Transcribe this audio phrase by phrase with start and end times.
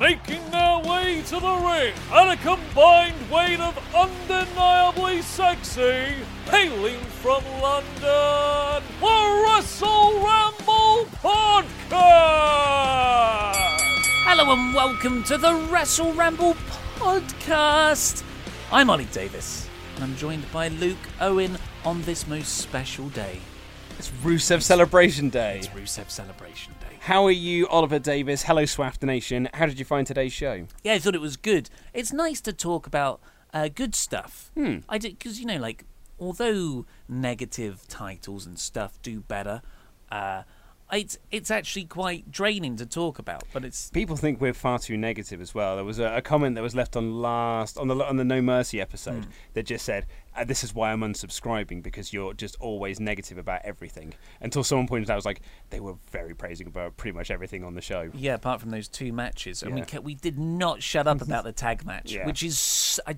[0.00, 6.16] Making their way to the ring at a combined weight of undeniably sexy,
[6.50, 11.94] hailing from London, the Wrestle Ramble Podcast!
[14.24, 16.56] Hello and welcome to the Wrestle Ramble
[16.96, 18.24] Podcast.
[18.72, 23.38] I'm Ollie Davis, and I'm joined by Luke Owen on this most special day.
[23.96, 25.58] It's Rusev Celebration Day.
[25.58, 26.73] It's Rusev Celebration Day.
[27.04, 28.44] How are you, Oliver Davis?
[28.44, 29.50] Hello, Swaff Nation.
[29.52, 30.66] How did you find today's show?
[30.82, 31.68] Yeah, I thought it was good.
[31.92, 33.20] It's nice to talk about
[33.52, 34.50] uh, good stuff.
[34.54, 34.78] Hmm.
[34.88, 35.84] I did because you know, like,
[36.18, 39.60] although negative titles and stuff do better,
[40.10, 40.44] uh,
[40.94, 43.44] it's it's actually quite draining to talk about.
[43.52, 45.76] But it's People think we're far too negative as well.
[45.76, 48.40] There was a, a comment that was left on last on the on the No
[48.42, 53.00] Mercy episode that just said, uh, "This is why I'm unsubscribing because you're just always
[53.00, 56.96] negative about everything." Until someone pointed out, I was like, they were very praising about
[56.96, 58.10] pretty much everything on the show.
[58.14, 61.44] yeah, apart from those two matches, and we kept, we did not shut up about
[61.44, 62.26] the tag match, Yeah.
[62.26, 63.16] which is I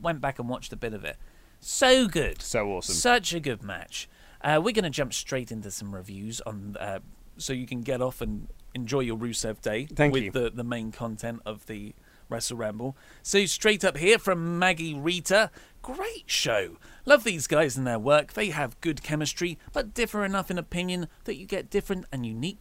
[0.00, 1.16] went back and watched a bit of it.
[1.60, 2.94] So good, So awesome.
[2.94, 4.06] Such a good match.
[4.44, 6.98] Uh, we're going to jump straight into some reviews on, uh,
[7.38, 10.30] so you can get off and enjoy your Rusev Day Thank with you.
[10.30, 11.94] the the main content of the
[12.28, 12.96] Wrestle Ramble.
[13.22, 15.50] So straight up here from Maggie Rita,
[15.82, 16.76] great show.
[17.06, 18.32] Love these guys and their work.
[18.34, 22.58] They have good chemistry, but differ enough in opinion that you get different and unique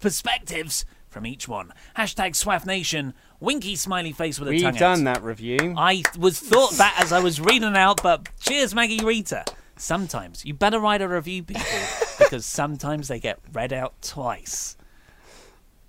[0.00, 1.72] perspectives from each one.
[1.96, 3.14] Hashtag Swaff Nation.
[3.40, 4.78] Winky smiley face with a We've tongue out.
[4.80, 5.74] done that review.
[5.76, 9.44] I was thought that as I was reading out, but cheers, Maggie Rita.
[9.76, 11.62] Sometimes you better write a review, people,
[12.18, 14.76] because sometimes they get read out twice.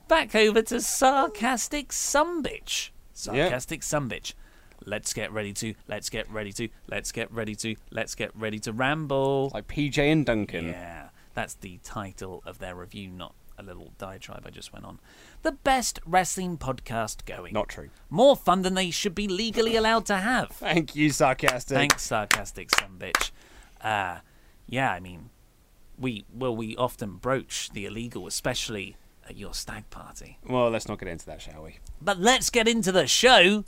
[0.07, 2.89] Back over to sarcastic sumbitch.
[3.13, 4.33] Sarcastic sumbitch.
[4.85, 5.73] Let's get ready to.
[5.87, 6.69] Let's get ready to.
[6.87, 7.75] Let's get ready to.
[7.91, 9.51] Let's get ready to ramble.
[9.53, 10.65] like PJ and Duncan.
[10.65, 14.99] Yeah, that's the title of their review, not a little diatribe I just went on.
[15.43, 17.53] The best wrestling podcast going.
[17.53, 17.89] Not true.
[18.09, 20.49] More fun than they should be legally allowed to have.
[20.51, 21.75] Thank you, sarcastic.
[21.75, 23.31] Thanks, sarcastic son bitch.
[23.85, 24.17] Uh,
[24.67, 25.29] yeah, I mean,
[25.97, 28.97] we well we often broach the illegal, especially
[29.29, 30.39] at your stag party.
[30.47, 31.77] Well, let's not get into that, shall we?
[32.01, 33.63] But let's get into the show.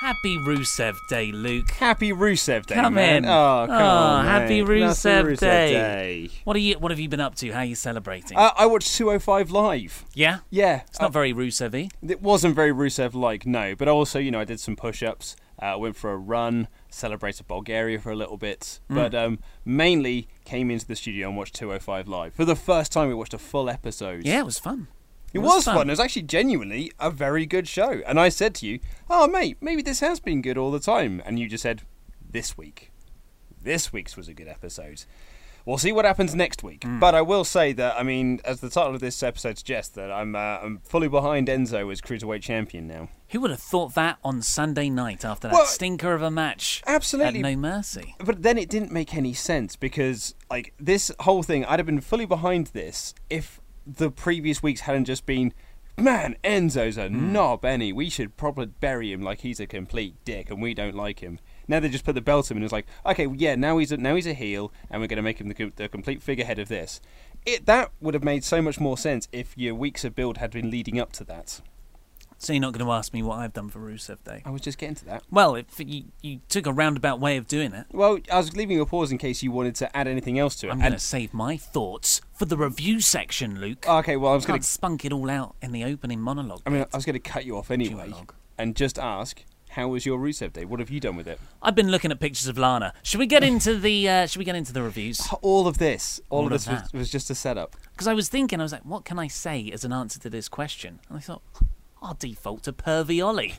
[0.00, 1.70] Happy Rusev Day, Luke.
[1.72, 3.24] Happy Rusev Day, Come man.
[3.24, 3.24] in.
[3.24, 4.68] Oh, come Oh, on, happy mate.
[4.68, 5.72] Rusev Day.
[5.72, 6.30] Day.
[6.44, 6.78] What are you?
[6.78, 7.50] What have you been up to?
[7.50, 8.36] How are you celebrating?
[8.38, 10.04] Uh, I watched 205 live.
[10.14, 11.88] yeah, Yeah, it's not very Rusev-y.
[12.08, 13.74] It wasn't very Rusev-like, no.
[13.74, 15.34] But also, you know, I did some push-ups.
[15.60, 18.94] Uh, went for a run, celebrated Bulgaria for a little bit, Hmm.
[18.94, 23.08] but um, mainly came into the studio and watched 205 live for the first time.
[23.08, 24.24] We watched a full episode.
[24.24, 24.86] Yeah, it was fun.
[25.32, 25.88] it was, fun.
[25.88, 28.00] It was actually genuinely a very good show.
[28.06, 28.78] And I said to you,
[29.10, 31.82] "Oh, mate, maybe this has been good all the time." And you just said,
[32.30, 32.90] "This week,
[33.60, 35.04] this week's was a good episode."
[35.68, 36.84] We'll see what happens next week.
[36.84, 36.98] Hmm.
[36.98, 40.10] But I will say that I mean, as the title of this episode suggests, that
[40.10, 43.10] I'm uh, I'm fully behind Enzo as cruiserweight champion now.
[43.28, 46.82] Who would have thought that on Sunday night after that Well, stinker of a match?
[46.86, 47.42] absolutely.
[47.42, 48.14] No Mercy.
[48.18, 52.00] But then it didn't make any sense because like this whole thing, I'd have been
[52.00, 55.52] fully behind this if the previous weeks hadn't just been.
[55.98, 57.92] Man, Enzo's a knob, any.
[57.92, 61.40] We should probably bury him like he's a complete dick, and we don't like him.
[61.68, 63.92] Now they just put the belt on him, and it's like, okay, yeah, now he's
[63.92, 66.58] a, now he's a heel, and we're going to make him the, the complete figurehead
[66.58, 67.00] of this.
[67.46, 70.50] It that would have made so much more sense if your weeks of build had
[70.50, 71.60] been leading up to that.
[72.40, 74.42] So you're not going to ask me what I've done for Rusev Day?
[74.44, 75.24] I was just getting to that.
[75.28, 78.78] Well, if you, you took a roundabout way of doing it, Well, I was leaving
[78.78, 80.70] a pause in case you wanted to add anything else to it.
[80.70, 83.88] I'm going to save my thoughts for the review section, Luke.
[83.88, 86.62] okay, well, I was going to spunk it all out in the opening monologue.
[86.64, 86.90] I mean, bit.
[86.92, 88.12] I was going to cut you off anyway
[88.56, 89.44] and just ask,
[89.78, 90.64] how was your Rusev day?
[90.64, 91.38] What have you done with it?
[91.62, 92.92] I've been looking at pictures of Lana.
[93.04, 94.08] Should we get into the?
[94.08, 95.20] Uh, should we get into the reviews?
[95.40, 97.76] All of this, all, All of of this was, was just a setup.
[97.92, 100.28] Because I was thinking, I was like, what can I say as an answer to
[100.28, 100.98] this question?
[101.08, 101.42] And I thought,
[102.02, 103.54] I'll default to Pervy Ollie.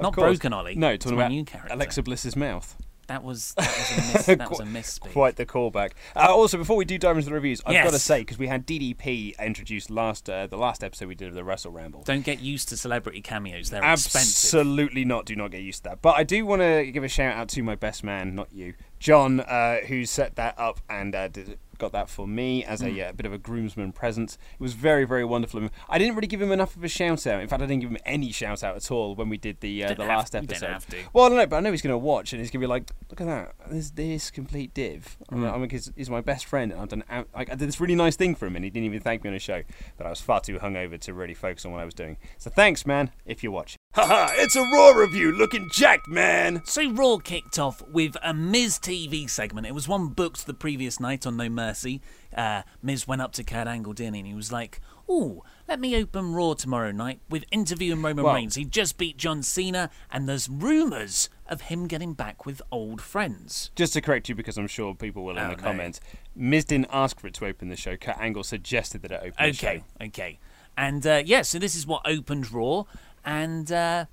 [0.00, 0.38] Not course.
[0.38, 0.74] Broken Ollie.
[0.74, 1.70] No, talking about.
[1.70, 2.76] Alexa Bliss's mouth.
[3.08, 4.26] That was that was a miss.
[4.38, 4.98] That was a miss.
[4.98, 5.92] Quite the callback.
[6.14, 8.46] Uh, also, before we do dive into the reviews, I've got to say because we
[8.46, 12.02] had DDP introduced last uh, the last episode we did of the Wrestle Ramble.
[12.04, 13.70] Don't get used to celebrity cameos.
[13.70, 14.60] They're expensive.
[14.60, 15.26] Absolutely not.
[15.26, 16.02] Do not get used to that.
[16.02, 18.74] But I do want to give a shout out to my best man, not you,
[18.98, 22.86] John, uh, who set that up and uh, did, got that for me as Hmm.
[22.96, 24.38] a, uh, bit of a groomsman present.
[24.54, 25.68] It was very, very wonderful.
[25.88, 27.42] I didn't really give him enough of a shout out.
[27.42, 29.84] In fact, I didn't give him any shout out at all when we did the
[29.84, 30.66] uh, the last episode.
[30.70, 30.96] have to.
[31.12, 32.66] Well, I don't know, but I know he's going to watch and he's going to
[32.66, 33.54] be like, "Look at that!
[33.70, 35.42] There's this complete div." I Hmm.
[35.42, 37.04] mean, I mean, he's, he's my best friend, and I've done.
[37.10, 39.24] out- Like, I did this really nice thing for him, and he didn't even thank
[39.24, 39.62] me on a show.
[39.98, 42.16] But I was far too hungover to really focus on what I was doing.
[42.38, 43.76] So thanks, man, if you watch.
[43.94, 44.32] Haha!
[44.36, 46.62] It's a Raw review, looking jacked, man.
[46.64, 49.66] So Raw kicked off with a Miz TV segment.
[49.66, 52.00] It was one booked the previous night on No Mercy.
[52.34, 53.92] Uh, Miz went up to Kurt Angle?
[53.98, 54.80] And he was like,
[55.10, 58.54] "Ooh, let me open Raw tomorrow night with interviewing Roman Well- Reigns.
[58.54, 63.70] He just beat John Cena, and there's rumours of him getting back with old friends."
[63.76, 65.62] Just to correct you, because I'm sure people will in Oh, the no.
[65.62, 66.00] comments.
[66.34, 67.98] Miz didn't ask for it to open the show.
[67.98, 69.68] Kurt Angle suggested that it open the show.
[69.68, 70.38] Okay, okay,
[70.78, 72.84] and uh, yeah, so this is what opened Raw,
[73.24, 74.06] and uh,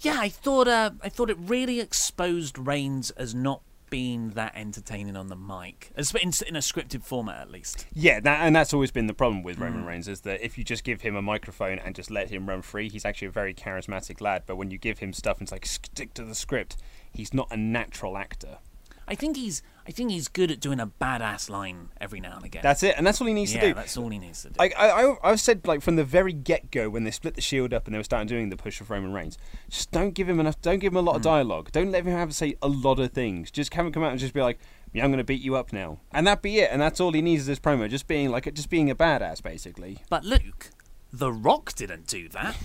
[0.00, 5.16] yeah, I thought uh, I thought it really exposed Reigns as not being that entertaining
[5.16, 7.86] on the mic, as in, in a scripted format at least.
[7.92, 9.58] Yeah, that, and that's always been the problem with.
[9.58, 12.48] Roman Reigns is that if you just give him a microphone and just let him
[12.48, 14.42] run free, he's actually a very charismatic lad.
[14.46, 16.76] But when you give him stuff and it's like stick to the script,
[17.12, 18.58] he's not a natural actor.
[19.06, 22.44] I think he's I think he's good at doing a badass line every now and
[22.44, 22.60] again.
[22.62, 23.74] That's it, and that's all he needs yeah, to do.
[23.74, 24.56] that's all he needs to do.
[24.60, 27.72] I, I, I've said, like from the very get go when they split the shield
[27.72, 29.38] up and they were starting doing the push of Roman Reigns,
[29.70, 30.60] just don't give him enough.
[30.60, 31.16] Don't give him a lot Hmm.
[31.16, 31.72] of dialogue.
[31.72, 33.50] Don't let him have to say a lot of things.
[33.50, 34.58] Just have him come out and just be like,
[34.92, 36.68] "Yeah, I'm going to beat you up now," and that be it.
[36.70, 39.42] And that's all he needs is this promo, just being like, just being a badass,
[39.42, 39.98] basically.
[40.10, 40.68] but Luke,
[41.12, 42.56] The Rock didn't do that.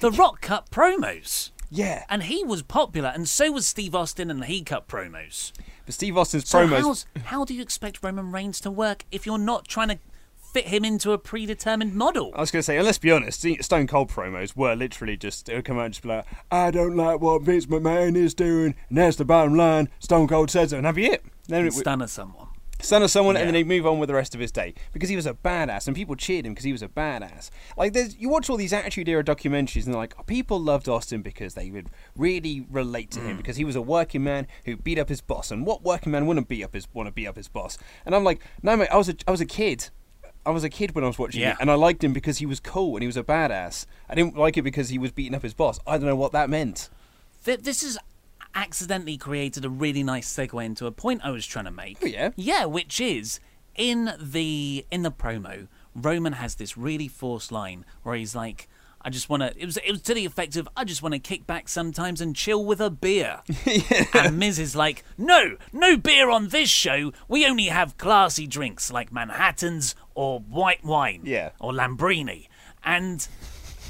[0.00, 1.50] the Rock cut promos.
[1.70, 5.52] Yeah, And he was popular, and so was Steve Austin, and he cut promos.
[5.86, 7.04] but Steve Austin's So promos.
[7.26, 9.98] how do you expect Roman Reigns to work if you're not trying to
[10.52, 12.32] fit him into a predetermined model?
[12.34, 15.46] I was going to say, and let's be honest, Stone Cold promos were literally just,
[15.46, 18.34] they would come out and just be like, I don't like what Vince McMahon is
[18.34, 19.88] doing, and that's the bottom line.
[20.00, 21.24] Stone Cold says it, and have you it.
[21.46, 22.48] Then it would Stunner someone.
[22.82, 23.58] Son of someone, and then Yeah.
[23.58, 25.94] he'd move on with the rest of his day because he was a badass, and
[25.96, 27.50] people cheered him because he was a badass.
[27.76, 31.22] Like, there's, you watch all these Attitude Era documentaries, and they're like, people loved Austin
[31.22, 33.38] because they would really relate to him mm.
[33.38, 36.26] because he was a working man who beat up his boss, and what working man
[36.26, 37.78] wouldn't beat up his want to beat up his boss?
[38.04, 39.90] And I'm like, no, mate, I was a, I was a kid.
[40.46, 41.50] I was a kid when I was watching Yeah.
[41.52, 43.84] it, and I liked him because he was cool and he was a badass.
[44.08, 45.78] I didn't like it because he was beating up his boss.
[45.86, 46.88] I don't know what that meant.
[47.44, 47.98] Th- This has
[48.54, 51.98] accidentally created a really nice segue into a point I was trying to make.
[52.02, 52.30] Oh, yeah?
[52.36, 53.40] Yeah, which is
[53.74, 58.68] in the in the promo, Roman has this really forced line where he's like,
[59.02, 61.14] "I just want to." It was it was to the effect of, "I just want
[61.14, 63.40] to kick back sometimes and chill with a beer."
[64.14, 67.12] And Miz is like, "No, no beer on this show.
[67.28, 71.50] We only have classy drinks like Manhattans or white wine, Yeah.
[71.60, 72.48] or Lambrini."
[72.84, 73.26] And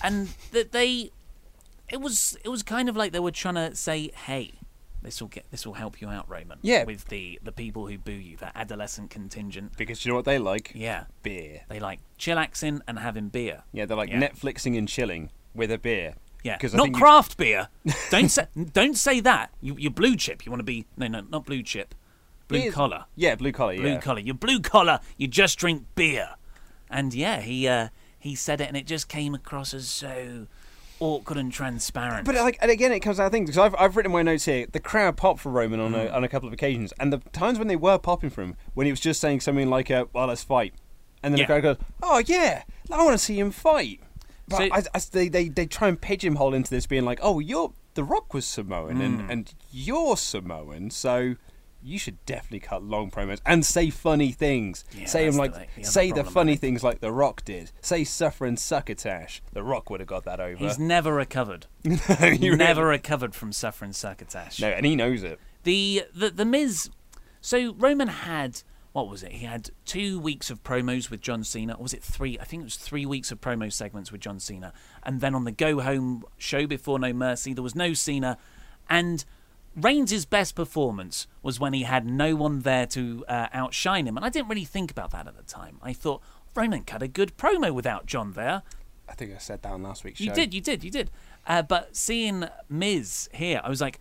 [0.03, 1.11] and that they
[1.91, 4.53] it was it was kind of like they were trying to say, "Hey,
[5.03, 6.85] this will get this will help you out, Roman." Yeah.
[6.85, 9.77] With the the people who boo you, that adolescent contingent.
[9.77, 10.73] Because you know what they like?
[10.75, 11.05] Yeah.
[11.23, 11.63] Beer.
[11.69, 13.63] They like chillaxing and having beer.
[13.73, 14.21] Yeah, they're like Yeah.
[14.21, 16.15] Netflixing and chilling with a beer.
[16.43, 16.57] Yeah.
[16.59, 17.69] 'Cause I Not think you- craft beer.
[18.11, 19.51] don't say don't say that.
[19.61, 20.45] You you're blue chip.
[20.47, 21.95] You want to be no no not blue chip.
[22.49, 23.05] Blue collar.
[23.15, 23.77] Yeah, blue collar.
[23.77, 24.01] Blue yeah.
[24.01, 24.19] collar.
[24.21, 24.99] You're blue collar.
[25.17, 26.31] You just drink beer.
[26.91, 27.89] And yeah, he uh
[28.19, 30.47] he said it and it just came across as so
[31.01, 32.25] awkward and transparent.
[32.27, 34.45] But like, and again, it comes out of things because I've, I've written my notes
[34.45, 34.67] here.
[34.71, 36.07] The crowd popped for Roman on Mm.
[36.07, 38.57] a, on a couple of occasions, and the times when they were popping for him,
[38.75, 40.75] when he was just saying something like, uh, "Well, let's fight,"
[41.23, 41.45] and then Yeah.
[41.47, 44.01] the crowd goes, "Oh yeah, I want to see him fight."
[44.49, 47.39] But So- I, I- they, they they try and pigeonhole into this, being like, "Oh,
[47.41, 49.05] you're the Rock was Samoan, Mm.
[49.05, 51.35] and and you're Samoan, so."
[51.83, 54.85] You should definitely cut long promos and say funny things.
[54.97, 57.73] Yeah, say them the- like the other say the funny things like The Rock did.
[57.81, 59.41] Say suffer and succotash.
[59.53, 60.57] The Rock would have got that over.
[60.59, 61.67] He's never recovered.
[61.85, 64.61] no, He never really- recovered from suffering succotash.
[64.61, 65.39] No, and he knows it.
[65.65, 66.91] The the the Miz.
[67.41, 69.33] So Roman had what was it?
[69.33, 71.75] He had two weeks of promos with John Cena.
[71.75, 72.37] Or was it three?
[72.41, 74.73] I think it was three weeks of promo segments with John Cena.
[75.05, 78.37] And then on the go home show before No Mercy, there was no Cena.
[78.89, 79.25] And
[79.77, 84.17] Reigns' best performance was when he had no one there to uh, outshine him.
[84.17, 85.79] And I didn't really think about that at the time.
[85.83, 86.23] I thought
[86.55, 88.63] Roman cut a good promo without John there.
[89.09, 90.25] I think I said that on last week's show.
[90.25, 91.11] You did, you did, you did.
[91.47, 93.99] Uh, but seeing Miz here, I was like,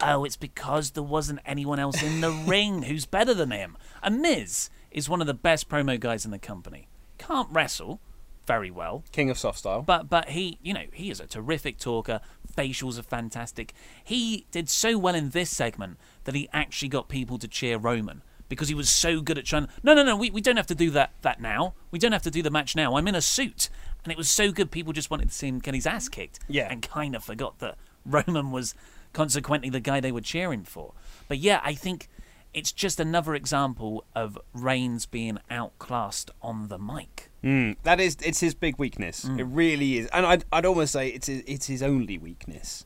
[0.00, 3.76] oh, it's because there wasn't anyone else in the ring who's better than him.
[4.02, 6.88] And Miz is one of the best promo guys in the company.
[7.18, 8.00] Can't wrestle,
[8.46, 9.04] very well.
[9.12, 9.82] King of soft style.
[9.82, 12.20] But but he, you know, he is a terrific talker.
[12.56, 13.72] Facials are fantastic.
[14.02, 18.22] He did so well in this segment that he actually got people to cheer Roman
[18.48, 19.68] because he was so good at trying.
[19.82, 20.16] No, no, no.
[20.16, 21.74] We, we don't have to do that that now.
[21.90, 22.96] We don't have to do the match now.
[22.96, 23.70] I'm in a suit,
[24.04, 24.70] and it was so good.
[24.70, 26.40] People just wanted to see him get his ass kicked.
[26.48, 26.68] Yeah.
[26.70, 28.74] and kind of forgot that Roman was
[29.12, 30.92] consequently the guy they were cheering for.
[31.28, 32.08] But yeah, I think
[32.52, 37.30] it's just another example of Reigns being outclassed on the mic.
[37.42, 39.24] Mm, that is, it's his big weakness.
[39.24, 42.84] It really is, and I'd, I'd almost say it's his, it's his only weakness.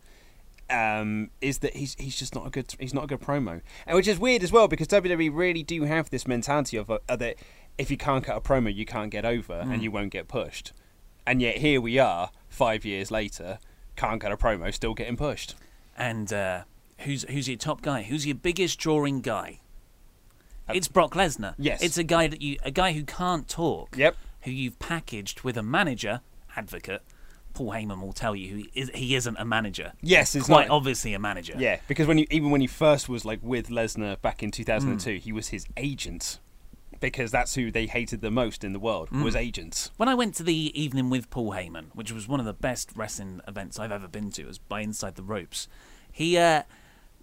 [0.68, 3.94] Um, is that he's he's just not a good he's not a good promo, and
[3.96, 7.36] which is weird as well because WWE really do have this mentality of uh, that
[7.78, 10.72] if you can't cut a promo, you can't get over and you won't get pushed,
[11.24, 13.60] and yet here we are five years later,
[13.94, 15.54] can't cut a promo, still getting pushed.
[15.96, 16.62] And uh,
[16.98, 18.02] who's who's your top guy?
[18.02, 19.60] Who's your biggest drawing guy?
[20.68, 21.54] It's Brock Lesnar.
[21.58, 21.80] yes.
[21.80, 23.96] it's a guy that you a guy who can't talk.
[23.96, 24.16] Yep.
[24.46, 26.20] Who you've packaged with a manager,
[26.56, 27.02] advocate.
[27.52, 29.92] Paul Heyman will tell you he, is, he isn't a manager.
[30.02, 31.54] Yes, it's quite not- obviously a manager.
[31.58, 35.10] Yeah, because when you even when he first was like with Lesnar back in 2002,
[35.10, 35.18] Mm.
[35.20, 36.38] he was his agent
[37.00, 39.24] because that's who they hated the most in the world Mm.
[39.24, 39.90] was agents.
[39.96, 42.92] When I went to the evening with Paul Heyman, which was one of the best
[42.94, 45.66] wrestling events I've ever been to, it was by Inside the Ropes.
[46.12, 46.62] He, uh,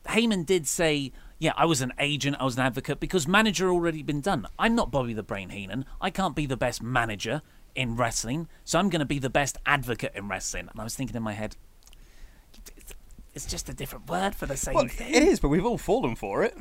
[0.07, 1.11] Heyman did say,
[1.43, 4.47] "Yeah, I was an agent, I was an advocate because manager already been done.
[4.57, 5.85] I'm not Bobby the Brain Heenan.
[5.99, 7.41] I can't be the best manager
[7.75, 10.95] in wrestling, so I'm going to be the best advocate in wrestling." And I was
[10.95, 11.55] thinking in my head,
[13.33, 15.13] it's just a different word for the same Well, thing.
[15.13, 16.55] it is, but we've all fallen for it.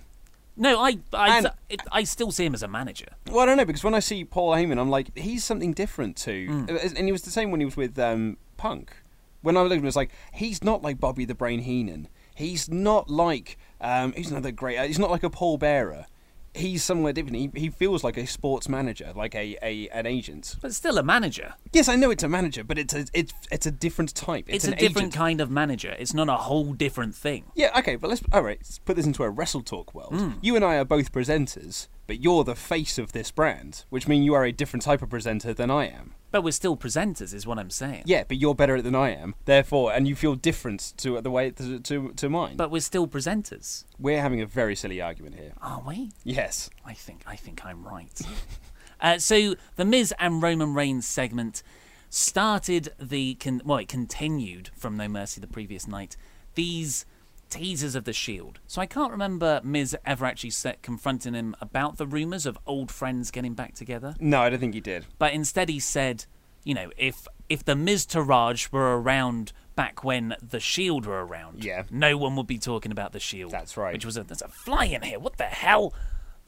[0.57, 3.09] No, I, I, And- it, I still see him as a manager.
[3.27, 6.17] Well, I don't know because when I see Paul Heyman, I'm like, he's something different
[6.17, 6.49] too.
[6.51, 6.97] Mm.
[6.97, 8.93] And he was the same when he was with um, Punk.
[9.41, 12.09] When I looked at him, it was like he's not like Bobby the Brain Heenan.
[12.35, 14.79] He's not like um, he's another great.
[14.79, 16.07] Uh, he's not like a Paul Bearer.
[16.55, 17.37] He's somewhere different.
[17.37, 20.57] He, he feels like a sports manager, like a, a an agent.
[20.61, 21.55] But still a manager.
[21.73, 24.45] Yes, I know it's a manager, but it's a it's it's a different type.
[24.49, 25.15] It's, It's, a different agent.
[25.15, 25.97] kind of manager.
[25.99, 27.47] It's not a whole different thing.
[27.55, 28.59] Yeah, okay, but let's all right.
[28.61, 30.13] Let's put this into a wrestle talk world.
[30.13, 30.31] Hmm.
[30.43, 34.27] You and I are both presenters, but you're the face of this brand, which means
[34.27, 36.13] you are a different type of presenter than I am.
[36.33, 38.03] But we're still presenters, is what I'm saying.
[38.07, 39.37] Yeah, but you're better at it than I am.
[39.45, 42.57] Therefore, and you feel different to the way to to, to mine.
[42.57, 45.53] But we're still presenters, we're having a very silly argument here.
[45.63, 46.11] are we?
[46.25, 46.71] Yes.
[46.85, 48.21] I think I think I'm right.
[49.01, 51.63] uh, so the Miz and Roman Reigns segment
[52.11, 56.17] started the con- well, it continued from No Mercy the previous night.
[56.55, 57.07] These
[57.53, 58.61] teasers of the Shield.
[58.67, 62.91] So I can't remember Miz ever actually set, confronting him about the rumors of old
[62.91, 64.15] friends getting back together.
[64.21, 65.07] No, I don't think he did.
[65.19, 66.25] But instead, he said,
[66.65, 71.83] you know, if if the Miztourage were around back when the Shield were around, Yeah.
[71.91, 73.51] no one would be talking about the Shield.
[73.53, 73.93] That's right.
[73.93, 75.19] Which was a there's a fly in here.
[75.19, 75.93] What the hell?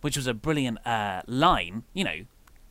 [0.01, 1.85] Which was a brilliant uh, line.
[1.95, 2.19] You know,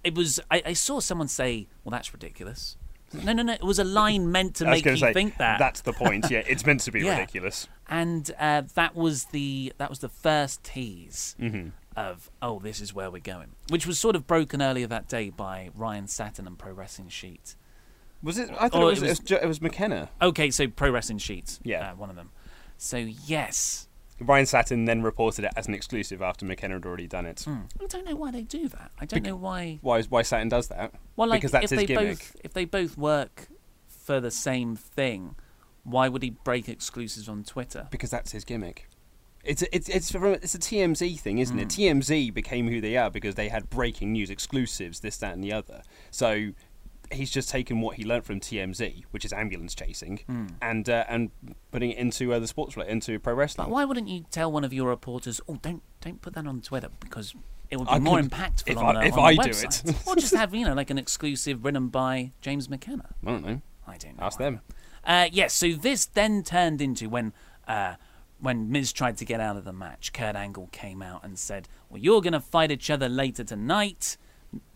[0.03, 0.39] it was.
[0.51, 2.77] I, I saw someone say, "Well, that's ridiculous."
[3.13, 3.53] No, no, no.
[3.53, 5.59] It was a line meant to make you say think that.
[5.59, 6.31] that's the point.
[6.31, 7.19] Yeah, it's meant to be Yeah.
[7.19, 7.67] ridiculous.
[7.87, 11.69] and uh, that was the that was the first tease Mm-hmm.
[11.95, 15.29] of oh this is where we're going which was sort of broken earlier that day
[15.29, 17.55] by ryan satin and pro wrestling sheet
[18.23, 18.49] Was it?
[18.51, 20.09] I thought Oh, it, was, it it, was- was, it was McKenna.
[20.21, 21.91] okay so pro wrestling sheet Yeah.
[21.91, 22.31] uh, one of them
[22.77, 23.87] so yes
[24.25, 27.41] Ryan Satin then reported it as an exclusive after McKenna had already done it.
[27.41, 27.61] Hmm.
[27.81, 30.01] i don't know why they do that i don't know why Why?
[30.03, 30.93] Why Satin does that?
[31.15, 32.17] well like because that's if his they gimmick.
[32.19, 33.47] both if they both work
[33.87, 35.35] for the same thing
[35.83, 38.87] why would he break exclusives on twitter because that's his gimmick.
[39.43, 41.73] It's a, it's it's from, it's a TMZ thing, isn't it?
[41.73, 41.81] Hmm.
[41.99, 45.51] TMZ became who they are because they had breaking news exclusives, this, that, and the
[45.51, 45.81] other.
[46.11, 46.51] So
[47.11, 50.19] he's just taken what he learnt from TMZ, which is ambulance chasing,
[50.61, 51.31] and uh, and
[51.71, 53.67] putting it into uh, the sports world, into pro wrestling.
[53.67, 56.61] But why wouldn't you tell one of your reporters, "Oh, don't don't put that on
[56.61, 57.33] Twitter because
[57.69, 59.41] it would be I more could- impactful if on, I- a, if on I the
[59.43, 59.89] do website.
[59.89, 59.95] it.
[60.07, 63.09] or just have you know like an exclusive written by James McKenna.
[63.25, 63.61] I don't know.
[63.87, 64.23] I don't know.
[64.23, 64.61] Ask them.
[65.05, 65.53] Uh, yes.
[65.53, 67.33] so this then turned into when
[67.67, 67.95] uh,
[68.39, 70.13] when Miz tried to get out of the match.
[70.13, 74.17] Kurt Angle came out and said, "Well, you're going to fight each other later tonight."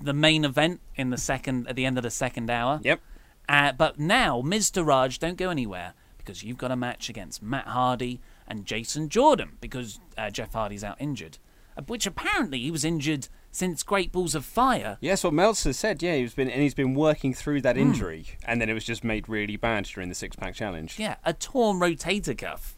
[0.01, 2.79] The main event in the second at the end of the second hour.
[2.83, 3.01] Yep.
[3.49, 8.19] Uh, but now, Miztourage, don't go anywhere because you've got a match against Matt Hardy
[8.47, 11.37] and Jason Jordan because uh, Jeff Hardy's out injured.
[11.77, 14.97] Uh, which apparently he was injured since Great Balls of Fire.
[15.01, 16.01] Yes, what Meltzer said.
[16.03, 17.63] Yeah, he's been and he's been working through Hmm.
[17.63, 20.97] that injury, and then it was just made really bad during the six pack challenge.
[20.99, 22.76] Yeah, a torn rotator cuff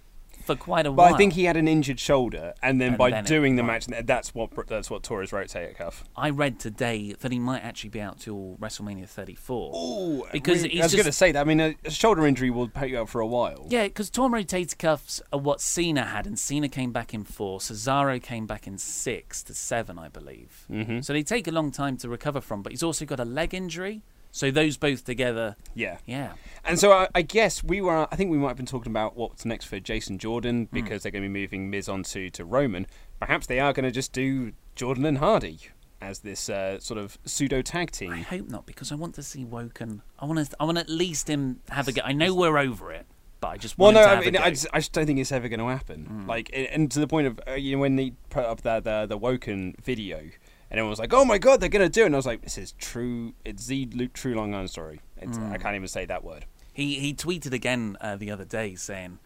[0.50, 1.14] for quite a But while.
[1.14, 3.64] I think he had an injured shoulder, and then And by then it- doing the
[3.64, 3.88] right.
[3.88, 6.04] match, that's what that's what tore his rotator cuff.
[6.16, 9.72] I read today that he might actually be out till WrestleMania 34.
[9.76, 11.42] Ooh, Because he's I was going to say that.
[11.42, 13.68] I mean, a, a shoulder injury will put you out for a while.
[13.70, 17.60] Yeah, because torn rotator cuffs are what Cena had, and Cena came back in four.
[17.60, 20.66] Cesaro came back in six to seven, I believe.
[20.72, 21.02] Mm-hmm.
[21.02, 22.62] So they take a long time to recover from.
[22.64, 24.02] But he's also got a leg injury,
[24.32, 25.98] So those both together, Yeah.
[26.06, 26.34] yeah.
[26.64, 28.08] And so I, I guess we were.
[28.12, 31.12] I think we might have been talking about what's next for Jason Jordan because they're
[31.12, 32.86] going to be moving Miz on to, to Roman.
[33.20, 35.60] Perhaps they are going to just do Jordan and Hardy
[36.02, 38.12] as this uh, sort of pseudo tag team.
[38.14, 40.02] I hope not because I want to see Woken.
[40.20, 40.56] I want to.
[40.60, 42.02] I want at least him have a go.
[42.06, 43.08] I know we're over it,
[43.42, 44.38] but I just Well, want no, I mean.
[44.38, 46.26] I just, I just don't think it's ever going to happen.
[46.28, 48.80] Like, and- and to the point of uh, you know when they put up the
[48.80, 50.22] the, the Woken video,
[50.70, 52.26] and everyone was like, "Oh my god, they're going to do it!" And I was
[52.26, 53.34] like, "This is true.
[53.44, 55.02] It's the true Long Island story.
[55.18, 58.76] It's, I can't even say that word." He he tweeted again uh, the other day
[58.76, 59.20] saying,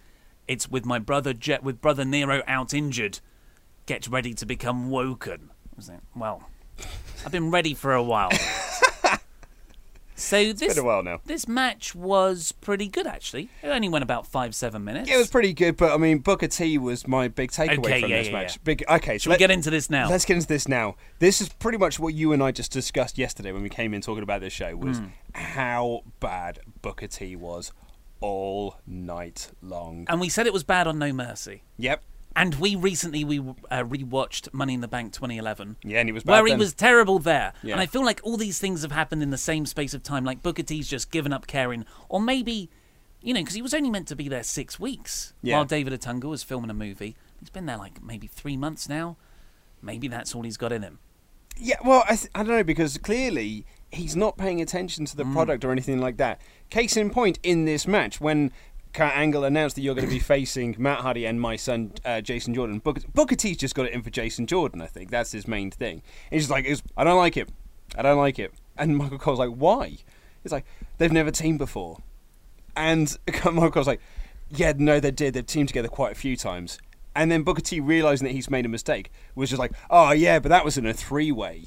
[0.47, 3.19] "It's with my brother Jet with brother Nero out injured.
[3.85, 6.50] Get ready to become woken." I was like, "Well,
[7.25, 8.31] I've been ready for a while."
[10.15, 11.20] so this been a while now.
[11.25, 13.50] this match was pretty good actually.
[13.62, 15.10] It only went about five seven minutes.
[15.10, 18.10] It was pretty good, but I mean, Booker T was my big takeaway Okay, from
[18.10, 18.53] yeah, this yeah, match.
[18.55, 18.62] yeah.
[18.63, 18.84] Big.
[18.89, 20.10] Okay, so we let- get into this now?
[20.10, 20.96] Let's get into this now.
[21.20, 24.01] This is pretty much what you and I just discussed yesterday when we came in
[24.01, 25.05] talking about this show was Hmm.
[25.34, 27.72] how bad Booker T was
[28.22, 30.05] all night long.
[30.10, 31.63] and we said it was bad on No Mercy.
[31.77, 32.01] Yep.
[32.35, 35.77] And we recently we uh, rewatched Money in the Bank 2011.
[35.83, 37.53] Yeah, and he was bad where he was terrible there.
[37.61, 37.73] Yeah.
[37.73, 40.25] And I feel like all these things have happened in the same space of time.
[40.25, 42.69] Like Booker T's just given up caring, or maybe,
[43.21, 45.57] you know, because he was only meant to be there six weeks Yeah.
[45.57, 47.15] while David Otunga was filming a movie.
[47.39, 49.15] He's been there like maybe three months now.
[49.81, 50.99] Maybe that's all he's got in him.
[51.55, 55.23] Yeah, well, I, th- I don't know because clearly he's not paying attention to the
[55.23, 55.33] Hmm.
[55.33, 56.41] product or anything like that.
[56.71, 58.51] Case in point, in this match, when
[58.93, 62.21] Kurt Angle announced that you're going to be facing Matt Hardy and my son uh,
[62.21, 64.81] Jason Jordan, Booker, Booker T's just got it in for Jason Jordan.
[64.81, 66.01] I think that's his main thing.
[66.29, 67.50] He's just like, I don't like it,
[67.97, 69.97] I don't like it, and Michael Cole's like, why?
[70.43, 70.65] He's like,
[70.97, 71.97] they've never teamed before,
[72.75, 74.01] and Michael Cole's like,
[74.50, 75.33] yeah, no, they did.
[75.33, 76.77] They've teamed together quite a few times.
[77.15, 80.39] And then Booker T, realizing that he's made a mistake, was just like, oh, yeah,
[80.39, 81.65] but that was in a three way.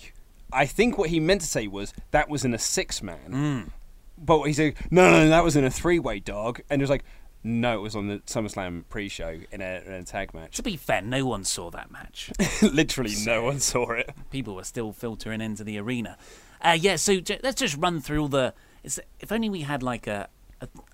[0.52, 3.73] I think what he meant to say was that was in a six man.
[4.18, 6.61] But he said, no, no, no, that was in a three way, dog.
[6.70, 7.04] And it was like,
[7.44, 10.56] no, it was on the SummerSlam pre show in a, in a tag match.
[10.56, 12.32] To be fair, no one saw that match.
[12.62, 14.11] Literally, no one saw it.
[14.30, 16.18] People were still filtering into the arena.
[16.61, 18.52] Uh, yeah, so j- let's just run through all the.
[18.82, 20.28] It's, if only we had like a.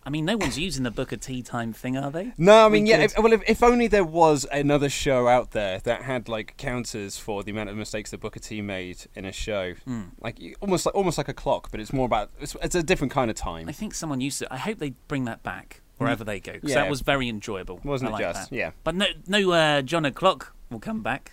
[0.05, 2.33] I mean, no one's using the Booker Tea time thing, are they?
[2.37, 2.99] No, I mean, We yeah.
[2.99, 7.17] If, well, if, if only there was another show out there that had like counters
[7.17, 10.03] for the amount of mistakes that Booker T made in a show, Hmm.
[10.21, 13.13] like almost like almost like a clock, but it's more about it's, it's a different
[13.13, 13.69] kind of time.
[13.69, 14.53] I think someone used to.
[14.53, 16.83] I hope they bring that back wherever they go because Yeah.
[16.83, 17.81] that was very enjoyable.
[17.85, 18.51] Wasn't I it like just?
[18.51, 18.57] that.
[18.57, 18.71] Yeah.
[18.83, 19.53] But no, no.
[19.53, 21.33] Uh, John O'clock will come back.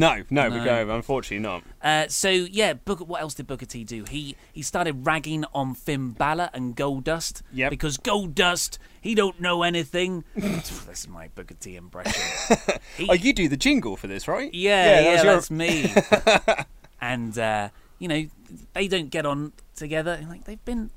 [0.00, 0.50] No, no, No.
[0.58, 1.62] but no, unfortunately not.
[1.82, 4.04] Uh, so yeah, Booker, what else did Booker T do?
[4.04, 7.42] He he started ragging on Finn Balor and Goldust.
[7.52, 7.68] Yeah.
[7.68, 10.24] Because Goldust, he don't know anything.
[10.34, 12.22] this is my Booker T impression.
[12.96, 14.52] He- Oh, you do the jingle for this, right?
[14.52, 16.64] Yeah, yeah, that was your- that's me.
[17.00, 18.26] and uh, you know,
[18.74, 20.24] they don't get on together.
[20.28, 20.90] Like they've been.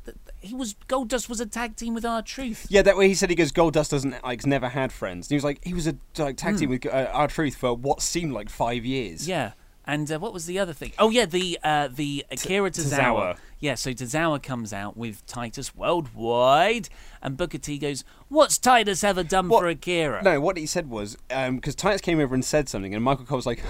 [0.44, 2.68] He was Goldust was a tag team with R-Truth.
[2.70, 3.52] Yeah, that way he said he goes.
[3.52, 5.28] Goldust doesn't like never had friends.
[5.28, 8.02] And he was like he was a like tag team with uh, R-Truth for what
[8.02, 9.26] seemed like five years.
[9.26, 9.30] Hmm.
[9.32, 9.52] Yeah.
[9.86, 10.94] And uh, what was the other thing?
[10.98, 12.98] Oh yeah, the uh, the Akira Tozawa.
[12.98, 13.38] Tozawa.
[13.60, 16.88] Yeah, so Tozawa comes out with Titus Worldwide,
[17.22, 20.90] and Booker T goes, "What's Titus ever done What- for Akira?" No, what he said
[20.90, 23.62] was because Titus came over and said something, and Michael Cole was like,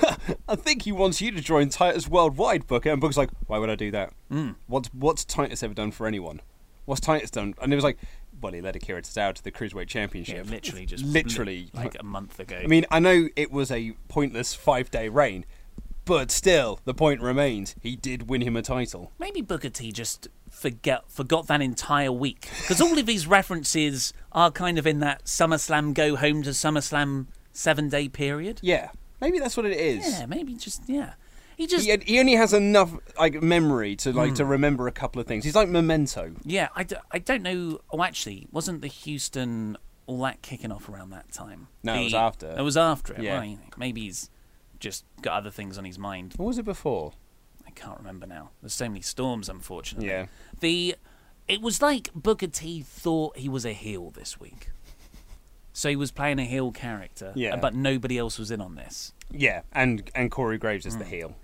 [0.47, 3.71] "I think he wants you to join Titus Worldwide, Booker." And Booker's like, "Why would
[3.71, 4.13] I do that?
[4.31, 4.55] Mm.
[4.67, 6.41] What's what's Titus ever done for anyone?
[6.85, 7.97] What's Titus done?" And it was like,
[8.41, 10.45] "Well, he led Akira Tozawa to the cruiserweight championship.
[10.45, 12.59] Yeah, literally just literally like a month ago.
[12.63, 15.45] I mean, I know it was a pointless five day reign,
[16.05, 19.11] but still, the point remains he did win him a title.
[19.19, 24.51] maybe Booker T just forget forgot that entire week because all of these references are
[24.51, 28.59] kind of in that SummerSlam go home to SummerSlam seven day period.
[28.61, 28.89] Yeah,
[29.21, 30.07] maybe that's what it is.
[30.07, 31.13] Yeah, maybe just yeah.
[31.57, 34.35] He just He, he only has enough like memory to like Hmm.
[34.35, 35.43] to remember a couple of things.
[35.45, 36.33] He's like Memento.
[36.43, 37.79] Yeah, I, d- I don't know.
[37.91, 41.67] Oh, actually, wasn't the Houston all that kicking off around that time?
[41.83, 42.55] No, it was after.
[42.57, 43.21] It was after it.
[43.21, 43.39] Yeah.
[43.39, 44.29] Well, maybe he's
[44.79, 46.33] just got other things on his mind.
[46.37, 47.13] What was it before?
[47.65, 48.49] I can't remember now.
[48.61, 50.09] There's so many storms, unfortunately.
[50.09, 50.25] Yeah.
[50.59, 50.95] The
[51.47, 54.69] it was like Booker T thought he was a heel this week.
[55.75, 57.55] So he was playing a heel character, Yeah.
[57.55, 59.13] but nobody else was in on this.
[59.31, 61.09] Yeah, and and Corey Graves is the Hmm.
[61.09, 61.35] heel.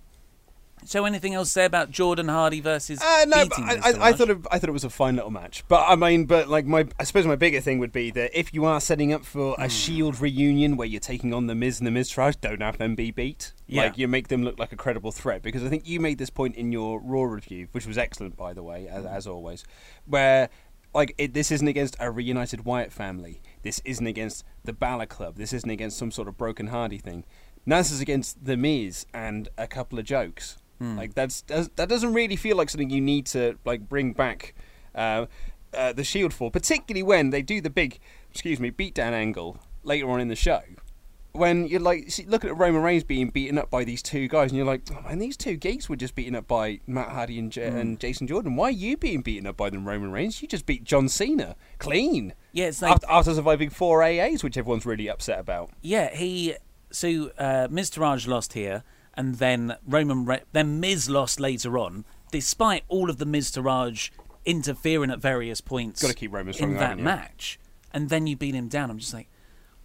[0.86, 3.80] So anything else to say about Jordan Hardy versus Uh, no, I.
[3.84, 5.64] I, I thought it, I thought it was a fine little match.
[5.68, 8.54] But I mean, but like my, I suppose my bigger thing would be that if
[8.54, 11.88] you are setting up for a Shield reunion where you're taking on the Miz and
[11.88, 13.54] the Miz tries, don't have them be beat.
[13.68, 13.84] Yeah.
[13.84, 16.30] Like you make them look like a credible threat because I think you made this
[16.30, 19.64] point in your Raw review, which was excellent by the way, as, as always,
[20.06, 20.50] where
[20.94, 23.42] like it, this isn't against a reunited Wyatt family.
[23.62, 25.36] This isn't against the Balor Club.
[25.36, 27.26] This isn't against some sort of broken Hardy thing.
[27.66, 30.58] Now this is against the Miz and a couple of jokes.
[30.80, 34.56] Like that's that doesn't really feel like something you need to like bring back
[34.96, 35.26] uh,
[35.74, 38.00] uh, the Shield for, particularly when they do the big,
[38.32, 40.62] excuse me, beatdown angle later on in the show.
[41.32, 44.50] When you're like see, looking at Roman Reigns being beaten up by these two guys,
[44.52, 47.38] and you're like, oh man, these two geeks were just beaten up by Matt Hardy
[47.38, 48.56] and, J- and Jason Jordan.
[48.56, 50.42] Why are you being beaten up by them, Roman Reigns?
[50.42, 52.34] You just beat John Cena clean.
[52.52, 55.70] Yeah, it's like after, after surviving four AAs, which everyone's really upset about.
[55.82, 56.56] Yeah, he.
[56.92, 58.84] So uh, Miztourage lost here,
[59.20, 64.12] and then Roman, Re- then Miz lost later on, despite all of the Miztourage
[64.46, 66.02] interfering at various points.
[66.02, 67.60] Gotta keep Roman strong, in that match,
[67.94, 68.90] and then you beat him down.
[68.90, 69.30] I'm just like,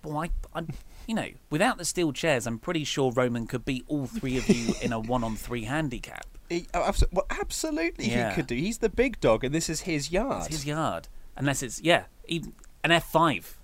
[0.03, 0.63] boy, I, I,
[1.09, 4.49] you know, without the steel chairs, I'm pretty sure Roman could beat all three of
[4.49, 6.27] you in a one-on-three handicap.
[6.49, 8.29] He, oh, abso- well, absolutely, Yeah.
[8.29, 8.55] he could do.
[8.55, 10.47] He's the big dog, and this is his yard.
[10.47, 12.53] It's his yard, unless it's yeah, even
[12.85, 13.55] an F5.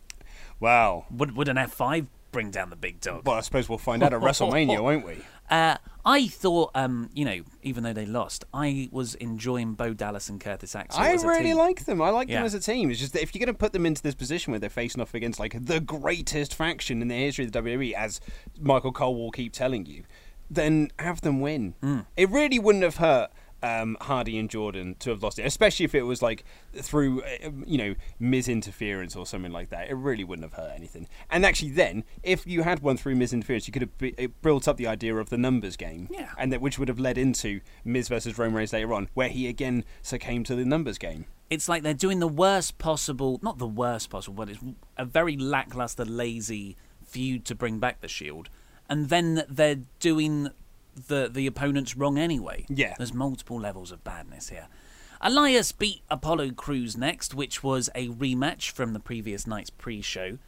[0.58, 1.04] Wow.
[1.12, 3.26] Would would an F5 bring down the big dog?
[3.26, 5.18] Well, I suppose we'll find out at WrestleMania, won't we?
[5.50, 10.28] Uh, I thought, um, you know, even though they lost, I was enjoying Bo Dallas
[10.28, 11.02] and Curtis Axel.
[11.02, 12.00] I really like them.
[12.00, 12.90] I like them as a team.
[12.90, 15.02] It's just that if you're going to put them into this position where they're facing
[15.02, 18.20] off against like the greatest faction in the history of the WWE, as
[18.60, 20.04] Michael Cole will keep telling you,
[20.48, 21.74] then have them win.
[21.80, 22.00] Hmm.
[22.16, 23.30] It really wouldn't have hurt
[23.62, 26.44] um, Hardy and Jordan to have lost it, especially if it was like
[26.74, 29.90] through uh, you know misinterference or something like that.
[29.90, 31.08] It really wouldn't have hurt anything.
[31.30, 34.76] And actually, then if you had one through misinterference, you could have be, built up
[34.76, 36.30] the idea of the numbers game, Yeah.
[36.38, 39.46] and that which would have led into Miz versus Roman Reigns later on, where he
[39.48, 41.26] again succumbed to the numbers game.
[41.50, 44.60] It's like they're doing the worst possible, not the worst possible, but it's
[44.96, 48.48] a very lackluster, lazy feud to bring back the Shield,
[48.88, 50.50] and then they're doing
[51.08, 52.66] the the opponents wrong anyway.
[52.68, 52.94] Yeah.
[52.98, 54.68] there's multiple levels of badness here.
[55.20, 60.38] Elias beat Apollo Crews next, which was a rematch from the previous night's pre-show,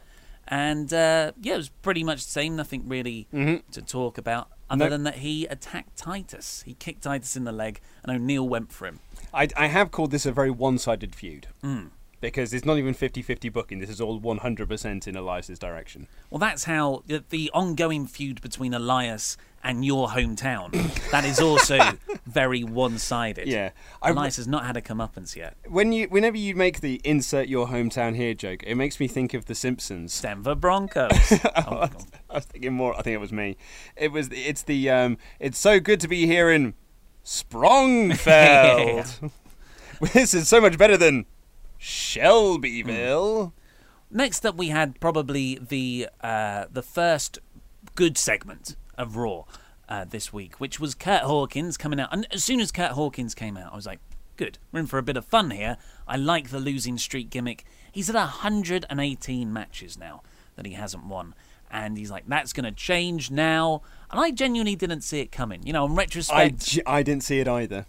[0.47, 2.55] and uh, yeah, it was pretty much the same.
[2.55, 3.27] Nothing really
[3.71, 4.89] to talk about, other Nope.
[4.89, 6.63] than that he attacked Titus.
[6.65, 8.99] He kicked Titus in the leg, and O'Neill went for him.
[9.33, 11.85] I, I have called this a very one-sided feud Hmm.
[12.19, 13.79] because it's not even 50-50 booking.
[13.79, 16.07] This is all 100% in Elias's direction.
[16.29, 20.71] Well, that's how the, the ongoing feud between Elias and your hometown.
[21.11, 21.79] that is also
[22.25, 23.47] very one-sided.
[23.47, 23.71] Yeah.
[24.01, 25.55] Elias has not had a comeuppance yet.
[25.67, 29.33] When you, whenever you make the insert your hometown here joke, it makes me think
[29.33, 30.19] of The Simpsons.
[30.21, 31.11] Denver Broncos.
[31.55, 31.89] oh.
[32.29, 32.97] I was thinking more.
[32.97, 33.57] I think it was me.
[33.95, 34.29] It was.
[34.31, 34.89] It's the.
[34.89, 36.73] Um, it's so good to be here in
[37.23, 39.31] Sprongfeld.
[40.13, 41.25] this is so much better than
[41.77, 43.53] Shelbyville.
[44.09, 47.39] Next up, we had probably the uh, the first
[47.95, 49.43] good segment of Raw
[49.89, 52.09] uh, this week, which was Kurt Hawkins coming out.
[52.11, 53.99] And as soon as Kurt Hawkins came out, I was like,
[54.37, 55.77] good, we're in for a bit of fun here.
[56.07, 57.65] I like the losing streak gimmick.
[57.91, 60.21] He's at 118 matches now
[60.55, 61.35] that he hasn't won.
[61.69, 63.81] And he's like, that's going to change now.
[64.11, 65.65] And I genuinely didn't see it coming.
[65.65, 67.85] You know, in I, retrospect, j- I didn't see it either.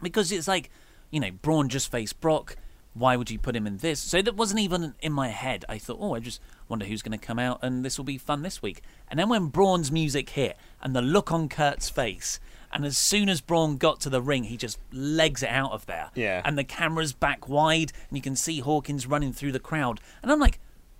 [0.00, 0.70] because it's like,
[1.10, 2.56] you know, Braun just faced Brock.
[2.94, 4.00] Why would you put him in this?
[4.00, 5.64] So that wasn't even in my head.
[5.68, 8.18] I thought, oh, I just wonder who's going to come out, and this will be
[8.18, 8.82] fun this week.
[9.08, 12.38] And then when Braun's music hit, and the look on Kurt's face,
[12.72, 15.86] and as soon as Braun got to the ring, he just legs it out of
[15.86, 16.10] there.
[16.14, 16.42] Yeah.
[16.44, 20.00] And the camera's back wide, and you can see Hawkins running through the crowd.
[20.22, 20.58] And I'm like,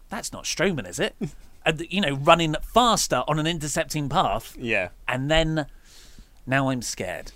[0.08, 1.14] that's not Strowman, is it?
[1.64, 4.56] Uh, and, you know, running faster on an intercepting path.
[4.58, 4.88] Yeah.
[5.06, 5.66] And then
[6.44, 7.30] now I'm scared.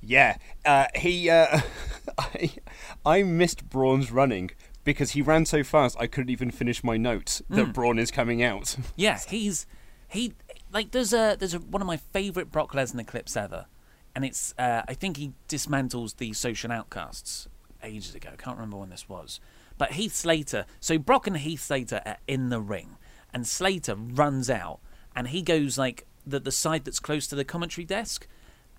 [0.00, 1.28] Yeah, uh, he.
[1.28, 1.60] Uh,
[2.18, 2.50] I,
[3.04, 4.50] I missed Braun's running
[4.88, 8.42] because he ran so fast I couldn't even finish my notes that Braun is coming
[8.42, 8.76] out.
[8.96, 9.66] Yeah, he's
[10.08, 10.32] he
[10.72, 13.66] like there's a there's a, one of my favorite Brock Lesnar clips ever,
[14.14, 17.48] and it's uh, I think he dismantles the social outcasts
[17.82, 18.30] ages ago.
[18.38, 19.40] Can't remember when this was,
[19.76, 20.64] but Heath Slater.
[20.80, 22.96] So Brock and Heath Slater are in the ring,
[23.32, 24.80] and Slater runs out,
[25.14, 28.26] and he goes like the the side that's close to the commentary desk,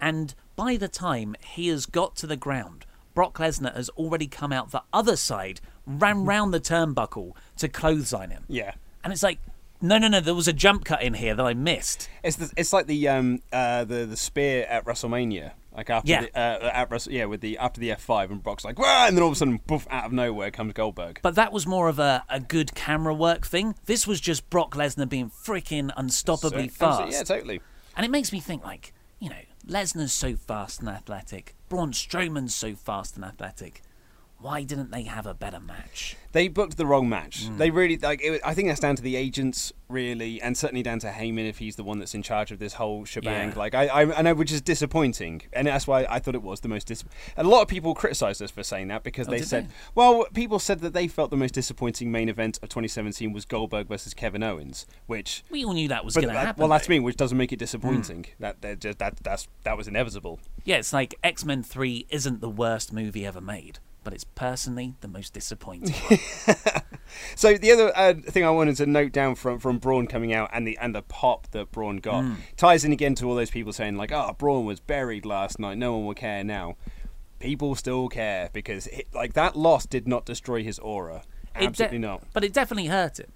[0.01, 2.85] and by the time he has got to the ground.
[3.15, 8.29] Brock Lesnar has already come out the other side, ran round the turnbuckle to clothesline
[8.31, 8.43] him.
[8.47, 8.73] yeah.
[9.03, 9.39] And it's like,
[9.81, 10.19] no, no, no.
[10.19, 12.09] There was a jump cut in here that I missed.
[12.21, 15.51] It's the, it's like the um uh the the spear at WrestleMania.
[15.75, 16.21] Like after Yeah.
[16.23, 19.05] the, uh, at Wrestle- yeah with the after the F five and Brock's like Wah!
[19.07, 21.19] and then all of a sudden poof out of nowhere comes Goldberg.
[21.21, 23.75] But that was more of a, a good camera work thing.
[23.85, 27.13] This was just Brock Lesnar being freaking unstoppably So- fast.
[27.13, 27.61] Yeah, totally.
[27.95, 31.53] And it makes me think, like, you know, Lesnar's so fast and athletic.
[31.69, 33.83] Braun Strowman's so fast and athletic.
[34.41, 36.15] Why didn't they have a better match?
[36.31, 37.45] They booked the wrong match.
[37.47, 37.57] Hmm.
[37.57, 38.21] They really like.
[38.21, 41.57] It, I think that's down to the agents, really, and certainly down to Heyman if
[41.57, 43.49] he's the one that's in charge of this whole shebang.
[43.49, 43.55] Yeah.
[43.57, 46.61] Like I, I, I know, which is disappointing, and that's why I thought it was
[46.61, 46.87] the most.
[46.87, 47.03] Dis-
[47.35, 49.73] a lot of people criticised us for saying that because Oh, they said, they?
[49.95, 53.87] well, people said that they felt the most disappointing main event of 2017 was Goldberg
[53.87, 55.43] versus Kevin Owens, which.
[55.49, 56.61] We all knew that was going to happen.
[56.61, 58.27] well, that's me, which doesn't make it disappointing.
[58.39, 60.39] That that just that that's that was inevitable.
[60.63, 64.95] Yeah, it's like X Men 3 isn't the worst movie ever made, but it's personally
[65.01, 65.93] the most disappointing.
[67.35, 70.49] So the other uh, thing I wanted to note down from from Braun coming out
[70.53, 72.33] and the and the pop that Braun got Hmm.
[72.55, 75.77] ties in again to all those people saying like, "Oh, Braun was buried last night.
[75.77, 76.75] No one will care now."
[77.39, 81.23] People still care because it, like that loss did not destroy his aura.
[81.55, 82.23] It de- Absolutely not.
[82.33, 83.31] But it definitely hurt him.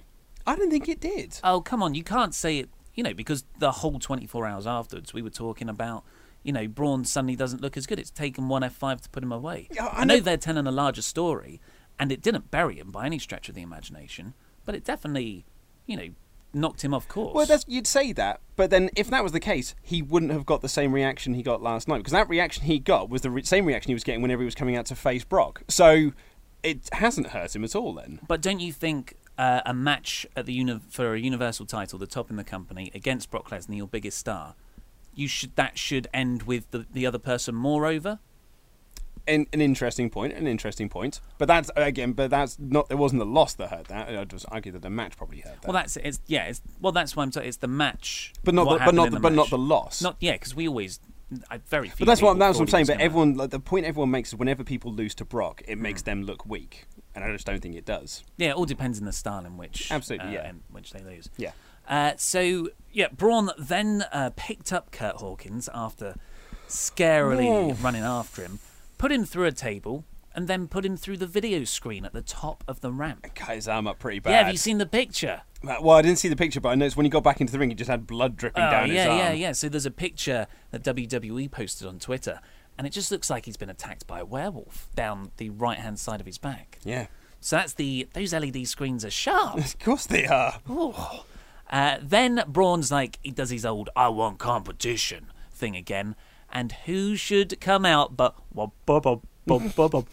[0.45, 1.39] I don't think it did.
[1.43, 1.95] Oh, come on.
[1.95, 5.67] You can't say it, you know, because the whole 24 hours afterwards, we were talking
[5.69, 6.03] about,
[6.43, 7.99] you know, Braun suddenly doesn't look as good.
[7.99, 9.67] It's taken one F5 to put him away.
[9.71, 11.59] Yeah, I I, know know- they're telling a larger story,
[11.99, 14.33] and it didn't bury him by any stretch of the imagination,
[14.65, 15.45] but it definitely,
[15.85, 16.07] you know,
[16.53, 17.33] knocked him off course.
[17.33, 20.45] Well, that's, you'd say that, but then if that was the case, he wouldn't have
[20.45, 23.31] got the same reaction he got last night because that reaction he got was the
[23.31, 25.63] re- same reaction he was getting whenever he was coming out to face Brock.
[25.67, 26.11] So
[26.61, 27.93] it hasn't hurt him at all.
[27.93, 31.97] Then But don't you think uh, a match at the uni- for a universal title,
[31.97, 34.53] the top in the company, against Brock Lesnar, your biggest star,
[35.15, 38.19] you should that should end with the, the other person moreover?
[39.27, 41.21] an, an interesting point, an interesting point.
[41.37, 42.87] But that's again, but that's not.
[42.89, 44.09] It wasn't the loss that hurt that.
[44.09, 45.67] I'd just argue that the match probably hurt that.
[45.67, 46.45] Well, that's it's yeah.
[46.45, 49.11] It's well, that's why I'm saying it's the match, but not, the, but not, the,
[49.11, 50.01] the but not the loss.
[50.01, 50.99] Not yeah, because we always
[51.49, 52.05] I, very few.
[52.05, 52.85] but that's what that's what I'm saying.
[52.87, 56.01] But everyone, like, the point everyone makes is whenever people lose to Brock, it makes
[56.01, 56.05] Hmm.
[56.05, 58.23] them look weak, and I just don't think it does.
[58.37, 60.49] yeah, it all depends on the style in which Absolutely, uh, yeah.
[60.49, 61.29] in which they lose.
[61.37, 61.51] Yeah.
[61.87, 66.15] Uh, so yeah, Braun then uh, picked up Kurt Hawkins after
[66.67, 68.59] scarily running after him,
[68.97, 72.21] put him through a table, and then put him through the video screen at the
[72.21, 73.25] top of the ramp.
[73.35, 74.31] Cut his arm up pretty bad.
[74.31, 75.41] Yeah, have you seen the picture?
[75.63, 77.59] Well, I didn't see the picture, but I noticed when he got back into the
[77.59, 79.17] ring, he just had blood dripping Oh, down his yeah, arm.
[79.19, 79.51] yeah, yeah.
[79.53, 82.41] So there's a picture that WWE posted on Twitter,
[82.77, 85.99] and it just looks like he's been attacked by a werewolf down the right hand
[85.99, 86.79] side of his back.
[86.83, 87.07] Yeah.
[87.39, 89.57] So that's the those LED screens are sharp.
[89.59, 90.59] Of course they are.
[91.73, 96.15] Uh, then Braun's like he does his old "I want competition" thing again,
[96.51, 98.35] and who should come out but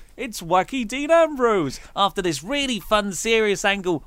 [0.16, 4.04] it's wacky Dean Ambrose after this really fun, serious angle.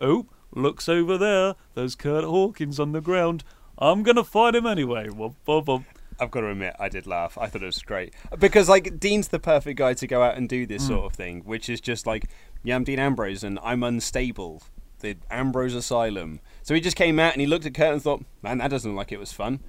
[0.00, 1.54] Oh, looks over there.
[1.74, 3.44] There's Kurt Hawkins on the ground.
[3.76, 5.08] I'm gonna fight him anyway.
[5.08, 5.84] Wub, bub, bub.
[6.18, 7.38] I've got to admit, I did laugh.
[7.38, 10.48] I thought it was great because, like, Dean's the perfect guy to go out and
[10.48, 10.94] do this Hmm.
[10.94, 12.24] sort of thing, which is just like,
[12.64, 14.62] yeah, I'm Dean Ambrose and I'm unstable.
[15.00, 16.40] The Ambrose Asylum.
[16.62, 18.90] So he just came out and he looked at Kurt and thought, man, that doesn't
[18.90, 19.60] look like it was fun.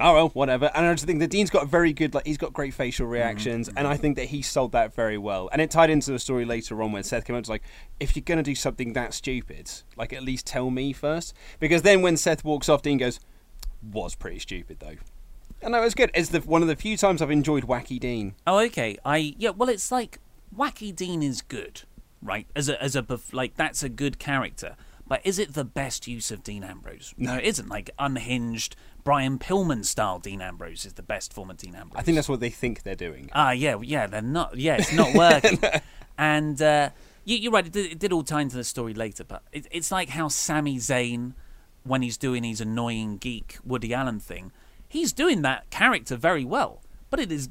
[0.00, 0.70] Oh well, whatever.
[0.74, 3.04] And I just think that Dean's got a very good, like, he's got great facial
[3.04, 3.12] mm-hmm.
[3.12, 5.48] reactions, and I think that he sold that very well.
[5.52, 7.48] And it tied into the story later on when Seth came out.
[7.48, 7.62] Like,
[8.00, 11.34] if you're gonna do something that stupid, like, at least tell me first.
[11.60, 13.20] Because then when Seth walks off, Dean goes,
[13.82, 14.96] was pretty stupid though.
[15.60, 16.10] And that was good.
[16.14, 18.34] It's the one of the few times I've enjoyed Wacky Dean.
[18.46, 18.96] Oh, okay.
[19.04, 19.50] I yeah.
[19.50, 20.18] Well, it's like
[20.56, 21.82] Wacky Dean is good,
[22.22, 22.46] right?
[22.54, 24.76] As a as a like that's a good character.
[25.06, 27.12] But is it the best use of Dean Ambrose?
[27.18, 27.68] No, it isn't.
[27.68, 32.00] Like unhinged Brian Pillman style Dean Ambrose is the best form of Dean Ambrose.
[32.00, 33.28] I think that's what they think they're doing.
[33.34, 34.56] Ah, yeah, yeah, they're not.
[34.56, 35.58] Yeah, it's not working.
[36.18, 36.90] and uh,
[37.24, 37.66] you, you're right.
[37.66, 40.28] It did, it did all tie into the story later, but it, it's like how
[40.28, 41.34] Sami Zayn,
[41.84, 44.52] when he's doing his annoying geek Woody Allen thing,
[44.88, 46.80] he's doing that character very well.
[47.10, 47.48] But it is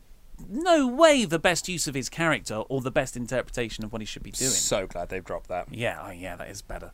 [0.50, 4.06] no way the best use of his character or the best interpretation of what he
[4.06, 4.52] should be doing.
[4.52, 5.74] So glad they've dropped that.
[5.74, 6.92] Yeah, oh yeah, that is better.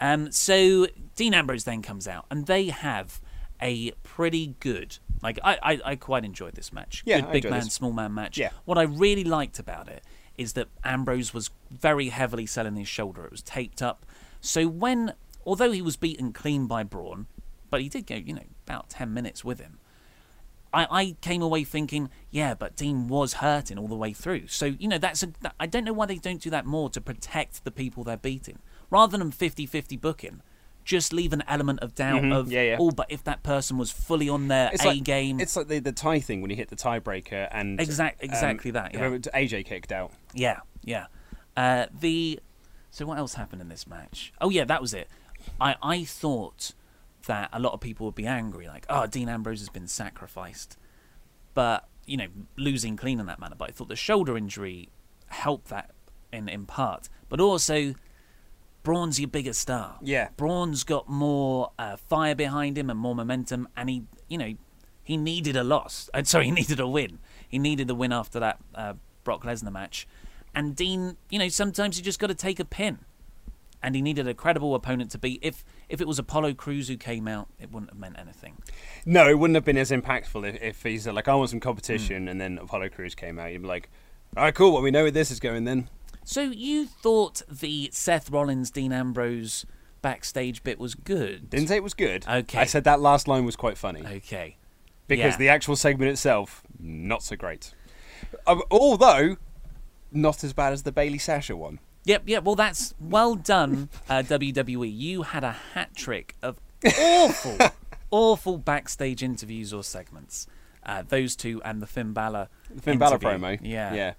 [0.00, 3.20] Um, so Dean Ambrose then comes out, and they have
[3.62, 4.98] a pretty good.
[5.22, 7.02] Like I, I, I quite enjoyed this match.
[7.06, 7.72] Yeah, good big man, this.
[7.72, 8.36] small man match.
[8.36, 8.50] Yeah.
[8.64, 10.02] What I really liked about it
[10.36, 13.24] is that Ambrose was very heavily selling his shoulder.
[13.24, 14.04] It was taped up.
[14.40, 15.14] So when,
[15.46, 17.26] although he was beaten clean by Braun,
[17.70, 19.78] but he did go, you know, about ten minutes with him.
[20.74, 24.48] I, I came away thinking, yeah, but Dean was hurting all the way through.
[24.48, 25.28] So, you know, that's a,
[25.60, 28.58] I don't know why they don't do that more to protect the people they're beating.
[28.90, 30.42] Rather than 50 50 booking,
[30.84, 32.50] just leave an element of doubt of, Mm-hmm.
[32.52, 32.76] yeah, yeah.
[32.78, 35.40] oh, but if that person was fully on their It's A like game.
[35.40, 38.70] It's like the, the tie thing when you hit the tiebreaker and Exact- um, exactly
[38.72, 39.08] that, yeah.
[39.08, 40.12] AJ kicked out.
[40.34, 41.06] Yeah, yeah.
[41.56, 42.40] Uh, the
[42.90, 44.32] so what else happened in this match?
[44.40, 45.08] Oh yeah, that was it.
[45.60, 46.72] I I thought
[47.26, 50.76] that a lot of people would be angry, like, oh, Dean Ambrose has been sacrificed,
[51.54, 53.56] but you know, losing clean in that manner.
[53.56, 54.90] But I thought the shoulder injury
[55.28, 55.90] helped that
[56.32, 57.94] in in part, but also.
[58.82, 59.96] Braun's your bigger star.
[60.02, 60.28] Yeah.
[60.36, 64.56] Braun's got more uh, fire behind him and more momentum, and he, you know,
[65.04, 66.10] he needed a loss.
[66.12, 67.20] Uh, sorry, he needed a win.
[67.48, 70.08] He needed the win after that uh, Brock Lesnar match.
[70.54, 72.98] And Dean, you know, sometimes you just got to take a pin.
[73.84, 75.40] And he needed a credible opponent to beat.
[75.42, 78.56] If if it was Apollo Crews who came out, it wouldn't have meant anything.
[79.04, 82.26] No, it wouldn't have been as impactful if, if he's like, I want some competition,
[82.26, 83.52] and then Apollo Crews came out.
[83.52, 83.90] You'd be like,
[84.36, 84.72] all right, cool.
[84.72, 85.90] Well, we know where this is going then.
[86.24, 89.66] So you thought the Seth Rollins Dean Ambrose
[90.00, 91.50] backstage bit was good?
[91.50, 92.26] Didn't say it was good.
[92.26, 92.58] Okay.
[92.58, 94.56] I said that last line was quite funny Okay.
[95.06, 95.36] because yeah.
[95.36, 97.74] the actual segment itself not so great.
[98.46, 99.36] Um, although
[100.10, 101.80] not as bad as the Bayley Sasha one.
[102.04, 102.44] Yep, yep.
[102.44, 104.90] Well, that's well done, uh, WWE.
[104.94, 106.60] You had a hat trick of
[106.98, 107.58] awful,
[108.10, 110.46] awful backstage interviews or segments.
[110.84, 112.48] Uh, those two and the Finn Balor.
[112.74, 113.58] The Finn Balor promo.
[113.62, 113.94] Yeah.
[113.94, 114.12] Yeah.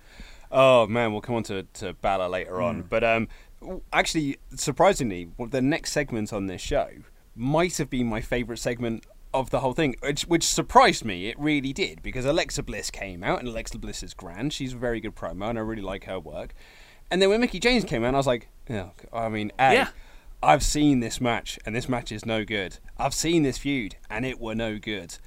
[0.51, 2.81] Oh man, we'll come on to, to Balor later on.
[2.81, 2.87] Hmm.
[2.89, 3.27] But um,
[3.93, 6.89] actually, surprisingly, the next segment on this show
[7.35, 11.27] might have been my favourite segment of the whole thing, which, which surprised me.
[11.27, 14.53] It really did because Alexa Bliss came out, and Alexa Bliss is grand.
[14.53, 16.53] She's a very good promo, and I really like her work.
[17.11, 19.87] And then when Mickie James came out, I was like, oh, I mean, A, Yeah.
[20.43, 22.77] I've seen this match, and this match is no good.
[22.97, 25.17] I've seen this feud, and it were no good.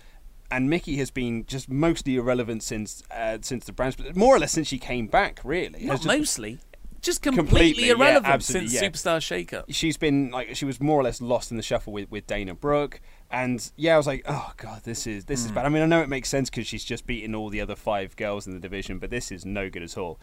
[0.51, 4.39] And Mickie has been just mostly irrelevant since uh, since the brand split, more or
[4.39, 5.41] less since she came back.
[5.45, 6.61] Really, Not just- mostly,
[7.03, 8.89] just completely, Completely, irrelevant absolutely, since yeah.
[9.17, 9.65] Superstar Shake-Up.
[9.71, 12.55] She's been like she was more or less lost in the shuffle with, with Dana
[12.55, 15.67] Brooke, and yeah, I was like, oh god, this is this is bad.
[15.67, 18.15] I mean, I know it makes sense because she's just beaten all the other five
[18.17, 20.19] girls in the division, but this is no good at all.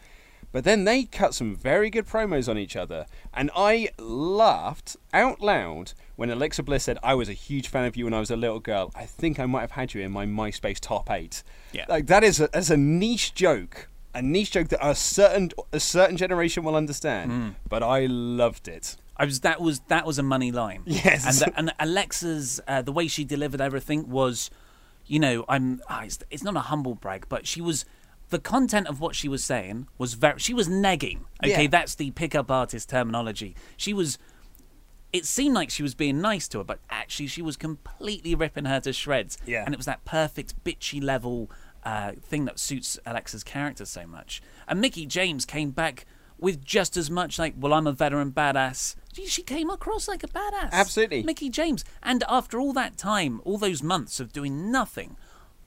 [0.56, 5.42] But then they cut some very good promos on each other, and I laughed out
[5.42, 8.30] loud when Alexa Bliss said, "I was a huge fan of you when I was
[8.30, 8.90] a little girl.
[8.94, 11.42] I think I might have had you in my MySpace top eight.
[11.72, 11.84] Yeah.
[11.90, 15.78] like that is a, that's a niche joke, a niche joke that a certain a
[15.78, 17.56] certain generation will understand.
[17.68, 18.96] But I loved it.
[19.14, 20.84] I was that was that was a money line.
[20.86, 21.26] Yes.
[21.26, 24.50] and the, and Alexa's uh, the way she delivered everything was,
[25.04, 27.84] you know, I'm ah, it's, it's not a humble brag, but she was
[28.30, 31.20] the content of what she was saying was very she was negging.
[31.44, 31.68] Okay, Yeah.
[31.68, 33.54] that's the pickup artist terminology.
[33.76, 34.18] She was.
[35.12, 38.66] It seemed like she was being nice to her, but actually she was completely ripping
[38.66, 39.38] her to shreds.
[39.46, 39.62] Yeah.
[39.64, 41.50] and it was that perfect bitchy level
[41.84, 44.42] uh, thing that suits Alexa's character so much.
[44.68, 46.04] And Mickie James came back
[46.38, 48.96] with just as much like, well, I'm a veteran badass.
[49.14, 50.70] She- She came across like a badass.
[50.72, 51.22] Absolutely.
[51.22, 51.82] Mickie James.
[52.02, 55.16] And after all that time, all those months of doing nothing,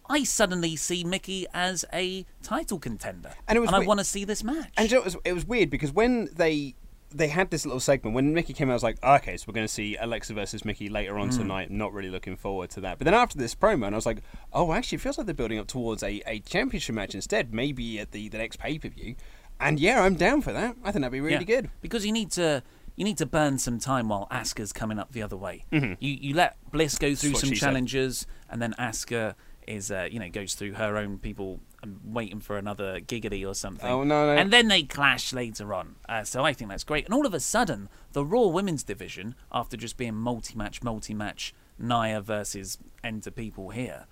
[0.09, 3.31] I suddenly see Mickie as a title contender.
[3.47, 4.71] And it was I want to see this match.
[4.77, 6.75] And you know, it was it was weird because when they
[7.11, 9.53] they had this little segment when Mickie came out, I was like, okay, so we're
[9.55, 11.71] going to see Alexa versus Mickie later on tonight.
[11.71, 12.99] Not really looking forward to that.
[12.99, 14.21] But then after this promo, and I was like,
[14.53, 17.99] oh, actually, it feels like they're building up towards a, a championship match instead, maybe
[17.99, 19.15] at the, the next pay per view.
[19.59, 20.75] And yeah, I'm down for that.
[20.83, 21.61] I think that'd be really Yeah.
[21.61, 21.69] good.
[21.81, 22.61] because you need to
[22.95, 25.65] you need to burn some time while Asuka's coming up the other way.
[25.71, 25.93] Mm-hmm.
[25.99, 27.65] You you let Bliss go through some she said.
[27.67, 29.33] challenges, and then Asuka
[29.69, 33.53] is uh, you know goes through her own people and waiting for another giggity or
[33.53, 33.89] something.
[33.89, 34.37] Oh, no, no.
[34.39, 35.95] And then they clash later on.
[36.07, 37.05] Uh, so I think that's great.
[37.05, 42.19] And all of a sudden, the Raw Women's Division, after just being multi-match, multi-match, Nia
[42.19, 44.07] versus Enter people here,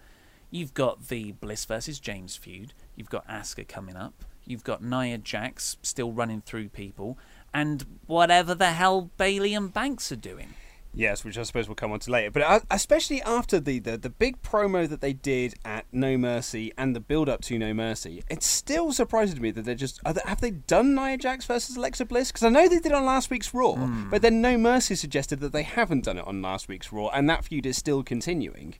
[0.50, 2.74] you've got the Bliss versus James feud.
[2.96, 4.24] You've got Asuka coming up.
[4.46, 7.18] You've got Nia Jax still running through people,
[7.54, 10.54] and whatever the hell Bayley and Banks are doing.
[10.98, 12.32] Yes, which I suppose we'll come on to later.
[12.32, 16.74] But uh, especially after the, the, the big promo that they did at No Mercy
[16.76, 20.00] and the build up to No Mercy, it still surprises me that they're just.
[20.06, 22.32] Are they, have they done Nia Jax versus Alexa Bliss?
[22.32, 23.76] Because I know they did on last week's Raw,
[24.10, 27.30] but then No Mercy suggested that they haven't done it on last week's Raw, and
[27.30, 28.76] that feud is still continuing.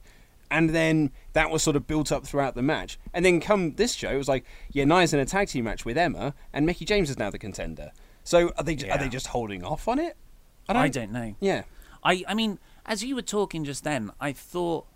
[0.50, 2.98] And then that was sort of built up throughout the match.
[3.14, 5.84] And then come this show, it was like, yeah, Nia's in a tag team match
[5.84, 7.92] with Emma, and Mickie James is now the contender.
[8.24, 10.16] So are they are they just holding off on it?
[10.68, 11.34] I don't know.
[11.40, 11.62] Yeah.
[12.08, 14.86] I, I mean, as you were talking just then, I thought,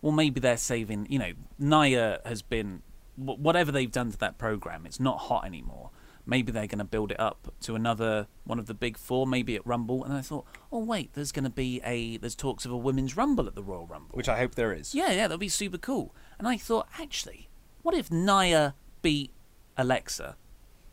[0.00, 1.06] well, maybe they're saving.
[1.10, 2.80] You know, Nia has been
[3.16, 4.86] whatever they've done to that program.
[4.86, 5.90] It's not hot anymore.
[6.24, 9.54] Maybe they're going to build it up to another one of the big four, maybe
[9.54, 10.02] at Rumble.
[10.02, 13.18] And I thought, oh wait, there's going to be a there's talks of a women's
[13.18, 14.16] Rumble at the Royal Rumble.
[14.16, 14.94] Which I hope there is.
[14.94, 16.14] Yeah, yeah, that'd be super cool.
[16.38, 17.50] And I thought, actually,
[17.82, 19.32] what if Nia beat
[19.76, 20.36] Alexa,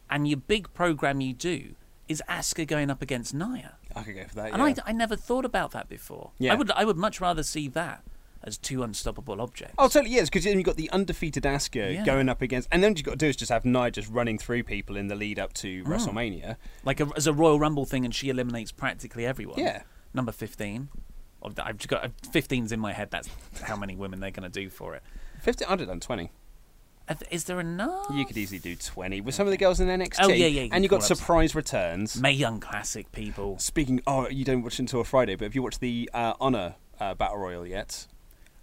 [0.09, 1.75] and your big program you do
[2.09, 3.78] is Asuka going up against Nia?
[3.95, 4.53] I could go for that.
[4.53, 4.83] And yeah.
[4.85, 6.31] I, I never thought about that before.
[6.39, 6.53] Yeah.
[6.53, 8.03] I would I would much rather see that
[8.43, 9.75] as two unstoppable objects.
[9.77, 12.05] Oh, totally, yes, because then you've got the undefeated Asuka Yeah.
[12.05, 14.09] going up against, and then what you've got to do is just have Nia just
[14.09, 15.91] running through people in the lead up to Hmm.
[15.91, 16.55] WrestleMania.
[16.85, 19.59] like a, as a Royal Rumble thing, and she eliminates practically everyone.
[19.59, 19.81] Yeah.
[20.13, 20.89] Number fifteen.
[21.41, 23.11] I've just got 15's in my head.
[23.11, 23.29] That's
[23.61, 25.03] how many women they're going to do for it.
[25.41, 26.31] 50, I'd have done 20.
[27.31, 28.07] Is there enough?
[28.13, 30.17] You could easily do 20 with some of the girls in NXT.
[30.21, 32.21] Oh, yeah, yeah, you And you've got surprise returns.
[32.21, 33.57] Mae Young Classic people.
[33.59, 36.75] Speaking, oh, you don't watch until a Friday, but have you watched the uh, Honor
[36.99, 38.07] uh, Battle Royal yet?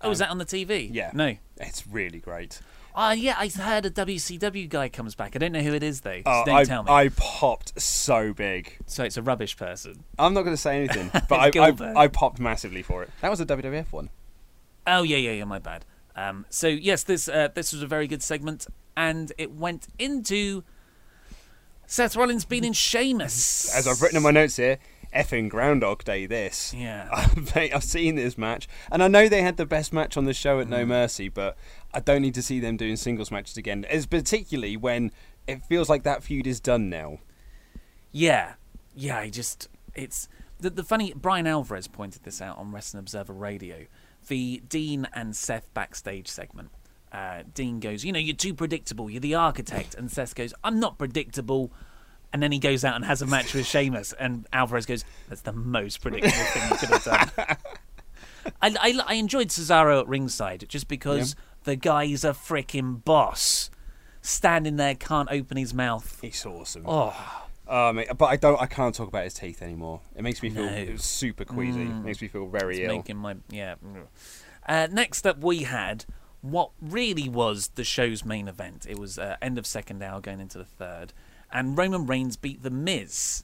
[0.00, 0.88] Oh, is that on the TV?
[0.92, 1.10] Yeah.
[1.14, 1.36] No.
[1.56, 2.60] It's really great.
[2.98, 5.36] Ah, yeah, I heard a WCW guy comes back.
[5.36, 6.16] I don't know who it is though.
[6.18, 6.90] So Oh, don't I, tell me.
[6.90, 8.78] I popped so big.
[8.86, 10.04] So it's a rubbish person.
[10.18, 13.10] I'm not going to say anything, but I, I, I popped massively for it.
[13.20, 14.08] That was a WWF one.
[14.86, 15.44] Oh yeah, yeah, yeah.
[15.44, 15.84] My bad.
[16.16, 20.64] Um, so yes, this uh, this was a very good segment, and it went into
[21.86, 23.74] Seth Rollins beating Sheamus.
[23.76, 24.78] As I've written in my notes here,
[25.14, 26.26] effing Groundhog Day.
[26.26, 26.72] This.
[26.74, 27.08] Yeah.
[27.54, 30.58] I've seen this match, and I know they had the best match on the show
[30.58, 30.88] at No Mm.
[30.88, 31.56] Mercy, but
[31.92, 33.84] I don't need to see them doing singles matches again.
[33.84, 35.12] As particularly when
[35.46, 37.18] it feels like that feud is done now.
[38.10, 38.54] Yeah,
[38.94, 39.18] yeah.
[39.18, 41.12] I just it's the the funny.
[41.14, 43.86] Bryan Alvarez pointed this out on Wrestling Observer Radio.
[44.28, 46.70] The Dean and Seth backstage segment.
[47.12, 49.08] Uh, Dean goes, "You know, you're too predictable.
[49.08, 51.72] You're the architect," and Seth goes, "I'm not predictable."
[52.32, 55.42] And then he goes out and has a match with Sheamus, and Alvarez goes, "That's
[55.42, 57.56] the most predictable thing you could have done."
[58.62, 63.70] I, I, I enjoyed Cesaro at ringside just because the guy's a freaking boss.
[64.22, 66.18] Standing there, can't open his mouth.
[66.20, 66.82] He's awesome.
[66.86, 68.60] Oh, Mate, but I don't.
[68.60, 70.00] I can't talk about his teeth anymore.
[70.14, 70.96] It makes me feel No.
[70.96, 71.82] super queasy.
[71.82, 72.96] It makes me feel very it's ill.
[72.96, 73.74] making my yeah.
[74.68, 76.04] Uh, next up, we had
[76.42, 78.86] what really was the show's main event.
[78.88, 81.12] It was uh, end of second hour, going into the third,
[81.52, 83.42] and Roman Reigns beat the Miz.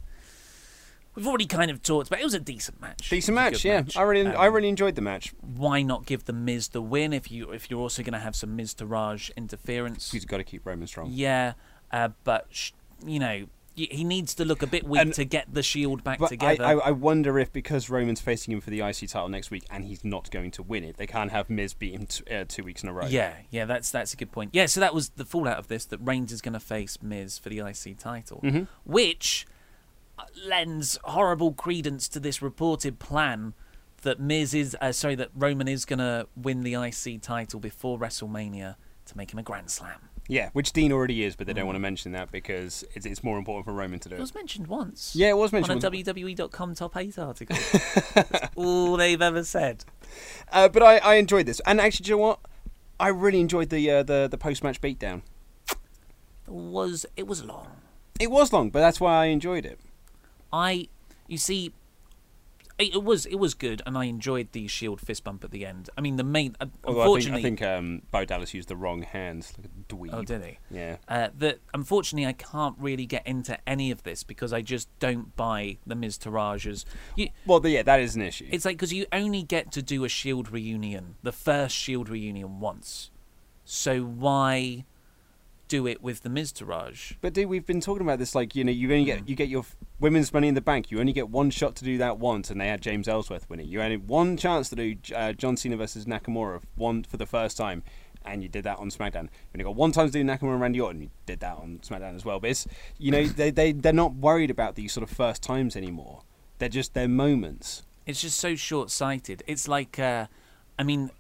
[1.15, 2.21] We've already kind of talked about.
[2.21, 3.11] It was a decent match.
[3.11, 3.81] Decent It was a match, yeah.
[3.83, 3.97] match.
[3.99, 5.35] I really, I Um, really enjoyed the match.
[5.43, 8.35] Why not give the Miz the win if you if you're also going to have
[8.35, 10.11] some Miztourage interference?
[10.11, 11.09] He's got to keep Roman strong.
[11.11, 11.53] Yeah,
[11.91, 12.71] uh, but sh-
[13.05, 13.45] you know
[13.75, 16.29] he needs to look a bit weak And- to get the Shield back But I,
[16.29, 16.65] together.
[16.65, 19.85] I, I wonder if because Roman's facing him for the IC title next week and
[19.85, 22.63] he's not going to win it, they can't have Miz beat him t- uh, two
[22.65, 23.07] weeks in a row.
[23.07, 24.51] Yeah, yeah, that's that's a good point.
[24.53, 27.39] Yeah, so that was the fallout of this that Reigns is going to face Miz
[27.39, 28.65] for the IC title, Mm-hmm.
[28.85, 29.47] which
[30.19, 33.55] uh, lends horrible credence to this reported plan
[34.03, 37.99] that Miz is uh, sorry that Roman is going to win the IC title before
[37.99, 40.09] WrestleMania to make him a Grand Slam.
[40.29, 41.67] Yeah, which Dean already is, but they don't Mm.
[41.67, 44.21] want to mention that because it's, it's more important for Roman to do It it.
[44.21, 45.15] was mentioned once.
[45.17, 46.03] Yeah, it was mentioned on a.
[46.03, 47.57] WWE.com top eight article.
[48.15, 49.85] That's all they've ever said.
[50.53, 52.39] Uh, but I, I enjoyed this, and actually, do you know what?
[53.01, 55.23] I really enjoyed the uh, the the post match beatdown.
[56.47, 57.67] It was it was long.
[58.21, 59.81] It was long, but that's why I enjoyed it.
[60.53, 60.89] I,
[61.27, 61.73] you see,
[62.79, 65.91] it, was it was good, and I enjoyed the Shield fist bump at the end.
[65.97, 68.69] I mean, the main uh, Although I think, unfortunately, I think um, Bo Dallas used
[68.69, 70.11] the wrong hands, like a dweeb.
[70.13, 70.59] oh, did he?
[70.71, 70.97] Yeah.
[71.09, 75.35] Uh, that unfortunately I can't really get into any of this because I just don't
[75.37, 76.85] buy the Miztourages.
[77.17, 78.49] You, Well, the, yeah, that is an issue.
[78.51, 82.61] it's like because you only get to do a Shield reunion, the first Shield reunion
[82.61, 83.11] once,
[83.65, 84.85] so why
[85.69, 87.15] do it with the Miztourage?
[87.23, 88.35] But dude, we've been talking about this.
[88.35, 89.65] Like, you know, you only get you get your
[90.03, 90.91] women's money in the bank.
[90.91, 93.69] You only get one shot to do that once, and they had James Ellsworth winning.
[93.69, 97.57] You only one chance to do uh, John Cena versus Nakamura, one for the first
[97.57, 97.83] time,
[98.25, 99.25] and you did that on SmackDown.
[99.25, 101.03] You only got one time to do Nakamura and Randy Orton.
[101.03, 102.41] You did that on SmackDown as well.
[102.41, 102.67] But it's
[102.99, 106.23] you know they they they're not worried about these sort of first times anymore.
[106.59, 107.85] They're just their moments.
[108.05, 109.45] It's just so short-sighted.
[109.47, 110.27] It's like, uh,
[110.77, 111.11] I mean,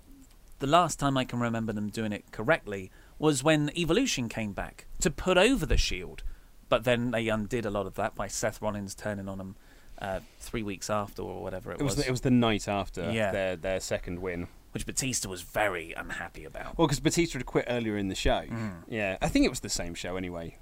[0.59, 4.87] the last time I can remember them doing it correctly was when Evolution came back
[5.01, 6.25] to put over the Shield,
[6.73, 9.57] but then they undid a lot of that by Seth Rollins turning on them
[10.01, 13.11] uh, three weeks after or whatever it, It was the, it was the night after
[13.13, 13.31] Yeah.
[13.31, 14.49] their their second win.
[14.73, 16.79] which Batista was very unhappy about.
[16.79, 18.41] Well, because Batista had quit earlier in the show.
[18.49, 18.85] Mm.
[18.89, 20.57] Yeah, I think it was the same show anyway.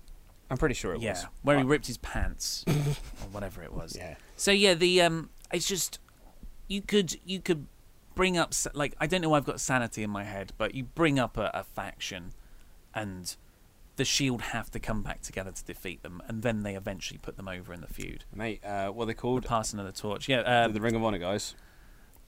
[0.51, 1.27] I'm pretty sure it yeah, was.
[1.43, 3.95] where he ripped his pants or whatever it was.
[3.97, 4.17] Yeah.
[4.35, 6.01] So yeah, the um, it's just
[6.67, 7.69] you could you could
[8.17, 10.83] bring up like I don't know why I've got sanity in my head, but you
[10.83, 12.33] bring up a, a faction,
[12.93, 13.37] and
[13.97, 17.37] the Shield have to come back together to defeat them, and then they eventually put
[17.37, 18.25] them over in the feud.
[18.35, 19.45] Mate, uh, what are they The called?
[19.47, 20.41] passing of the torch, yeah.
[20.41, 21.55] Uh, the, the Ring of Honor guys.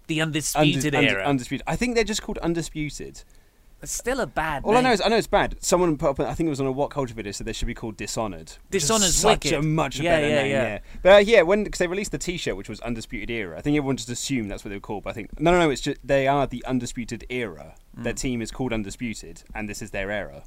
[0.08, 1.24] the undisputed Undis- era.
[1.24, 1.64] Undisputed.
[1.66, 3.22] I think they're just called undisputed.
[3.80, 4.64] it's still a bad.
[4.64, 5.56] All I know is I know it's bad.
[5.60, 7.74] Someone put up, I think it was on a WhatCulture video, said they should be
[7.74, 8.52] called Dishonored.
[8.70, 9.58] Dishonored's such wicked.
[9.58, 10.50] a much Yeah, better yeah, name.
[10.50, 10.62] yeah.
[10.64, 13.56] Yeah, but uh, yeah, when because they released the T-shirt, which was Undisputed Era.
[13.58, 15.04] I think everyone just assumed that's what they were called.
[15.04, 15.70] But I think no, no, no.
[15.70, 17.74] It's just they are the Undisputed Era.
[17.98, 18.02] Mm.
[18.04, 20.42] Their team is called Undisputed, and this is their era.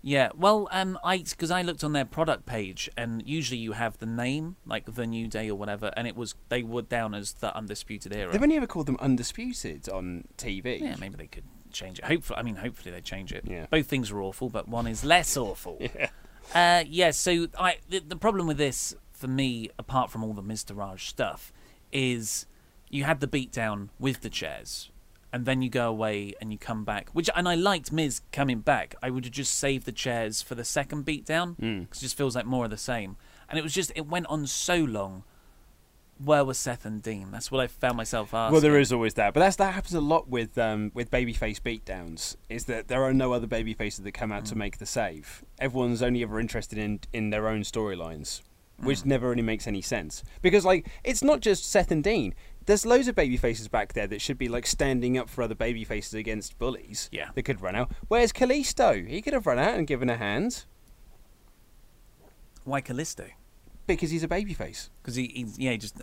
[0.00, 3.98] Yeah, well, um, I because I looked on their product page, and usually you have
[3.98, 7.32] the name, like the New Day or whatever, and it was they were down as
[7.34, 8.30] the Undisputed Era.
[8.30, 10.80] They've only ever called them Undisputed on TV.
[10.80, 12.04] Yeah, maybe they could change it.
[12.04, 13.44] Hopefully, I mean, hopefully they change it.
[13.46, 13.66] Yeah.
[13.70, 15.78] Both things are awful, but one is less awful.
[15.94, 16.10] Yeah.
[16.54, 17.10] Uh, yeah.
[17.10, 21.52] So I the, the problem with this for me, apart from all the Miztourage stuff,
[21.92, 22.46] is
[22.88, 24.90] you had the beatdown with the chairs,
[25.32, 27.10] and then you go away and you come back.
[27.12, 28.94] Which and I liked Miz coming back.
[29.02, 31.82] I would have just saved the chairs for the second beatdown because Mm.
[31.84, 33.16] it just feels like more of the same.
[33.48, 35.24] And it was just it went on so long
[36.22, 37.30] where was Seth and Dean?
[37.30, 38.52] That's what I found myself asking.
[38.52, 41.60] Well, there is always that, but that's that happens a lot with um, with babyface
[41.60, 42.36] beatdowns.
[42.48, 45.44] Is that there are no other babyfaces that come out to make the save.
[45.60, 48.42] Everyone's only ever interested in in their own storylines,
[48.82, 50.24] which never really makes any sense.
[50.42, 52.34] Because like it's not just Seth and Dean.
[52.68, 55.54] There's loads of baby faces back there that should be like standing up for other
[55.54, 57.08] baby faces against bullies.
[57.10, 57.30] Yeah.
[57.34, 57.90] that could run out.
[58.08, 59.08] Where's Kalisto?
[59.08, 60.64] He could have run out and given a hand
[62.64, 63.30] Why Kalisto?
[63.86, 64.90] because he's a babyface.
[65.00, 65.94] Because he, he's yeah, he just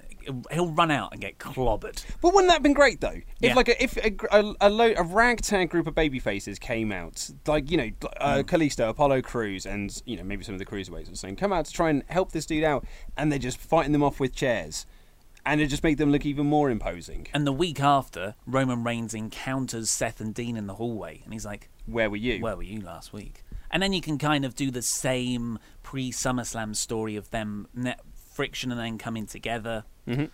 [0.52, 2.04] he'll run out and get clobbered.
[2.20, 3.10] But wouldn't that have been great though?
[3.10, 3.54] If Yeah.
[3.54, 7.70] like a, if a, a, a, lo- a ragtag group of babyfaces came out, like
[7.70, 7.90] you know,
[8.20, 8.44] uh, Mm.
[8.46, 11.66] Kalisto, Apollo Crews, and you know maybe some of the cruiserweights or something, come out
[11.66, 12.84] to try and help this dude out,
[13.16, 14.88] and they're just fighting them off with chairs,
[15.46, 17.28] and it just make them look even more imposing.
[17.34, 21.46] And the week after, Roman Reigns encounters Seth and Dean in the hallway, and he's
[21.46, 22.42] like, Where were you?
[22.42, 26.12] "Where were you last week?" And then you can kind of do the same pre
[26.12, 28.00] SummerSlam story of them net
[28.36, 29.84] friction and then coming together.
[30.08, 30.26] Mm-hmm.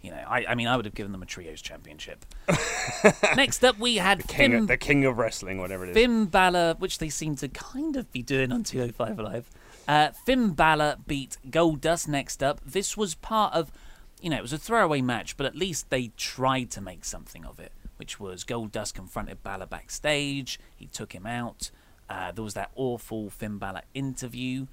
[0.00, 2.24] You know, I, I mean, I would have given them a trios championship.
[3.36, 5.94] Next up, we had king, Finn, of, the king of wrestling, whatever it is.
[5.94, 9.50] Finn Balor, which they seem to kind of be doing on 205 Live.
[9.88, 12.60] Uh, Finn Balor beat Goldust next up.
[12.64, 13.72] This was part of,
[14.22, 17.44] you know, it was a throwaway match, but at least they tried to make something
[17.44, 20.58] of it, which was Goldust confronted Balor backstage.
[20.74, 21.70] He took him out.
[22.08, 24.66] Uh, there was that awful Finn Balor interview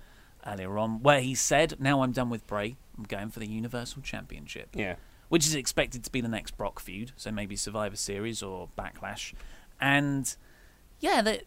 [0.46, 2.78] earlier on where he said, Now I'm done with Bray.
[2.98, 4.96] I'm going for the Universal Championship yeah.
[5.28, 9.34] which is expected to be the next Brock feud, so maybe Survivor Series or Backlash.
[9.82, 10.34] And
[11.00, 11.44] yeah, that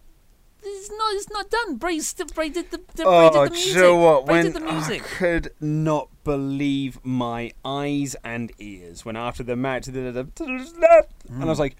[0.63, 1.77] it's not it's not done.
[1.77, 3.65] Bray still Bray did the, the Bray did oh, the music.
[3.65, 4.27] do you know Oh, what?
[4.27, 5.03] Bray When did the music.
[5.03, 11.45] I could not believe my eyes and ears when after the match, a- and I
[11.45, 11.61] was hmm.
[11.61, 11.77] like,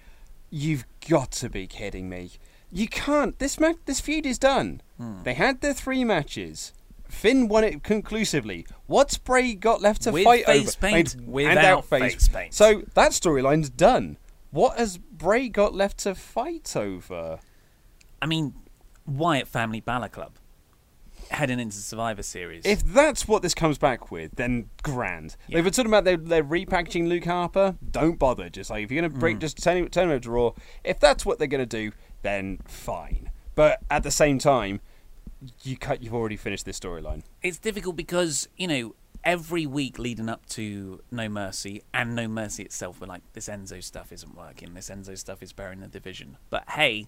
[0.49, 2.31] "You've got to be kidding me!
[2.71, 3.37] You can't.
[3.39, 4.81] This match, this feud is done.
[4.97, 5.23] Hmm.
[5.23, 6.73] They had their three matches."
[7.09, 8.67] Finn won it conclusively.
[8.85, 10.87] What's Bray got left to With fight face over?
[10.87, 12.53] paint, and without face paint.
[12.53, 14.17] So that storyline's done.
[14.51, 17.39] What has Bray got left to fight over?
[18.21, 18.53] I mean,
[19.09, 20.33] Wyatt Family Balor Club
[21.31, 22.65] heading into Survivor Series.
[22.65, 25.35] If that's what this comes back with, then grand.
[25.47, 27.75] They've been talking about they're, they're repackaging Luke Harper.
[27.91, 28.49] Don't bother.
[28.49, 29.41] Just like if you're gonna break, Mm.
[29.41, 30.51] just turn him, turn him over to Raw.
[30.83, 31.91] If that's what they're gonna do,
[32.23, 33.29] then fine.
[33.55, 34.81] But at the same time,
[35.63, 36.01] you cut.
[36.01, 37.21] You've already finished this storyline.
[37.43, 42.63] it's difficult because you know every week leading up to No Mercy and No Mercy
[42.63, 44.73] itself, we're like, this Enzo stuff isn't working.
[44.73, 46.37] This Enzo stuff is burying the division.
[46.49, 47.07] But hey,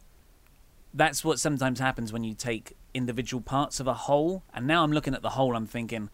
[0.94, 4.44] that's what sometimes happens when you take individual parts of a whole.
[4.54, 6.10] And now I'm looking at the whole, I'm thinking.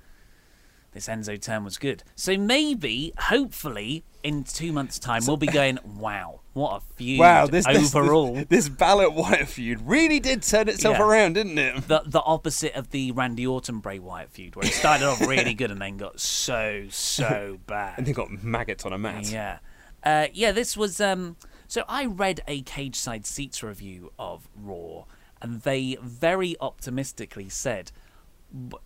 [0.93, 2.01] This Enzo turn was good.
[2.15, 7.45] So maybe, hopefully, in two months' time, we'll be going, wow, what a feud Wow,
[7.45, 8.33] this this, overall.
[8.33, 11.03] this, this Balor Wyatt feud really did turn itself Yeah.
[11.05, 11.87] around, didn't it?
[11.87, 15.53] the the opposite of the Randy Orton Bray Wyatt feud, where it started off really
[15.53, 17.99] good and then got so so bad.
[17.99, 19.29] And they got maggots on a mat.
[19.29, 19.59] Yeah,
[20.03, 20.51] uh, yeah.
[20.51, 21.35] This was um.
[21.67, 25.03] So I read a Cageside Seats review of Raw,
[25.41, 27.91] and they very optimistically said,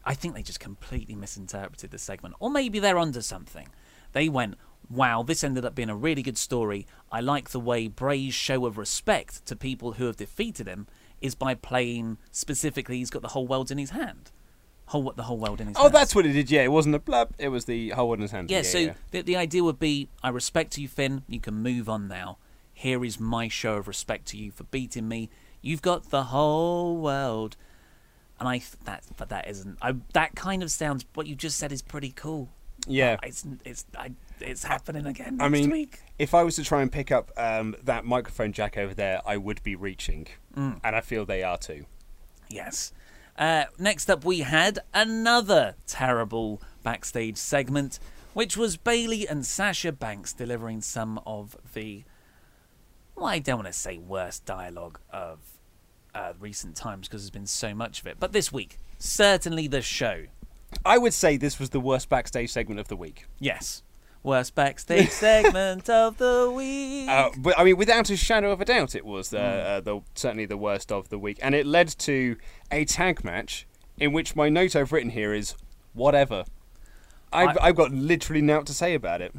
[0.03, 3.67] I think they just completely misinterpreted the segment, or maybe they're onto something.
[4.13, 4.55] They went,
[4.89, 6.88] "Wow, this ended up being a really good story.
[7.11, 10.88] I like the way Bray's show of respect to people who have defeated him
[11.21, 12.97] is by playing specifically.
[12.97, 14.32] He's got the whole world in his hand."
[14.88, 15.93] Whole, the whole world in his Oh, hands.
[15.93, 16.51] that's what it did.
[16.51, 17.34] Yeah, it wasn't a blab.
[17.38, 18.51] It was the whole world in his hand.
[18.51, 21.23] Yeah, so The, the idea would be I respect you, Finn.
[21.29, 22.39] You can move on now.
[22.82, 25.29] Here is my show of respect to you for beating me.
[25.61, 27.55] You've got the whole world.
[28.39, 31.71] And I that but that isn't I, that kind of sounds what you just said
[31.71, 32.49] is pretty cool.
[32.88, 33.17] Yeah.
[33.21, 35.99] It's it's I, it's happening again next I mean, week.
[36.17, 39.38] if I was to try and pick up um, that microphone jack over there, I
[39.38, 40.25] would be reaching,
[40.57, 40.79] Mm.
[40.84, 41.86] and I feel they are too.
[42.49, 42.91] Yes.
[43.38, 47.99] Uh, next up, we had another terrible backstage segment,
[48.34, 52.03] which was Bayley and Sasha Banks delivering some of the,
[53.16, 55.39] well, I don't want to say worst dialogue of
[56.16, 58.18] uh, recent times because there's been so much of it.
[58.20, 60.26] But this week, certainly the show.
[60.86, 63.26] I would say this was the worst backstage segment of the week.
[63.39, 63.84] Yes.
[64.24, 67.09] Worst backstage segment of the week.
[67.09, 69.66] Uh, but I mean, without a shadow of a doubt, it was uh, Mm.
[69.66, 72.38] uh, the certainly the worst of the week, and it led to
[72.72, 73.66] a tag match
[73.97, 75.55] in which my note I've written here is
[75.93, 76.45] whatever.
[77.34, 79.34] I've, I- I've got literally nothing to say about it.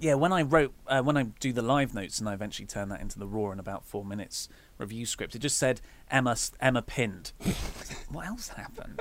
[0.00, 2.88] Yeah, when I wrote, uh, when I do the live notes, and I eventually turn
[2.90, 5.80] that into the Raw in about four minutes review script, it just said
[6.10, 7.32] Emma Emma pinned.
[8.08, 9.00] what else happened?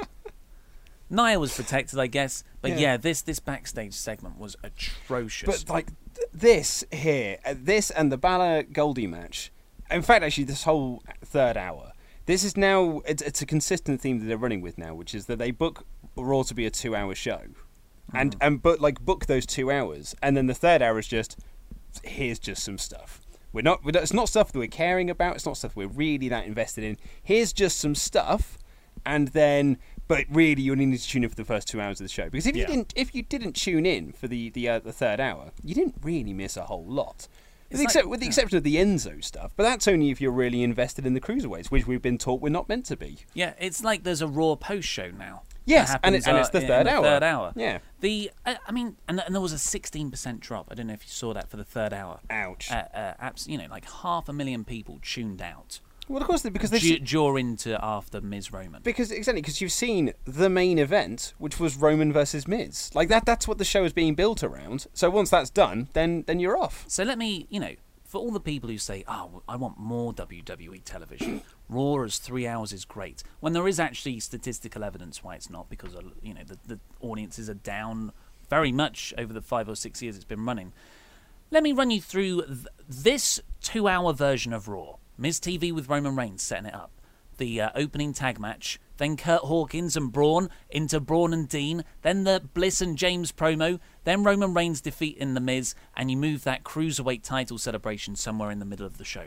[1.09, 2.77] Nia was protected, I guess, but yeah.
[2.77, 2.97] Yeah.
[2.97, 5.63] this this backstage segment was atrocious.
[5.63, 9.51] But like th- this here, uh, this and the Balor Goldie match.
[9.89, 11.93] In fact, actually, this whole third hour.
[12.25, 15.27] This is now it's, it's a consistent theme that they're running with now, which is
[15.27, 15.85] that they book
[16.17, 17.41] Raw to be a two-hour show,
[18.14, 21.38] and and but like book those two hours, and then the third hour is just
[22.03, 23.22] here's just some stuff.
[23.53, 23.84] We're not.
[23.84, 25.36] We're not it's not stuff that we're caring about.
[25.36, 26.97] It's not stuff we're really that invested in.
[27.24, 28.58] Here's just some stuff,
[29.05, 29.78] and then.
[30.10, 32.10] But really, you only need to tune in for the first two hours of the
[32.10, 34.93] show because if you didn't, if you didn't tune in for the the, uh, the
[34.93, 37.28] third hour, you didn't really miss a whole lot.
[37.70, 40.22] With the, like- except, with the exception of the Enzo stuff, but that's only if
[40.22, 43.18] you're really invested in the cruiserweights, which we've been taught we're not meant to be.
[43.34, 45.41] Yeah, it's like there's a Raw post show now.
[45.68, 47.03] Yes, and it- and it's the uh, third the hour.
[47.03, 47.53] Third hour.
[47.55, 47.80] Yeah.
[47.99, 50.68] The I, I mean, and, and there was a 16% drop.
[50.72, 52.20] I don't know if you saw that for the third hour.
[52.30, 52.72] Ouch.
[52.72, 56.43] Uh, uh, abs- you know, like half a million people tuned out Well, of course,
[56.43, 58.82] because they du- during to after Miz Roman.
[58.82, 62.91] Because exactly, because you've seen the main event, which was Roman versus Miz.
[62.95, 64.88] Like that, that's what the show is being built around.
[64.93, 66.86] So once that's done, then then you're off.
[66.88, 67.76] So let me, you know,
[68.08, 72.47] for all the people who say, "Oh, I want more WWE television," Raw as three
[72.47, 73.22] hours is great.
[73.41, 77.49] When there is actually statistical evidence why it's not, because you know the, the audiences
[77.49, 78.14] are down
[78.49, 80.72] very much over the five or six years it's been running.
[81.51, 84.95] Let me run you through th- this two-hour version of Raw.
[85.18, 86.91] Miz TV with Roman Reigns setting it up.
[87.38, 92.23] The uh, opening tag match, then Kurt Hawkins and Braun into Braun and Dean, then
[92.23, 96.43] the Bliss and James promo, then Roman Reigns defeat in The Miz, and you move
[96.43, 99.25] that cruiserweight title celebration somewhere in the middle of the show.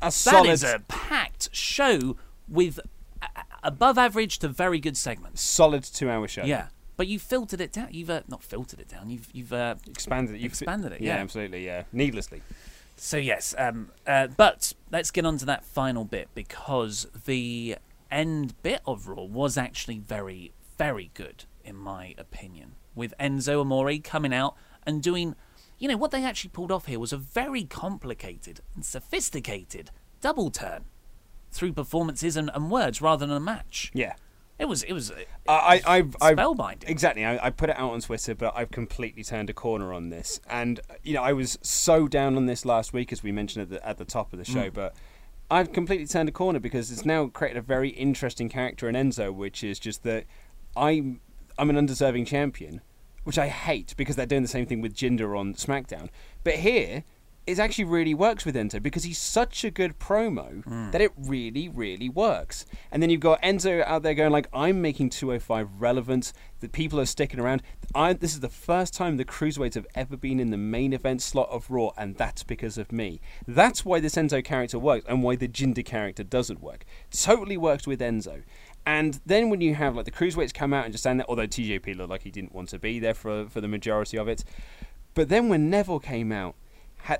[0.00, 2.16] A That solid, is a packed show
[2.48, 2.80] with
[3.62, 5.40] above average to very good segments.
[5.42, 6.44] solid two-hour show.
[6.44, 7.88] Yeah, but you filtered it down.
[7.90, 9.10] You've uh, not filtered it down.
[9.10, 10.40] You've you've uh, expanded it.
[10.40, 11.22] You've Expanded it, Yeah, yeah.
[11.22, 11.64] absolutely.
[11.64, 12.42] Yeah, needlessly.
[12.96, 17.76] So yes, um, uh, but let's get on to that final bit because the
[18.12, 22.74] end bit of Raw was actually very, very good in my opinion.
[22.94, 24.54] With Enzo Amore coming out
[24.84, 25.34] and doing,
[25.78, 29.90] you know, what they actually pulled off here was a very complicated and sophisticated
[30.20, 30.84] double turn
[31.50, 33.90] through performances and, and words rather than a match.
[33.94, 34.14] Yeah.
[34.58, 35.16] It was, it was uh,
[35.48, 36.88] I, I, I've, I've spellbinding.
[36.88, 37.24] Exactly.
[37.24, 40.40] I, I put it out on Twitter, but I've completely turned a corner on this.
[40.48, 43.70] And you know, I was so down on this last week, as we mentioned at
[43.70, 44.94] the at the top of the show, but.
[45.52, 49.34] I've completely turned a corner because it's now created a very interesting character in Enzo,
[49.34, 50.24] which is just that
[50.74, 51.20] I'm
[51.58, 52.80] I'm an undeserving champion,
[53.24, 56.08] which I hate because they're doing the same thing with Jinder on SmackDown.
[56.42, 57.04] But here,
[57.46, 60.90] it actually really works with Enzo because he's such a good promo hmm.
[60.92, 62.64] that it really, really works.
[62.90, 66.32] And then you've got Enzo out there going like, "I'm making 205 relevant.
[66.60, 67.62] The people are sticking around.
[67.94, 71.20] I, this is the first time the cruiserweights have ever been in the main event
[71.20, 73.20] slot of Raw, and that's because of me.
[73.46, 76.84] That's why this Enzo character works, and why the Jinder character doesn't work.
[77.10, 78.42] Totally works with Enzo."
[78.84, 81.46] And then when you have like the cruiserweights come out and just stand there, although
[81.46, 84.44] TJP looked like he didn't want to be there for for the majority of it,
[85.14, 86.54] but then when Neville came out,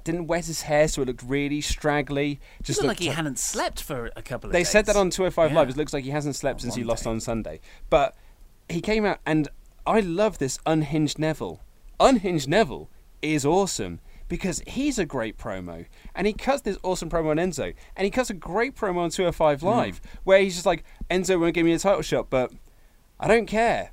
[0.05, 2.41] didn't wet his hair, so it looked really straggly.
[2.59, 4.59] Just Just looked like he looked- hadn't slept for a couple of days.
[4.59, 4.68] They days.
[4.70, 5.70] said that on 205 Live.
[5.70, 7.11] It looks like he hasn't slept since he lost day.
[7.11, 7.61] on Sunday.
[7.91, 8.14] But
[8.68, 9.49] he came out, and
[9.87, 11.61] I love this unhinged Neville.
[12.01, 12.89] Unhinged Neville
[13.20, 17.74] is awesome because he's a great promo, and he cuts this awesome promo on Enzo,
[17.97, 19.66] and he cuts a great promo on 205 Hmm.
[19.66, 22.51] Live where he's just like, Enzo won't give me a title shot, but
[23.20, 23.91] I don't care.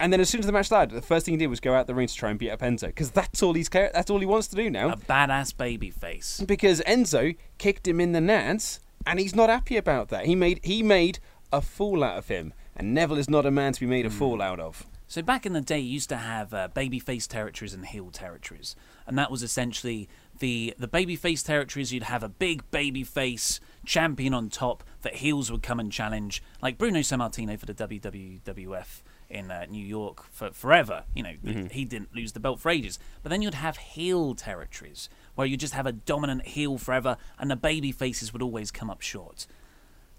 [0.00, 1.74] And then as soon as the match started, the first thing he did was go
[1.74, 4.18] out the ring to try and beat up Enzo because that's all he's that's all
[4.18, 6.42] he wants to do now A badass baby face.
[6.46, 10.24] because Enzo kicked him in the nads, and he's not happy about that.
[10.24, 11.18] He made he made
[11.52, 14.10] a fool out of him, and Neville is not a man to be made a
[14.10, 14.86] fool out of.
[15.06, 18.76] So back in the day, you used to have uh, babyface territories and heel territories,
[19.06, 21.92] and that was essentially the the babyface territories.
[21.92, 26.78] You'd have a big babyface champion on top that heels would come and challenge, like
[26.78, 31.04] Bruno Sammartino for the WWF in uh, New York for forever.
[31.14, 31.34] You know,
[31.70, 32.98] he didn't lose the belt for ages.
[33.22, 37.50] But then you'd have heel territories where you just have a dominant heel forever, and
[37.50, 39.46] the baby faces would always come up short.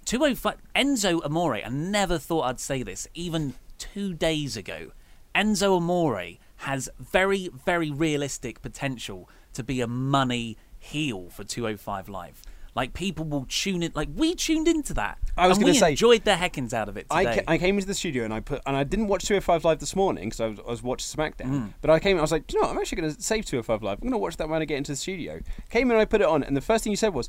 [0.06, 4.92] 205 Enzo Amore, I never thought I'd say this, even two days ago.
[5.36, 12.42] Enzo Amore has very, very realistic potential to be a money heel for 205 Live.
[12.74, 15.18] Like people will tune in, like we tuned into that.
[15.38, 17.76] I was and gonna say- enjoyed the heckins out of it I, ca- I came
[17.76, 20.40] into the studio and I put and I didn't watch 205 Live this morning because
[20.40, 21.52] I was, I was watching SmackDown.
[21.52, 21.74] Mm.
[21.82, 22.74] But I came and I was like, Do you know, what?
[22.76, 23.98] I'm actually going to save 205 Live.
[23.98, 25.42] I'm going to watch that when I get into the studio.
[25.70, 27.28] Came in and I put it on, and the first thing you said was,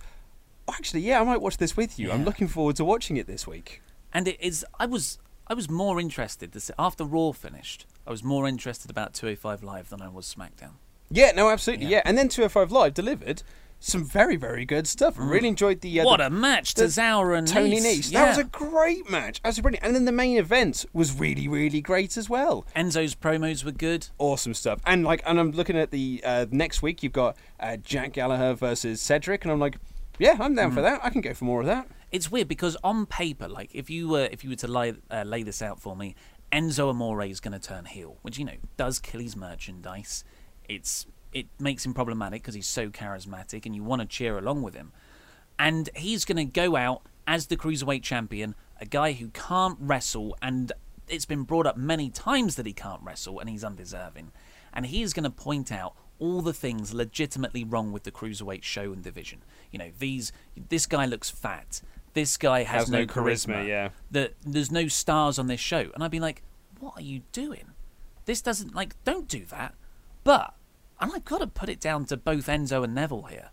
[0.69, 2.13] oh, Actually, yeah, I might watch this with you.
[2.13, 3.83] I'm looking forward to watching it this week.
[4.13, 5.19] and it is I was
[5.49, 7.85] I was more interested to see, after Raw finished.
[8.07, 10.75] I was more interested about 205 Live than I was SmackDown.
[11.11, 11.97] Yeah, no, absolutely, Yeah.
[11.97, 12.03] yeah.
[12.05, 13.43] And then 205 Live delivered
[13.85, 15.19] some very, very good stuff.
[15.19, 16.01] I really enjoyed the.
[16.01, 16.75] Uh, what the- a match!
[16.75, 17.99] the Tozawa and Tony Nese.
[17.99, 18.13] Nese.
[18.13, 18.21] Yeah.
[18.25, 19.41] That was a great match.
[19.45, 19.85] Absolutely brilliant.
[19.85, 22.65] And then the main event was really, really great as well.
[22.77, 24.09] Enzo's promos were good.
[24.19, 24.81] Awesome stuff.
[24.87, 27.03] And like, and I'm looking at the uh, next week.
[27.03, 29.77] You've got uh, Jack Gallagher versus Cedric, and I'm like,
[30.19, 30.75] yeah, I'm down Mm.
[30.75, 31.01] for that.
[31.03, 31.89] I can go for more of that.
[32.13, 35.23] It's weird because on paper, like if you were if you were to lay uh,
[35.25, 36.15] lay this out for me,
[36.53, 40.23] Enzo Amore is going to turn heel, which you know does kill his merchandise.
[40.69, 44.63] It's it makes him problematic because he's so charismatic, and you want to cheer along
[44.63, 44.93] with him.
[45.59, 50.37] And he's going to go out as the cruiserweight champion, a guy who can't wrestle,
[50.43, 50.73] and
[51.09, 54.33] it's been brought up many times that he can't wrestle, and he's undeserving.
[54.73, 58.63] And he is going to point out all the things legitimately wrong with the cruiserweight
[58.63, 59.43] show and division.
[59.71, 60.33] You know, these
[60.69, 61.83] this guy looks fat.
[62.15, 63.91] This guy has, Has no, no charisma, yeah.
[64.11, 66.43] That there's no stars on this show, and I'd be like,
[66.79, 67.73] what are you doing?
[68.25, 69.75] This doesn't like don't do that.
[70.25, 70.55] But
[71.03, 73.51] and I've got to put it down to both Enzo and Neville here.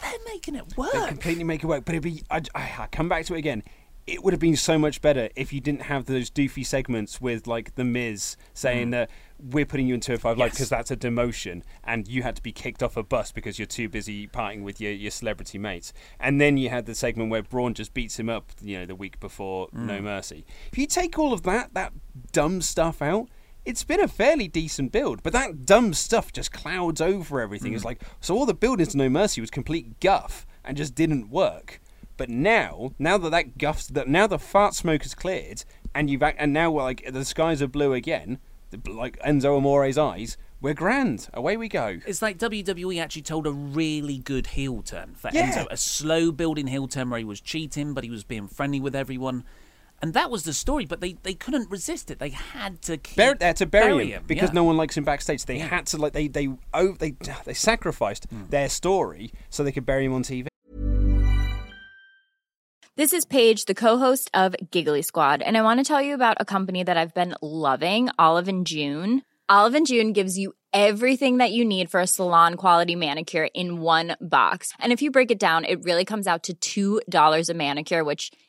[0.00, 0.92] They're making it work.
[0.92, 1.84] They completely make it work.
[1.84, 2.22] But it'd be.
[2.30, 3.64] I, I, come back to it again.
[4.06, 7.48] It would have been so much better if you didn't have those doofy segments with
[7.48, 8.90] like the Miz saying mm.
[8.92, 9.10] that
[9.40, 12.42] we're putting you into a five live because that's a demotion, and you had to
[12.42, 15.92] be kicked off a bus because you're too busy partying with your, your celebrity mates.
[16.20, 18.94] And then you had the segment where Braun just beats him up, you know, the
[18.94, 20.04] week before No mm.
[20.04, 20.46] Mercy.
[20.70, 21.92] If you take all of that that
[22.30, 23.28] dumb stuff out.
[23.66, 27.74] It's been a fairly decent build, but that dumb stuff just clouds over everything.
[27.74, 27.86] It's mm.
[27.86, 31.80] like so all the build to No Mercy was complete guff and just didn't work.
[32.16, 35.64] But now, now that that guff's that now the fart smoke has cleared,
[35.94, 38.38] and you've and now like the skies are blue again,
[38.88, 41.28] like Enzo Amore's eyes, we're grand.
[41.34, 41.98] Away we go.
[42.06, 45.52] It's like WWE actually told a really good heel turn for Yeah.
[45.52, 45.66] Enzo.
[45.70, 48.96] A slow building heel turn where he was cheating, but he was being friendly with
[48.96, 49.44] everyone.
[50.06, 52.20] And that was the story, but they, they couldn't resist it.
[52.20, 54.54] They had to keep Bur- they had to bury, him, because yeah.
[54.54, 55.44] no one likes him backstage.
[55.46, 58.42] They had to like they they oh, they they sacrificed Hmm.
[58.48, 60.46] their story so they could bury him on TV.
[62.94, 66.36] This is Paige, the co-host of Giggly Squad, and I want to tell you about
[66.38, 69.22] a company that I've been loving, Olive and June.
[69.48, 73.80] Olive and June gives you everything that you need for a salon quality manicure in
[73.80, 74.72] one box.
[74.78, 78.30] And if you break it down, it really comes out to $2 a manicure, which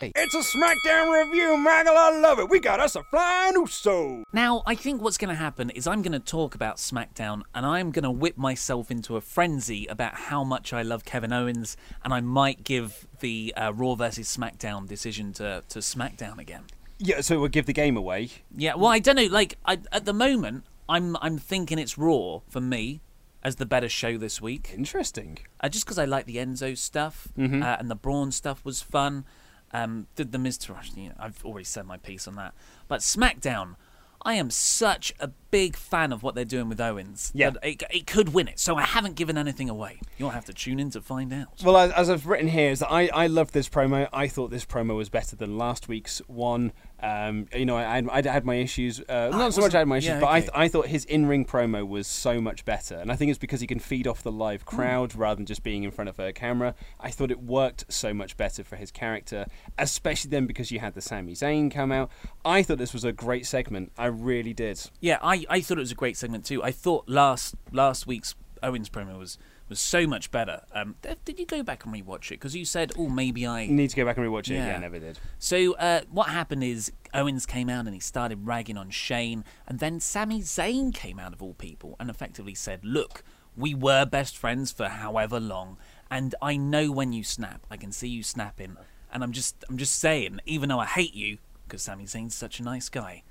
[0.00, 1.96] It's a SmackDown review, Maggle.
[1.96, 2.48] I love it.
[2.48, 4.22] We got us a flying Uso.
[4.32, 7.66] Now, I think what's going to happen is I'm going to talk about SmackDown and
[7.66, 11.76] I'm going to whip myself into a frenzy about how much I love Kevin Owens,
[12.04, 16.64] and I might give the uh, Raw versus SmackDown decision to, to SmackDown again.
[16.98, 18.30] Yeah, so we'll give the game away.
[18.56, 19.26] Yeah, well, I don't know.
[19.26, 23.00] Like, I, at the moment, I'm I'm thinking it's Raw for me
[23.42, 24.72] as the better show this week.
[24.76, 25.38] Interesting.
[25.60, 29.24] Uh, just because I like the Enzo stuff uh, and the Braun stuff was fun.
[29.72, 32.54] Um, the, the Miztourage, you know, I've already said my piece on that.
[32.86, 33.76] But SmackDown,
[34.22, 37.30] I am such a big fan of what they're doing with Owens.
[37.34, 37.52] Yeah.
[37.62, 38.58] It, it could win it.
[38.58, 40.00] So I haven't given anything away.
[40.18, 41.48] You'll have to tune in to find out.
[41.64, 44.08] Well, as, as I've written here, is that I, I loved this promo.
[44.12, 46.72] I thought this promo was better than last week's one.
[47.00, 49.00] Um, you know, I, I, had my issues.
[49.00, 51.04] Uh, not so much I had my issues, yeah, but I, th- I thought his
[51.04, 52.96] in ring promo was so much better.
[52.96, 54.76] And I think it's because he can feed off the live Hmm.
[54.76, 56.74] crowd rather than just being in front of a camera.
[56.98, 59.46] I thought it worked so much better for his character,
[59.78, 62.10] especially then because you had the Sami Zayn come out.
[62.44, 63.92] I thought this was a great segment.
[63.96, 64.80] I really did.
[65.00, 66.62] Yeah, I, I thought it was a great segment too.
[66.62, 70.62] I thought last last week's Owens promo was was so much better.
[70.72, 72.40] Um, did you go back and rewatch it?
[72.40, 74.54] Because you said, oh, maybe I Need to go back and rewatch it.
[74.54, 74.76] Yeah, Yeah.
[74.76, 75.18] I never did.
[75.38, 79.78] So uh, what happened is Owens came out and he started ragging on Shane, and
[79.78, 83.22] then Sami Zayn came out of all people and effectively said, "Look,
[83.56, 85.76] we were best friends for however long,
[86.10, 87.66] and I know when you snap.
[87.70, 88.76] I can see you snapping,
[89.12, 92.58] and I'm just I'm just saying, even though I hate you, because Sami Zayn's such
[92.60, 93.22] a nice guy,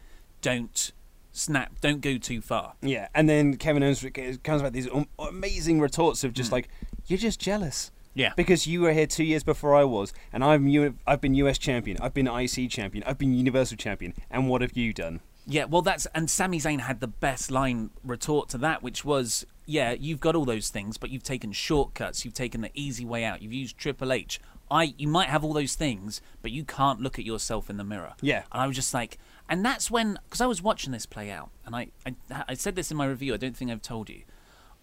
[0.42, 0.92] don't
[1.38, 4.02] snap, don't go too far." Yeah, and then Kevin Owens
[4.44, 6.56] comes back with these amazing retorts of just hmm.
[6.56, 6.70] like,
[7.08, 8.34] "You're just jealous." Yeah.
[8.36, 11.60] Because you were here two years before I was, and I'm U- I've been US
[11.60, 15.20] champion, I've been IC champion, I've been Universal champion, and what have you done?
[15.46, 19.46] Yeah, well, that's and Sami Zayn had the best line retort to that, which was,
[19.66, 22.26] "Yeah, you've got all those things, but you've taken shortcuts.
[22.26, 23.42] You've taken the easy way out.
[23.42, 24.42] You've used Triple H.
[24.70, 27.86] I, you might have all those things, but you can't look at yourself in the
[27.86, 28.44] mirror." Yeah.
[28.52, 29.20] and I was just like,
[29.50, 32.16] and that's when, because I was watching this play out, and I, I,
[32.50, 33.34] I said this in my review.
[33.34, 34.24] I don't think I've told you.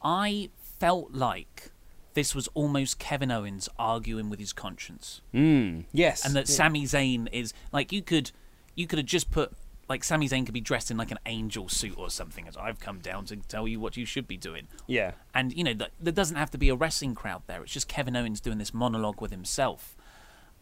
[0.02, 1.70] I felt like
[2.14, 6.24] this was almost Kevin Owens arguing with his conscience Mm, yes.
[6.24, 6.54] and that Yeah.
[6.54, 8.30] Sami Zayn is like you could
[8.76, 9.52] you could have just put
[9.88, 12.78] like Sami Zayn could be dressed in like an angel suit or something as I've
[12.80, 14.68] come down to tell you what you should be doing.
[14.86, 15.12] Yeah.
[15.34, 17.62] And you know that there doesn't have to be a wrestling crowd there.
[17.62, 19.96] It's just Kevin Owens doing this monologue with himself.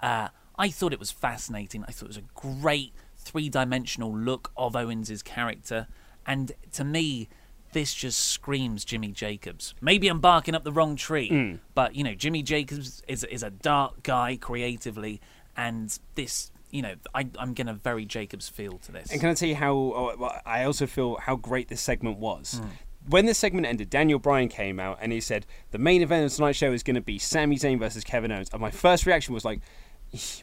[0.01, 0.29] Uh,
[0.59, 1.85] I thought it was fascinating.
[1.87, 2.93] I thought it was a great
[3.23, 5.87] three-dimensional look of Owens's character,
[6.27, 7.29] and to me,
[7.73, 9.75] this just screams Jimmy Jacobs.
[9.81, 11.59] Maybe I'm barking up the wrong tree, Mm.
[11.75, 15.21] but you know, Jimmy Jacobs is is a dark guy creatively,
[15.57, 19.11] and this, you know, I, I'm getting a very Jacobs feel to this.
[19.11, 22.61] And can I tell you how oh, I also feel how great this segment was?
[22.63, 22.69] Hmm.
[23.09, 26.33] When this segment ended, Daniel Bryan came out and he said the main event of
[26.33, 28.51] tonight's show is going to be Sami Zayn versus Kevin Owens.
[28.53, 29.61] And my first reaction was like,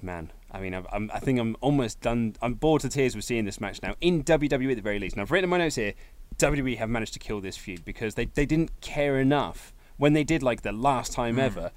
[0.02, 0.32] man.
[0.52, 2.36] I mean, I'm, I'm, I think I'm almost done.
[2.42, 5.14] I'm bored to tears with seeing this match now in WWE at the very least.
[5.16, 5.94] And I've written in my notes here,
[6.38, 10.24] WWE have managed to kill this feud because they, they didn't care enough when they
[10.24, 11.42] did like the last time Hmm.
[11.42, 11.72] ever.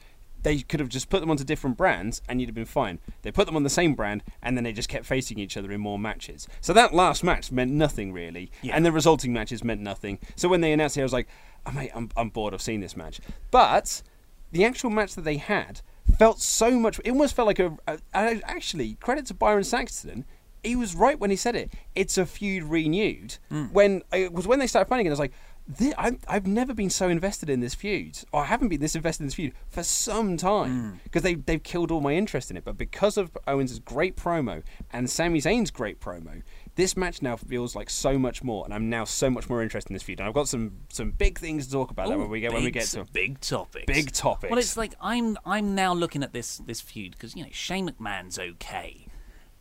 [0.44, 2.98] They could have just put them onto different brands and you'd have been fine.
[3.22, 5.70] They put them on the same brand and then they just kept facing each other
[5.70, 6.48] in more matches.
[6.60, 8.74] So that last match meant nothing really, Yeah.
[8.74, 10.18] and the resulting matches meant nothing.
[10.34, 11.28] So when they announced it, I was like,
[11.64, 13.20] oh, mate, I'm, I'm bored of seeing this match.
[13.52, 14.02] But
[14.50, 15.80] the actual match that they had
[16.18, 16.98] felt so much.
[17.04, 17.76] It almost felt like a.
[17.86, 20.24] a, a actually, credit to Byron Saxton.
[20.62, 21.72] He was right when he said it.
[21.94, 23.38] It's a feud renewed.
[23.48, 23.64] Hmm.
[23.66, 25.32] When it was when they started fighting it, I was like,
[25.74, 28.94] "Thi- I've, I've never been so invested in this feud, or I haven't been this
[28.94, 30.96] invested in this feud for some time hmm.
[31.02, 32.64] because they they've killed all my interest in it.
[32.64, 36.42] But because of Owens' great promo and Sami Zayn's great promo,
[36.74, 39.90] this match now feels like so much more, and I'm now so much more interested
[39.90, 40.20] in this feud.
[40.20, 42.52] And I've got some some big things to talk about that Ooh, when we get
[42.52, 43.86] when we get to big topics.
[43.86, 44.50] Big topics.
[44.50, 47.90] Well, it's like I'm I'm now looking at this this feud because you know Shane
[47.90, 49.06] McMahon's okay,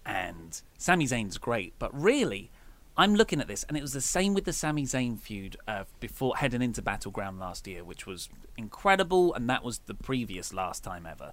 [0.06, 2.52] and Sami Zayn's great, but really.
[2.98, 5.86] I'm looking at this, and it was the same with the Sami Zayn feud uh,
[6.02, 10.84] before heading into Battleground last year, which was incredible, and that was the previous last
[10.84, 11.32] time ever.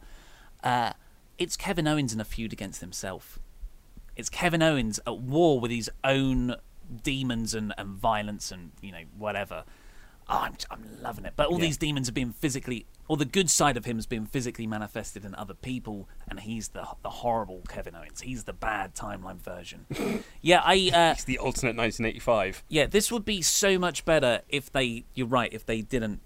[0.63, 0.93] Uh,
[1.37, 3.41] it's Kevin Owens in a feud against himself.
[4.19, 6.57] It's Kevin Owens at war with his own
[7.03, 9.65] demons and, and violence and you know whatever.
[10.31, 11.33] Oh, I'm I'm loving it.
[11.37, 11.67] But all Yeah.
[11.67, 15.25] these demons are being physically, or the good side of him is being physically manifested
[15.25, 18.21] in other people, and he's the the horrible Kevin Owens.
[18.21, 19.87] He's the bad timeline version.
[20.43, 20.91] yeah, I.
[20.93, 22.65] Uh, it's the alternate 1985.
[22.69, 25.05] yeah, this would be so much better if they.
[25.15, 25.51] You're right.
[25.53, 26.21] If they didn't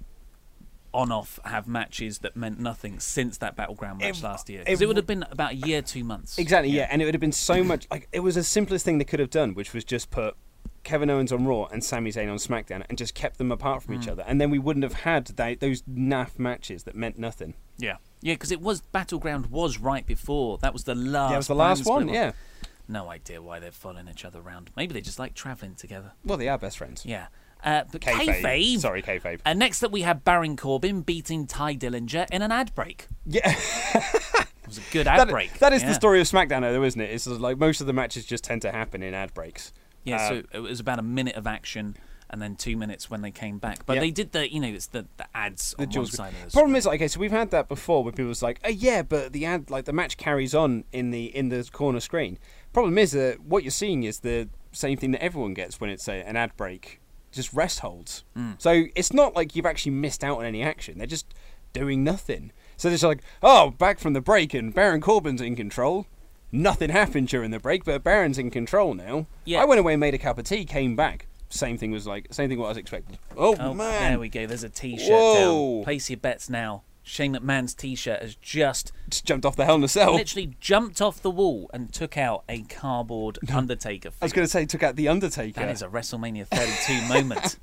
[0.95, 4.61] on off have matches that meant nothing since that battleground match It- last year.
[4.61, 6.39] it Because it, would have been about a year, two months.
[6.39, 6.89] Exactly, yeah.
[6.91, 9.21] and it would have been so much like it was the simplest thing they could
[9.21, 10.37] have done, which was just put
[10.85, 13.95] Kevin Owens on Raw and Sami Zayn on SmackDown and just kept them apart from
[13.95, 14.13] each Mm.
[14.13, 17.55] other, and then we wouldn't have had that, those naff matches that meant nothing.
[17.79, 21.31] Yeah, yeah, because it was Battleground was right before that was the last.
[21.31, 22.15] Yeah, it was the last brand one.
[22.15, 22.33] Yeah.
[22.89, 24.71] No idea why they're following each other around.
[24.77, 26.13] Maybe they just like traveling together.
[26.25, 27.07] Well, they are best friends.
[27.07, 27.29] Yeah.
[27.65, 28.43] Uh, but Kayfabe.
[28.43, 28.79] kayfabe.
[28.79, 29.41] Sorry, kayfabe.
[29.45, 33.07] And next up, we have Baron Corbin beating Tye Dillinger in an ad break.
[33.25, 33.49] Yeah.
[33.95, 35.59] it was a good ad That- break.
[35.61, 35.89] that is yeah.
[35.89, 37.11] the story of SmackDown, though, isn't it?
[37.11, 39.73] It's like most of the matches just tend to happen in ad breaks.
[40.05, 41.97] Yeah, Uh, so it was about a minute of action
[42.31, 43.85] and then two minutes when they came back.
[43.85, 44.01] But Yep.
[44.03, 46.51] they did the, you know, it's the, the ads the on one side of the
[46.51, 49.03] problem is, like, okay, so we've had that before, where people was like, oh, "Yeah,
[49.03, 52.39] but the ad, like, the match carries on in the in the corner screen."
[52.73, 56.09] Problem is that what you're seeing is the same thing that everyone gets when it's
[56.09, 57.02] a, an ad break
[57.33, 58.25] just rest holds.
[58.37, 58.61] Mm.
[58.61, 60.99] So it's not like you've actually missed out on any action.
[60.99, 61.27] They're just
[61.73, 62.53] doing nothing.
[62.77, 66.07] So they're just like, oh, back from the break and Baron Corbin's in control.
[66.53, 69.27] Nothing happened during the break, but Baron's in control now.
[69.47, 69.63] Yeah.
[69.63, 71.27] I went away, and made a cup of tea, came back.
[71.49, 73.19] Same thing was like same thing what I was expecting.
[73.37, 74.11] Oh, Oh, man!
[74.13, 74.47] there we go.
[74.47, 75.85] There's a T-shirt down.
[75.85, 76.83] Place your bets now.
[77.03, 80.15] Shane McMahon's T-shirt has just Just jumped off the Hell in a Cell.
[80.15, 84.11] literally jumped off the wall and took out a cardboard Undertaker.
[84.21, 85.61] I was going to say took out the Undertaker.
[85.61, 87.59] That is a WrestleMania 32 moment.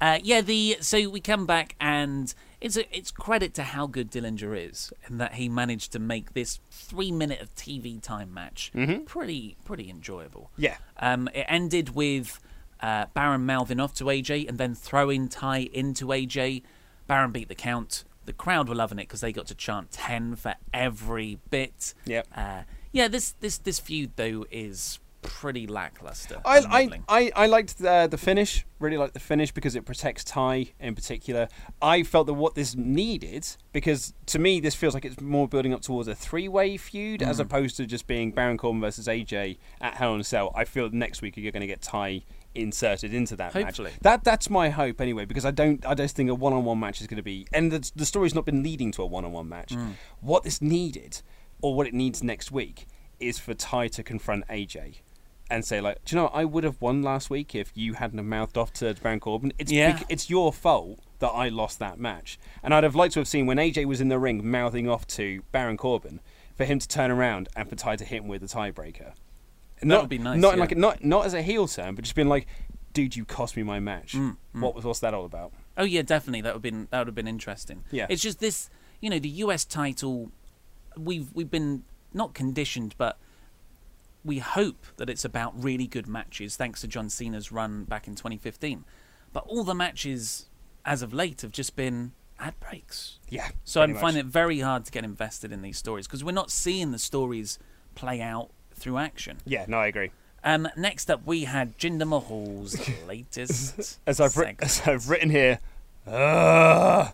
[0.00, 4.10] Uh, yeah, the so we come back and it's a, it's credit to how good
[4.10, 8.72] Dillinger is and that he managed to make this three minute of TV time match
[9.06, 10.50] pretty pretty enjoyable.
[10.56, 10.76] Yeah.
[10.98, 12.40] Um, it ended with
[12.80, 16.62] uh, Baron mouthing off to AJ and then throwing Tye into AJ.
[17.06, 18.02] Baron beat the count.
[18.24, 21.94] The crowd were loving it because they got to chant ten for every bit.
[22.06, 22.26] Yep.
[22.34, 22.62] Uh,
[22.92, 26.40] yeah, this this this feud though is pretty lackluster.
[26.44, 27.00] I, I.
[27.08, 28.66] I, I liked the, the finish.
[28.80, 31.46] Really liked the finish because it protects Tye in particular.
[31.80, 35.72] I felt that what this needed, because to me this feels like it's more building
[35.72, 37.42] up towards a three way feud as Mm.
[37.42, 40.50] opposed to just being Baron Corbin versus AJ at Hell in a Cell.
[40.56, 42.22] I feel next week you're going to get Tye
[42.54, 43.90] inserted into that Hopefully.
[43.90, 44.00] match.
[44.02, 46.78] That that's my hope anyway because I don't I just think a one on one
[46.80, 49.24] match is going to be and the, the story's not been leading to a one
[49.24, 49.70] on one match.
[49.70, 49.94] Mm.
[50.20, 51.22] What this needed
[51.60, 52.86] or what it needs next week
[53.20, 54.96] is for Tye to confront AJ
[55.50, 56.34] and say like, do you know what?
[56.34, 59.52] I would have won last week if you hadn't have mouthed off to Baron Corbin.
[59.58, 60.00] It's Yeah.
[60.08, 63.46] it's your fault that I lost that match, and I'd have liked to have seen
[63.46, 66.20] when AJ was in the ring mouthing off to Baron Corbin
[66.56, 69.12] for him to turn around and for Tye to hit him with a tiebreaker.
[69.88, 70.60] That would be nice, Not yeah.
[70.60, 72.46] like not not as a heel turn, but just being like,
[72.92, 74.12] dude, you cost me my match.
[74.14, 74.60] Mm, mm.
[74.60, 75.52] What was what's that all about?
[75.76, 76.42] Oh yeah, definitely.
[76.42, 77.84] That would been that would have been interesting.
[77.90, 78.06] Yeah.
[78.08, 78.70] It's just this,
[79.00, 80.30] you know, the US title.
[80.96, 83.18] We've we've been not conditioned, but
[84.24, 88.14] we hope that it's about really good matches, thanks to John Cena's run back in
[88.14, 88.84] 2015.
[89.32, 90.48] But all the matches,
[90.84, 93.18] as of late, have just been ad breaks.
[93.28, 93.48] Yeah.
[93.64, 96.50] So I'm finding it very hard to get invested in these stories because we're not
[96.50, 97.58] seeing the stories
[97.94, 98.50] play out
[98.82, 99.38] through action.
[99.46, 100.10] Yeah, no, I agree.
[100.44, 102.76] Um, next up, we had Jinder Mahal's
[103.06, 104.00] latest.
[104.06, 104.62] As I've, segment.
[104.62, 105.60] as I've written here,
[106.06, 107.12] Ugh.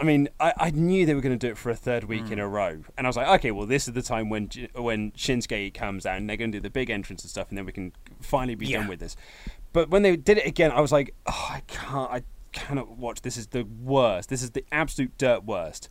[0.00, 2.32] I mean, I, I knew they were going to do it for a third week
[2.32, 5.12] in a row, and I was like, okay, well, this is the time when when
[5.12, 7.64] Shinsuke comes out, and they're going to do the big entrance and stuff, and then
[7.64, 8.78] we can finally be Yeah.
[8.78, 9.14] done with this.
[9.72, 13.22] But when they did it again, I was like, oh, I can't, I cannot watch.
[13.22, 14.30] This is the worst.
[14.30, 15.88] This is the absolute dirt worst.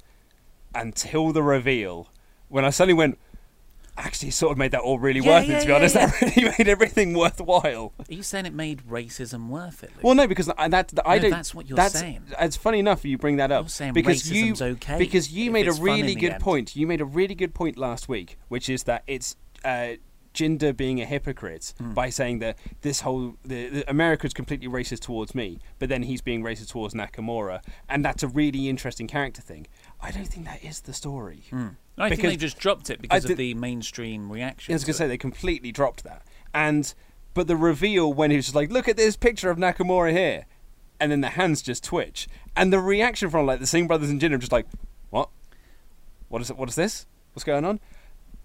[0.76, 2.10] Until the reveal,
[2.50, 3.18] when I suddenly went,
[3.98, 5.62] actually, sort of made that all really Yeah, worth yeah, it.
[5.62, 7.94] To be honest, that really made everything worthwhile.
[8.00, 9.92] Are you saying it made racism worth it?
[9.96, 10.04] Luke?
[10.04, 11.32] Well, no, because I, that, I No, don't.
[11.32, 12.24] that's what you're that's, saying.
[12.40, 15.80] It's funny enough you bring that up because you okay because you made a it's
[15.80, 16.44] fun in really good end.
[16.44, 16.76] point.
[16.76, 19.36] You made a really good point last week, which is that it's
[19.66, 19.94] uh,
[20.34, 21.94] Jinder being a hypocrite Hmm.
[21.94, 26.22] by saying that this whole the, the America's completely racist towards me, but then he's
[26.22, 29.66] being racist towards Nakamura, and that's a really interesting character thing.
[30.02, 31.44] I don't think that is the story.
[31.50, 31.70] Hmm.
[31.98, 34.72] I think they just dropped it because did- of the mainstream reaction.
[34.72, 36.24] I was going to say they completely dropped that,
[36.54, 36.94] and
[37.34, 40.46] but the reveal when he was just like, "Look at this picture of Nakamura here,"
[41.00, 44.22] and then the hands just twitch, and the reaction from like the Singh brothers and
[44.22, 44.68] Jinder are just like,
[45.10, 45.30] "What?
[46.30, 46.58] What is it?
[46.58, 47.08] What is this?
[47.34, 47.80] What's going on?"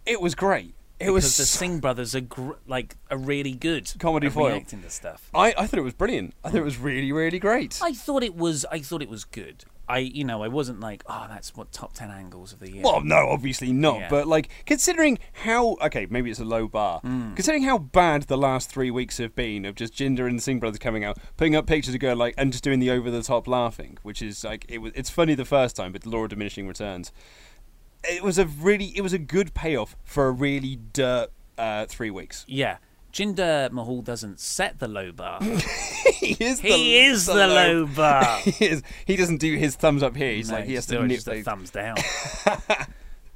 [0.07, 0.75] It was great.
[0.99, 4.49] It because was the Singh brothers are gr- like are really good Comedy at foil.
[4.53, 5.29] reacting to stuff.
[5.35, 6.35] I, I thought it was brilliant.
[6.45, 7.79] I thought it was really really great.
[7.83, 8.65] I thought it was.
[8.71, 9.65] I thought it was good.
[9.89, 12.83] I, you know, I wasn't like, oh, that's what top ten angles of the year.
[12.83, 14.01] Well, no, obviously not.
[14.01, 14.09] Yeah.
[14.09, 17.01] But like, considering how okay, maybe it's a low bar.
[17.01, 20.61] Considering how bad the last three weeks have been of just Jinder and the Singh
[20.61, 23.23] brothers coming out, putting up pictures of girl like, and just doing the over the
[23.23, 24.93] top laughing, which is like it was.
[24.95, 27.13] It's funny the first time, but the law of diminishing returns.
[28.05, 32.11] It was a really, it was a good payoff for a really dirt uh, three
[32.11, 32.45] weeks.
[32.49, 32.79] yeah,
[33.13, 35.43] Jinder Mahal doesn't set the low bar.
[36.15, 36.61] he is.
[36.61, 38.39] he the, is the low bar.
[38.45, 38.83] he is.
[39.05, 40.33] He doesn't do his thumbs up here.
[40.33, 41.97] He's No, like he has to nip the thumbs down.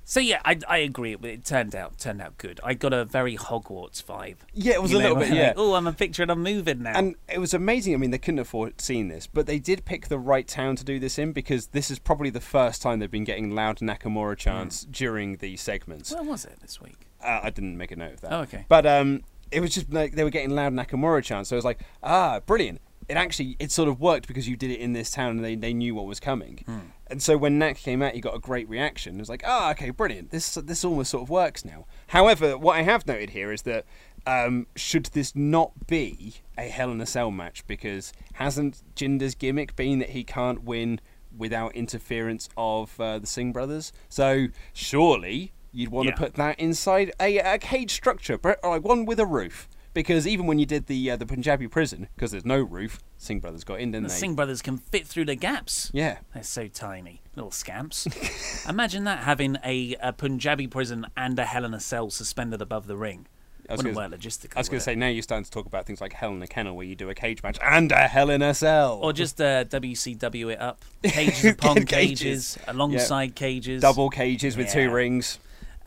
[0.05, 1.15] so yeah, I, I agree.
[1.21, 2.61] It, turned out turned out good.
[2.65, 4.37] I got a very Hogwarts vibe.
[4.55, 5.31] Yeah, it was You a little know, bit.
[5.31, 5.53] like, Yeah.
[5.57, 6.93] oh, I'm a picture and I'm moving now.
[6.99, 7.93] And it was amazing.
[7.93, 10.85] I mean, they couldn't afford seeing this, but they did pick the right town to
[10.85, 14.37] do this in because this is probably the first time they've been getting loud Nakamura
[14.39, 16.13] chants during these segments.
[16.15, 17.09] Where was it this week?
[17.23, 18.33] Uh, I didn't make a note of that.
[18.33, 18.65] Oh, okay.
[18.69, 21.51] But um, it was just like they were getting loud Nakamura chants.
[21.51, 22.81] So it was like, ah, brilliant.
[23.09, 25.55] It actually it sort of worked because you did it in this town and they,
[25.55, 26.63] they knew what was coming.
[26.67, 26.79] Hmm.
[27.09, 29.15] And so when Nak came out, he got a great reaction.
[29.15, 30.31] It was like, ah, okay, brilliant.
[30.31, 31.87] This this almost sort of works now.
[32.09, 33.87] However, what I have noted here is that
[34.27, 39.77] um, should this not be a Hell in a Cell match because hasn't Jinder's gimmick
[39.77, 41.01] been that he can't win
[41.37, 43.93] without interference of uh, the Singh brothers?
[44.09, 46.15] So surely you'd want Yeah.
[46.15, 49.69] to put that inside a, a cage structure, but- like one with a roof.
[49.95, 53.41] because even when you did the uh, the Punjabi prison, because there's no roof, Singh
[53.41, 54.15] brothers got in, didn't The they?
[54.21, 55.91] Singh brothers can fit through the gaps.
[55.95, 56.19] Yeah.
[56.35, 58.07] They're so tiny, little scamps.
[58.69, 62.87] Imagine that having a, a Punjabi prison and a Hell in a Cell suspended above
[62.89, 63.27] the ring.
[63.69, 64.57] I was Wouldn't gonna- work logistically.
[64.57, 66.43] I was going to say now you're starting to talk about things like Hell in
[66.43, 69.13] a Kennel, where you do a cage match and a Hell in a Cell, Or
[69.15, 70.85] just uh, WCW it up.
[71.03, 71.89] Cages upon Cages.
[72.21, 73.81] cages, alongside cages.
[73.83, 75.39] double cages with two rings.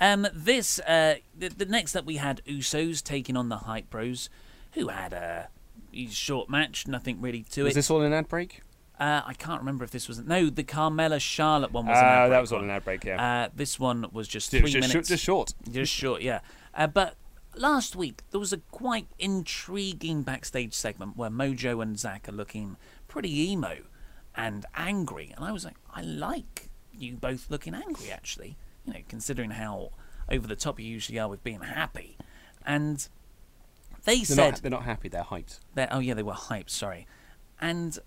[0.01, 4.29] Um, this uh, the, the next up we had Usos taking on the Hype Bros,
[4.73, 5.49] who had a
[6.09, 7.75] short match, nothing really to Was it.
[7.75, 8.61] this all an ad break?
[8.99, 11.97] Uh, I can't remember if this was no the Carmella Charlotte one was.
[11.97, 13.43] an Ah, ad that was all an ad break, yeah.
[13.45, 14.93] Uh, this one was just three was just, minutes.
[14.93, 15.53] short- just short.
[15.71, 16.39] Just short, yeah.
[16.73, 17.15] Uh, but
[17.55, 22.77] last week there was a quite intriguing backstage segment where Mojo and Zack are looking
[23.07, 23.79] pretty emo
[24.35, 28.57] and angry, and I was like, I like you both looking angry actually.
[28.85, 29.91] You know, considering how
[30.29, 32.17] over the top you usually are with being happy,
[32.65, 33.07] and
[34.05, 35.09] they They're said not, they're not happy.
[35.09, 35.59] They're hyped.
[35.75, 36.69] they oh yeah, they were hyped.
[36.69, 37.07] Sorry,
[37.59, 37.97] and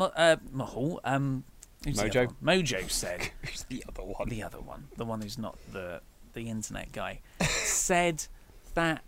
[0.00, 1.44] uh, Mahal, um,
[1.84, 2.34] who's the other Mojo?
[2.42, 4.28] Mojo said Who's the other one?
[4.28, 6.00] the other one, the one who's not the
[6.32, 8.26] the internet guy, said
[8.74, 9.04] that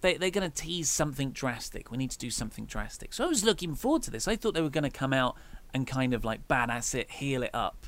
[0.00, 1.90] they they're going to tease something drastic.
[1.90, 3.12] We need to do something drastic.
[3.12, 4.28] So I was looking forward to this.
[4.28, 5.36] I thought they were going to come out
[5.74, 7.86] and kind of like badass it, heel it up,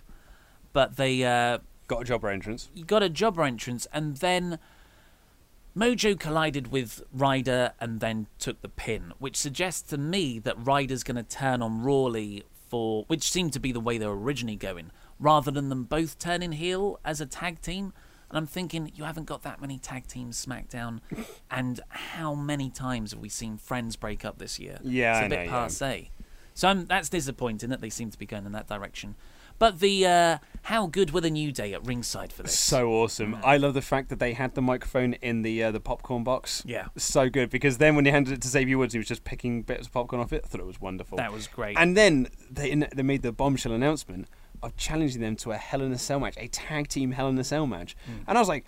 [0.73, 1.59] but they uh,
[1.91, 2.71] Got a jobber entrance.
[2.73, 4.61] you got a jobber entrance, and then
[5.77, 11.03] Mojo collided with Ryder and then took the pin, which suggests to me that Ryder's
[11.03, 14.55] going to turn on Rawley for, which seemed to be the way they were originally
[14.55, 17.93] going, rather than them both turning heel as a tag team.
[18.29, 21.01] And I'm thinking, you haven't got that many tag teams SmackDown,
[21.51, 24.79] and how many times have we seen friends break up this year?
[24.85, 25.51] Yeah, it's a I bit know, yeah.
[25.51, 26.11] passe.
[26.55, 29.17] So I'm, that's disappointing that they seem to be going in that direction.
[29.61, 32.59] But the uh, how good were the New Day at ringside for this?
[32.59, 33.37] So awesome!
[33.45, 36.65] I love the fact that they had the microphone in the uh, the popcorn box.
[36.67, 36.89] Yeah.
[36.97, 39.63] so good because then when they handed it to Xavier Woods, he was just picking
[39.63, 40.43] bits of popcorn off it.
[40.45, 41.17] I thought it was wonderful.
[41.19, 41.77] That was great.
[41.79, 44.27] And then they they made the bombshell announcement
[44.63, 47.39] of challenging them to a Hell in a Cell match, a tag team Hell in
[47.39, 48.23] a Cell match, Hmm.
[48.27, 48.65] and I was like.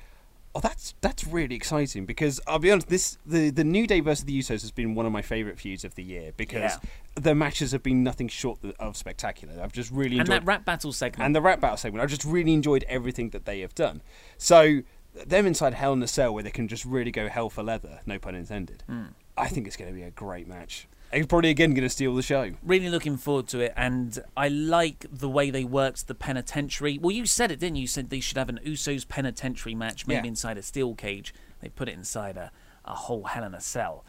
[0.55, 2.89] Oh, that's that's really exciting because I'll be honest.
[2.89, 5.83] This the the New Day versus the Usos has been one of my favourite feuds
[5.83, 6.79] of the year because Yeah.
[7.15, 9.63] the matches have been nothing short of spectacular.
[9.63, 11.25] I've just really and enjoyed that rap battle segment.
[11.25, 12.03] and the rap battle segment.
[12.03, 14.03] I've just really enjoyed everything that they have done.
[14.37, 14.83] So
[15.15, 18.01] them inside Hell in a Cell where they can just really go hell for leather,
[18.07, 18.83] no pun intended.
[18.87, 19.05] Hmm.
[19.37, 20.87] I think it's going to be a great match.
[21.13, 22.53] It's probably again going to steal the show.
[22.63, 26.99] really looking forward to it, and I like the way they worked the penitentiary.
[26.99, 27.83] Well, you said it, didn't you?
[27.83, 30.29] You said they should have an Usos penitentiary match, maybe Yeah.
[30.31, 31.35] inside a steel cage.
[31.61, 32.51] They put it inside a,
[32.85, 34.05] a whole Hell in a Cell.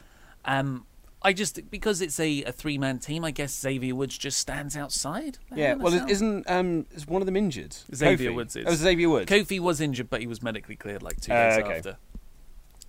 [0.45, 0.85] Um,
[1.21, 4.75] I just because it's a, a three man team, I guess Xavier Woods just stands
[4.75, 5.37] outside.
[5.55, 6.09] Yeah, Hell in a well, Cell.
[6.09, 7.75] isn't um is one of them injured?
[7.95, 8.35] Xavier Kofi?
[8.35, 8.65] Woods is.
[8.67, 9.31] Oh, Xavier Woods.
[9.31, 11.77] Kofi was injured, but he was medically cleared like two Uh, days okay.
[11.77, 11.97] after.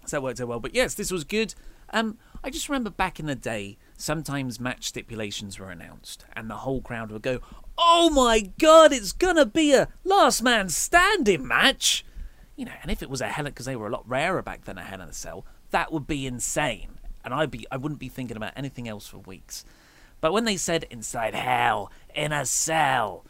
[0.06, 0.60] So that worked out well.
[0.60, 1.54] But yes, this was good.
[1.90, 6.56] Um, I just remember back in the day, sometimes match stipulations were announced, and the
[6.56, 7.40] whole crowd would go,
[7.78, 12.04] "Oh my god, it's gonna be a last man standing match!"
[12.56, 14.64] You know, and if it was a hell, because they were a lot rarer back
[14.64, 18.00] then, a Hell in a Cell, that would be insane, and I'd be, I wouldn't
[18.00, 19.64] be thinking about anything else for weeks.
[20.20, 23.24] But when they said inside hell in a cell,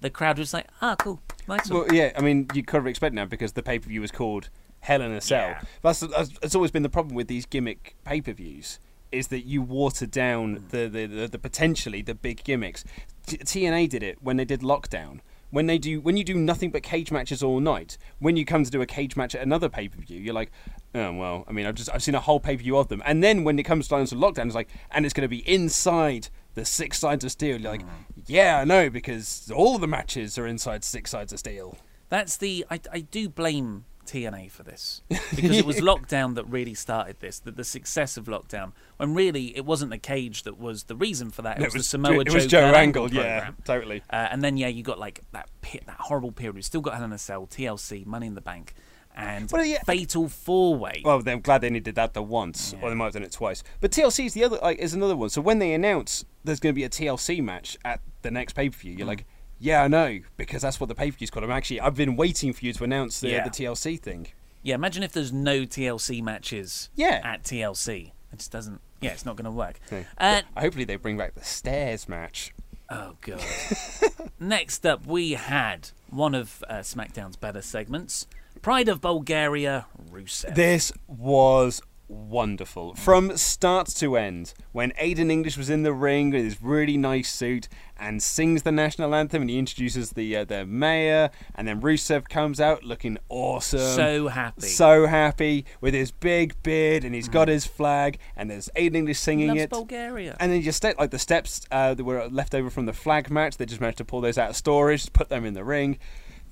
[0.00, 2.86] the crowd was like, "Ah, cool, nice one." Well, yeah, I mean, you could have
[2.86, 4.48] expected now because the pay per view was called
[4.80, 5.48] Hell in a Cell.
[5.48, 5.62] Yeah.
[5.82, 8.78] That's, that's it's always been the problem with these gimmick pay per views
[9.12, 10.68] is that you water down hmm.
[10.68, 12.84] the, the, the, the potentially the big gimmicks.
[13.26, 15.20] T- TNA did it when they did Lockdown.
[15.50, 18.62] When they do when you do nothing but cage matches all night, when you come
[18.62, 20.52] to do a cage match at another pay per view, you're like,
[20.94, 23.02] oh well, I mean, I've just I've seen a whole pay per view of them,
[23.04, 25.48] and then when it comes down to Lockdown, it's like, and it's going to be
[25.52, 27.60] inside the six sides of steel.
[27.60, 27.88] You're like, hmm.
[28.28, 31.76] yeah, I know because all the matches are inside six sides of steel.
[32.10, 36.74] That's the I, I do blame TNA for this because it was lockdown that really
[36.74, 37.38] started this.
[37.38, 41.30] The, the success of lockdown when really it wasn't the cage that was the reason
[41.30, 41.56] for that.
[41.56, 44.02] It No, was, was the Samoa Joe- it was Joe Angle, Angle yeah, totally.
[44.10, 46.56] Uh, and then yeah, you got like that pit, that horrible period.
[46.56, 48.74] You still got Hell in a Cell, TLC, Money in the Bank,
[49.16, 49.82] and Well, yeah.
[49.84, 51.02] Fatal Four Way.
[51.04, 53.32] Well, I'm glad they only did that the once, or they might have done it
[53.32, 53.62] twice.
[53.80, 55.28] But TLC is the other, like, is another one.
[55.30, 58.70] So when they announce there's going to be a TLC match at the next pay
[58.70, 58.98] per view, Mm.
[58.98, 59.26] you're like,
[59.60, 61.44] yeah, I know, because that's what the pay per view's called.
[61.44, 63.44] I'm actually, I've been waiting for you to announce the, Yeah.
[63.44, 64.28] the TLC thing.
[64.62, 66.90] Yeah, imagine if there's no TLC matches.
[66.94, 67.20] Yeah.
[67.24, 68.80] At TLC, it just doesn't.
[69.00, 69.78] Yeah, it's not going to work.
[70.18, 72.52] Uh, hopefully they bring back the stairs match.
[72.90, 73.42] Oh god.
[74.40, 78.26] Next up, we had one of uh, SmackDown's better segments:
[78.60, 80.54] Pride of Bulgaria, Rusev.
[80.54, 81.80] This was
[82.10, 84.52] wonderful from start to end.
[84.72, 87.68] When Aiden English was in the ring with his really nice suit
[87.98, 92.28] and sings the national anthem, and he introduces the uh, the mayor, and then Rusev
[92.28, 94.66] comes out looking awesome, So happy.
[94.66, 99.18] so happy with his big beard, and he's got his flag, and there's Aiden English
[99.20, 99.70] singing Loves it.
[99.70, 100.36] Bulgaria.
[100.40, 102.92] And then you just step like the steps uh, that were left over from the
[102.92, 103.56] flag match.
[103.56, 105.98] They just managed to pull those out of storage, put them in the ring.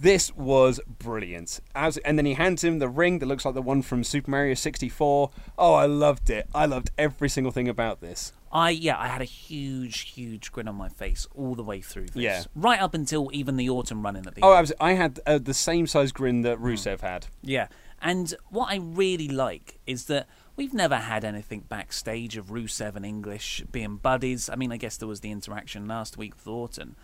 [0.00, 1.60] This was brilliant.
[1.74, 4.30] As, and then he hands him the ring that looks like the one from Super
[4.30, 5.30] Mario 64.
[5.58, 6.48] Oh, I loved it.
[6.54, 8.32] I loved every single thing about this.
[8.50, 12.06] I yeah, I had a huge, huge grin on my face all the way through
[12.06, 12.16] this.
[12.22, 12.44] Yeah.
[12.54, 14.56] Right up until even the Orton running at the Oh, end.
[14.56, 17.26] I, was, I had uh, the same size grin that Rusev had.
[17.42, 17.66] Yeah.
[18.00, 23.04] And what I really like is that we've never had anything backstage of Rusev and
[23.04, 24.48] English being buddies.
[24.48, 26.94] I mean, I guess there was the interaction last week with Orton.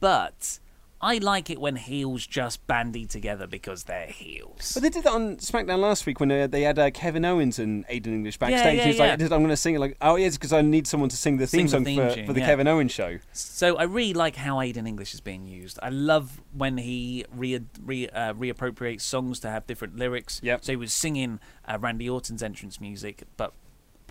[0.00, 0.58] But
[1.02, 4.70] I like it when heels just bandy together because they're heels.
[4.72, 7.58] But they did that on SmackDown last week when uh, they had uh, Kevin Owens
[7.58, 8.78] and Aiden English backstage.
[8.78, 9.16] yeah, He's yeah.
[9.16, 11.38] like, I'm going to sing it like, oh, yes, because I need someone to sing
[11.38, 12.46] the theme Sing the song theme for, tune, for the yeah.
[12.46, 13.18] Kevin Owens show.
[13.32, 15.80] So I really like how Aiden English is being used.
[15.82, 20.40] I love when he re, re uh, reappropriates songs to have different lyrics.
[20.44, 20.64] Yep.
[20.64, 23.54] So he was singing uh, Randy Orton's entrance music, but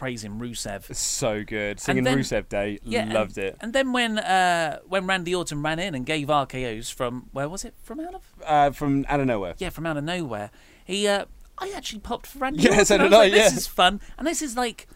[0.02, 0.94] praising Rusev.
[0.96, 1.80] So good.
[1.80, 2.80] Singing then- Rusev Day.
[2.84, 3.56] Yeah, and- Loved it.
[3.62, 7.64] And then when uh, when Randy Orton ran in and gave RKO's from where was
[7.64, 7.76] it?
[7.84, 9.54] From out of Uh, from out of nowhere.
[9.60, 10.50] yeah, from out of nowhere.
[10.84, 11.26] He uh,
[11.60, 12.86] I actually popped for Randy Yeah, Orton.
[12.86, 13.58] so I did like, I, This yeah.
[13.58, 14.88] is fun, and this is like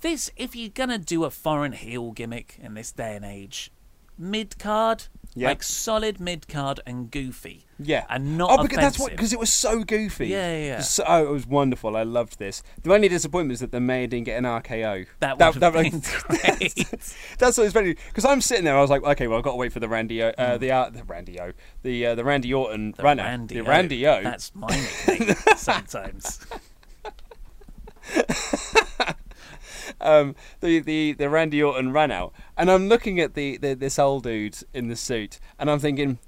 [0.00, 0.30] this.
[0.36, 3.70] If you're gonna do a foreign heel gimmick in this day and age,
[4.18, 5.04] mid card,
[5.34, 5.48] Yeah.
[5.48, 7.66] like solid mid card and goofy.
[7.78, 10.28] Yeah, and not oh, because that's what because it was so goofy.
[10.28, 10.80] Yeah, yeah, yeah.
[10.80, 11.96] So, oh, it was wonderful.
[11.96, 12.62] I loved this.
[12.82, 15.06] The only disappointment is that the mayor didn't get an RKO.
[15.18, 16.86] That that, would that, have been great.
[17.38, 18.76] that's what it's very because I'm sitting there.
[18.78, 20.70] I was like, okay, well, I've got to wait for the Randy, O- uh, the
[20.70, 24.22] uh, the Randy O, the uh, the Randy Orton runner, Randy the Randy O.
[24.22, 24.68] That's my
[25.08, 26.46] nickname sometimes.
[30.00, 33.98] Um, the, the the Randy Orton ran out, and I'm looking at the, the this
[33.98, 36.18] old dude in the suit, and I'm thinking,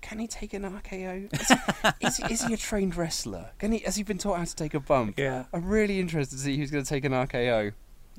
[0.00, 1.32] can he take an RKO?
[1.32, 3.50] Is he, is, he, is he a trained wrestler?
[3.58, 3.78] Can he?
[3.80, 5.18] Has he been taught how to take a bump?
[5.18, 5.46] Yeah.
[5.52, 7.72] I'm really interested to see who's going to take an RKO.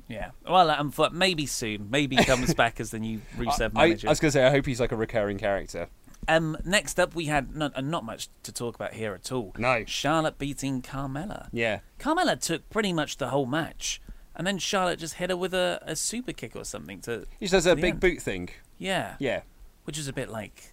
[0.08, 0.30] Yeah.
[0.48, 1.88] Well, um, for, maybe soon.
[1.90, 4.08] Maybe he comes back as the new Rusev I, I manager.
[4.08, 5.88] was going to say, I hope he's like a recurring character.
[6.26, 9.54] Um, next up, we had not, uh, not much to talk about here at all.
[9.56, 9.84] No.
[9.86, 11.48] Charlotte beating Carmella.
[11.52, 11.80] Yeah.
[11.98, 14.00] Carmella took pretty much the whole match,
[14.38, 17.26] and then Charlotte just hit her with a, a super kick or something to.
[17.38, 18.00] He just does a big end.
[18.00, 18.48] boot thing.
[18.78, 19.16] Yeah.
[19.18, 19.42] Yeah.
[19.84, 20.72] Which is a bit like,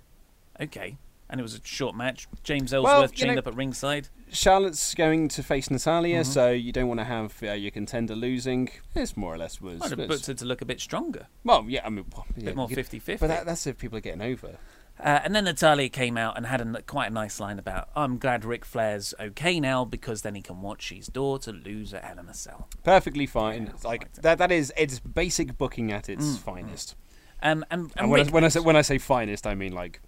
[0.62, 0.98] okay.
[1.30, 2.28] And it was a short match.
[2.44, 4.10] James Ellsworth you chained know- up at ringside.
[4.32, 6.26] Charlotte's going to face Natalya, Mhm.
[6.26, 8.70] so you don't want to have uh, your contender losing.
[8.94, 9.82] This more or less was.
[9.82, 11.28] I'd have booked her to look a bit stronger.
[11.44, 13.20] well, yeah, I mean, well, A bit more you- 50-50.
[13.20, 14.58] But that, that's if people are getting over.
[14.98, 18.18] Uh, and then Natalya came out and had a, quite a nice line about, I'm
[18.18, 22.20] glad Ric Flair's okay now because then he can watch his daughter lose at Hell
[22.20, 22.70] in a Cell.
[22.84, 23.68] Perfectly fine.
[23.74, 24.38] It's like that.
[24.38, 26.96] That is it's basic booking at its finest.
[27.44, 29.74] Um, and, and, And when I, when I say when I say finest, I mean
[29.74, 30.00] like,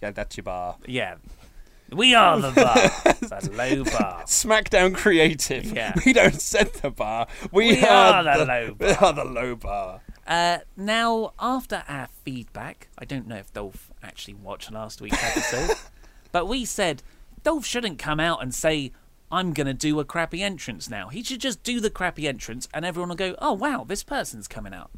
[0.00, 0.76] yeah, that's your bar.
[0.86, 1.16] Yeah.
[1.92, 2.74] We are the bar.
[3.40, 4.24] the low bar.
[4.24, 5.64] SmackDown Creative.
[5.64, 5.92] Yeah.
[6.06, 7.26] We don't set the bar.
[7.52, 8.88] We, We are the low bar.
[8.88, 10.00] We are the low bar.
[10.26, 15.76] Uh, now, after our feedback, I don't know if Dolph actually watched last week's episode,
[16.32, 17.02] but we said
[17.42, 18.92] Dolph shouldn't come out and say,
[19.30, 21.08] I'm going to do a crappy entrance now.
[21.08, 24.48] He should just do the crappy entrance and everyone will go, oh, wow, this person's
[24.48, 24.90] coming out.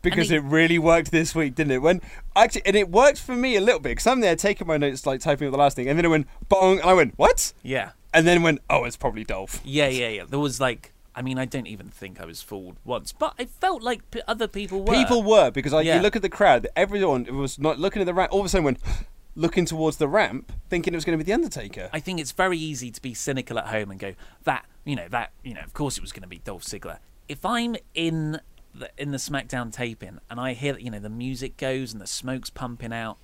[0.00, 1.82] Because he- it really worked this week, didn't it?
[1.82, 2.00] When
[2.34, 5.06] actually, and it worked for me a little bit because I'm there taking my notes,
[5.06, 7.52] like typing up the last thing, and then it went bong, and I went what?
[7.62, 7.92] Yeah.
[8.12, 9.60] And then went, oh, it's probably Dolph.
[9.64, 10.24] Yeah, yeah, yeah.
[10.28, 13.44] There was like, I mean, I don't even think I was fooled once, but I
[13.44, 14.94] felt like p- other people were.
[14.94, 15.96] People were because like Yeah.
[15.96, 18.32] you look at the crowd, everyone was not looking at the ramp.
[18.32, 18.78] All of a sudden, went
[19.34, 21.90] looking towards the ramp, thinking it was going to be the Undertaker.
[21.92, 24.14] I think it's very easy to be cynical at home and go
[24.44, 26.98] that you know that you know of course it was going to be Dolph Ziggler.
[27.28, 28.40] If I'm in
[28.74, 32.00] the in the SmackDown taping and I hear that you know the music goes and
[32.00, 33.18] the smoke's pumping out,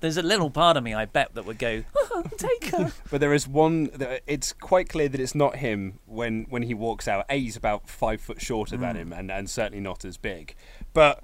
[0.00, 2.92] there's a little part of me I bet that would go oh, Taker.
[3.10, 3.84] But there is one.
[3.94, 7.24] that- It's quite clear that it's not him when when he walks out.
[7.28, 8.98] A, he's about five foot shorter than Mm.
[9.00, 10.54] him, and, and certainly not as big.
[10.92, 11.22] But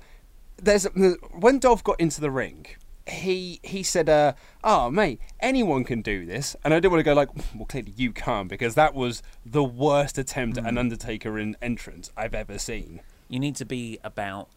[0.56, 0.84] there's
[1.32, 2.66] when Dolph got into the ring,
[3.06, 4.32] he he said, uh,
[4.64, 7.92] "Oh mate, anyone can do this." And I didn't want to go like, "Well, clearly
[7.96, 10.62] you can't," because that was the worst attempt Mm.
[10.64, 13.00] at an Undertaker in entrance I've ever seen.
[13.28, 14.48] You need to be about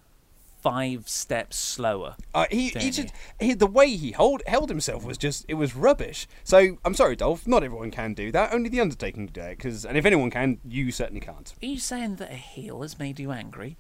[0.62, 2.16] five steps slower.
[2.34, 5.76] Uh, he, he just he, the way he hold, held himself was just it was
[5.76, 6.28] rubbish.
[6.44, 7.48] So I'm sorry, Dolph.
[7.48, 8.54] Not everyone can do that.
[8.54, 9.58] Only the Undertaker can do it.
[9.58, 11.54] Because and if anyone can, you certainly can't.
[11.62, 13.78] Are you saying that a heel has made you angry?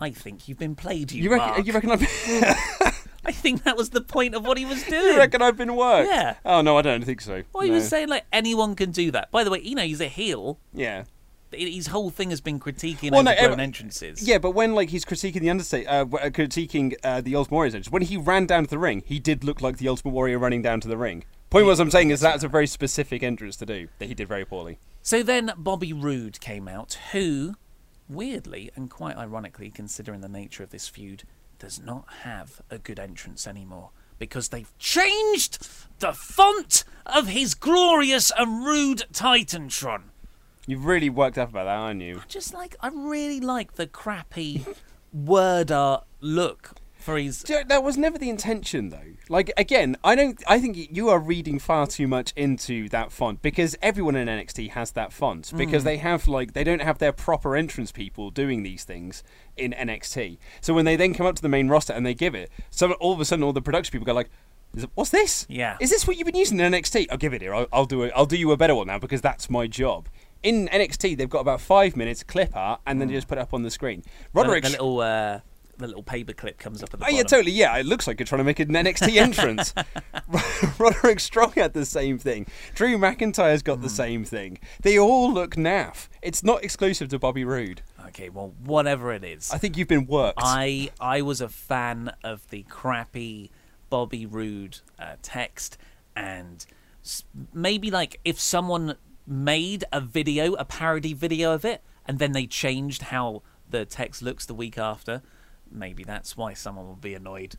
[0.00, 1.12] I think you've been played.
[1.12, 1.64] You, You reckon?
[1.64, 2.00] You reckon I've?
[2.00, 2.08] Been
[3.24, 5.12] I think that was the point of what he was doing.
[5.12, 6.10] you reckon I've been worked?
[6.10, 6.34] Yeah.
[6.44, 7.42] Oh no, I don't think so.
[7.52, 7.76] Well, he No.
[7.76, 9.30] was saying like anyone can do that.
[9.30, 10.58] By the way, you know he's a heel.
[10.74, 11.04] Yeah.
[11.54, 14.26] His whole thing has been critiquing Well, no, overgrown eh, entrances.
[14.26, 17.74] Yeah, but when like he's critiquing the Undertaker, uh, uh, critiquing uh, the Ultimate Warrior's
[17.74, 20.38] entrance, when he ran down to the ring, he did look like the Ultimate Warrior
[20.38, 21.24] running down to the ring.
[21.50, 24.28] Point was, I'm saying is that's a very specific entrance to do that he did
[24.28, 24.78] very poorly.
[25.02, 27.56] So then Bobby Roode came out, who,
[28.08, 31.24] weirdly and quite ironically, considering the nature of this feud,
[31.58, 35.66] does not have a good entrance anymore because they've changed
[35.98, 40.11] the font of his glorious and rude Titantron.
[40.66, 42.22] You've really worked up about that, aren't you?
[42.28, 44.64] Just like I really like the crappy
[45.12, 47.42] word art look for his.
[47.42, 48.98] Do you know, That was never the intention, though.
[49.28, 50.40] Like again, I don't.
[50.46, 54.70] I think you are reading far too much into that font because everyone in NXT
[54.70, 55.86] has that font because Mm.
[55.86, 59.24] they have like they don't have their proper entrance people doing these things
[59.56, 60.38] in NXT.
[60.60, 62.92] So when they then come up to the main roster and they give it, so
[62.92, 64.26] all of a sudden all the production people go like.
[64.76, 65.44] It- What's this?
[65.50, 65.76] Yeah.
[65.80, 67.08] Is this what you've been using in NXT?
[67.10, 67.54] I'll give it here.
[67.54, 68.12] I'll, I'll do it.
[68.16, 70.08] I'll do you a better one now because that's my job.
[70.42, 73.42] In NXT, they've got about five minutes clip art, and then they just put it
[73.42, 74.02] up on the screen.
[74.34, 74.72] Roderick, Mm.
[74.72, 75.40] the, the little uh,
[75.78, 77.16] the little paper clip comes up at the Oh bottom.
[77.16, 77.52] yeah, totally.
[77.52, 79.72] Yeah, it looks like you're trying to make an NXT entrance.
[80.78, 82.46] Roderick Strong had the same thing.
[82.74, 83.94] Drew McIntyre's got the Hmm.
[83.94, 84.58] same thing.
[84.82, 86.08] They all look naff.
[86.20, 87.82] It's not exclusive to Bobby Roode.
[88.08, 89.50] Okay, well, whatever it is.
[89.52, 90.38] I think you've been worked.
[90.42, 93.50] I I was a fan of the crappy
[93.90, 95.78] Bobby Roode uh, text,
[96.14, 96.64] and
[97.52, 98.96] maybe like if someone
[99.26, 104.22] made a video, a parody video of it, and then they changed how the text
[104.22, 105.22] looks the week after,
[105.70, 107.56] maybe that's why someone will be annoyed.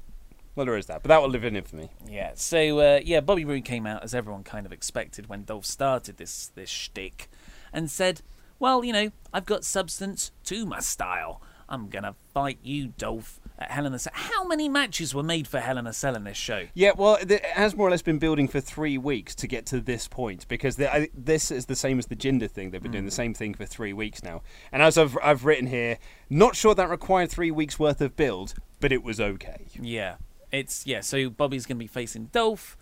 [0.56, 1.90] Well, there is that, but that will live in infamy.
[2.08, 2.32] Yeah.
[2.36, 6.18] So uh, yeah, Bobby Roode came out as everyone kind of expected when Dolph started
[6.18, 7.28] this this shtick,
[7.74, 8.22] and said,
[8.60, 11.42] "Well, you know, I've got substance to my style.
[11.68, 15.48] I'm gonna fight you, Dolph, at Hell in a Cell." How many matches were made
[15.48, 16.68] for Hell in a Cell in this show?
[16.74, 19.80] Yeah, well, it has more or less been building for three weeks to get to
[19.80, 22.72] this point because the, I, this is the same as the Jinder thing.
[22.72, 23.14] They've been doing the mm.
[23.14, 24.42] same thing for three weeks now.
[24.72, 25.98] And as I've, I've written here,
[26.30, 29.68] not sure that required three weeks worth of build, but it was okay.
[29.80, 30.16] Yeah.
[30.52, 31.02] It's yeah.
[31.02, 32.78] So Bobby's gonna be facing Dolph.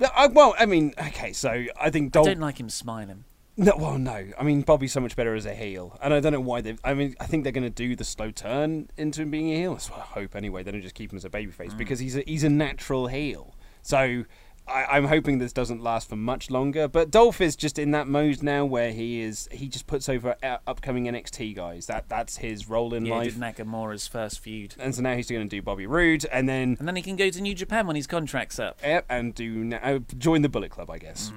[0.00, 2.26] I, uh, well, I mean, okay, so I think I Dolph.
[2.26, 3.24] don't like him smiling.
[3.62, 4.26] No, well, no.
[4.38, 6.76] I mean, Bobby's so much better as a heel, and I don't know why they.
[6.82, 9.56] I mean, I think they're going to do the slow turn into him being a
[9.56, 9.72] heel.
[9.74, 10.62] That's what I hope anyway.
[10.62, 13.54] They don't just keep him as a babyface because he's a, he's a natural heel.
[13.82, 14.24] So
[14.66, 16.88] I, I'm hoping this doesn't last for much longer.
[16.88, 19.46] But Dolph is just in that mode now where he is.
[19.52, 21.84] He just puts over uh, upcoming NXT guys.
[21.84, 23.34] That that's his role in Yeah, he life.
[23.34, 26.76] did Nakamura's first feud, And so now he's going to do Bobby Roode, and then
[26.78, 28.78] and then he can go to New Japan when his contract's up.
[28.82, 31.30] yep, and do uh, join the Bullet Club, I guess.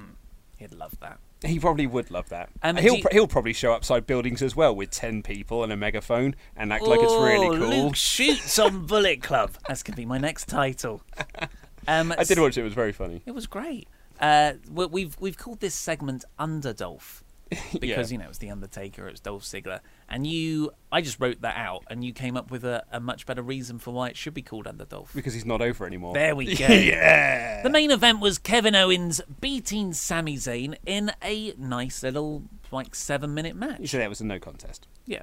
[0.56, 1.18] He'd love that.
[1.44, 2.48] He probably would love that.
[2.62, 5.72] Um, he'll you- he'll probably show up side buildings as well with ten people and
[5.72, 7.68] a megaphone and act like it's really Oh, cool.
[7.84, 9.50] Luke shoots on Bullet Club.
[9.68, 11.02] That's gonna be my next title.
[11.86, 13.20] Um, I did watch it; it was very funny.
[13.26, 13.88] It was great.
[14.18, 17.23] Uh, we- we've we've called this segment Under Dolph
[17.78, 18.14] because Yeah.
[18.18, 20.72] you know it's the Undertaker, it's Dolph Ziggler, and you.
[20.90, 23.78] I just wrote that out, and you came up with a, a much better reason
[23.78, 25.12] for why it should be called Under Dolph.
[25.14, 26.14] Because he's not over anymore.
[26.14, 26.66] There we go.
[26.66, 27.62] yeah.
[27.62, 33.34] The main event was Kevin Owens beating Sami Zayn in a nice little like seven
[33.34, 33.88] minute You match.
[33.88, 34.86] said that was a no contest.
[35.06, 35.22] Yeah.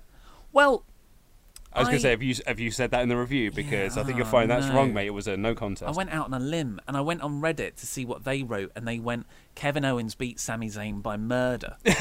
[0.54, 0.84] Well,
[1.74, 3.52] I was going to say, have you have you said that in the review?
[3.52, 4.76] Because I think you'll oh, find that's no.
[4.76, 5.08] wrong, mate.
[5.08, 5.88] It was a no contest.
[5.88, 8.44] I went out on a limb and I went on Reddit to see what they
[8.44, 9.26] wrote, and they went
[9.56, 11.96] Kevin Owens beat Sami Zayn by murder, and,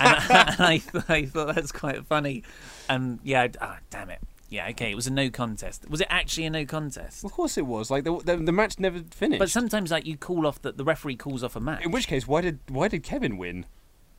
[0.00, 2.42] I, and I, th- I thought that's quite funny.
[2.88, 5.88] And yeah, ah, damn it, yeah, okay, it was a no contest.
[5.88, 7.24] Was it actually a no contest?
[7.24, 7.90] Of course it was.
[7.90, 9.38] Like the the, the match never finished.
[9.38, 11.84] But sometimes, like you call off the the referee calls off a match.
[11.84, 13.66] in which case, why did why did Kevin win?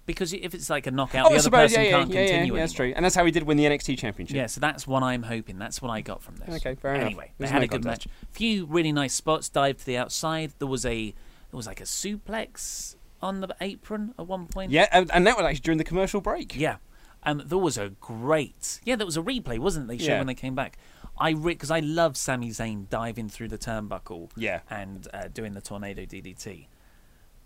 [0.07, 2.19] Because if it's like a knockout, oh, the other suppose, person yeah, yeah, can't yeah,
[2.21, 2.53] yeah, continue.
[2.55, 2.93] yeah, that's true.
[2.95, 4.35] And that's how he did win the NXT Championship.
[4.35, 5.59] Yeah, so that's what I'm hoping.
[5.59, 6.55] That's what I got from this.
[6.55, 7.05] Okay, fair enough.
[7.05, 8.07] Anyway, they had no a good contest.
[8.07, 8.15] match.
[8.31, 9.49] Few really nice spots.
[9.49, 10.53] Dive to the outside.
[10.57, 11.11] There was a
[11.51, 14.71] there was like a suplex on the apron at one point.
[14.71, 16.55] Yeah, and, and that was actually during the commercial break.
[16.55, 16.77] Yeah.
[17.23, 18.79] Um, there was a great.
[18.85, 19.87] Yeah, there was a replay, wasn't it?
[19.89, 20.17] They showed Yeah.
[20.19, 20.77] when they came back.
[21.19, 24.29] I because I love Sami Zayn diving through the turnbuckle.
[24.37, 24.61] Yeah.
[24.69, 26.67] And uh, doing the tornado DDT.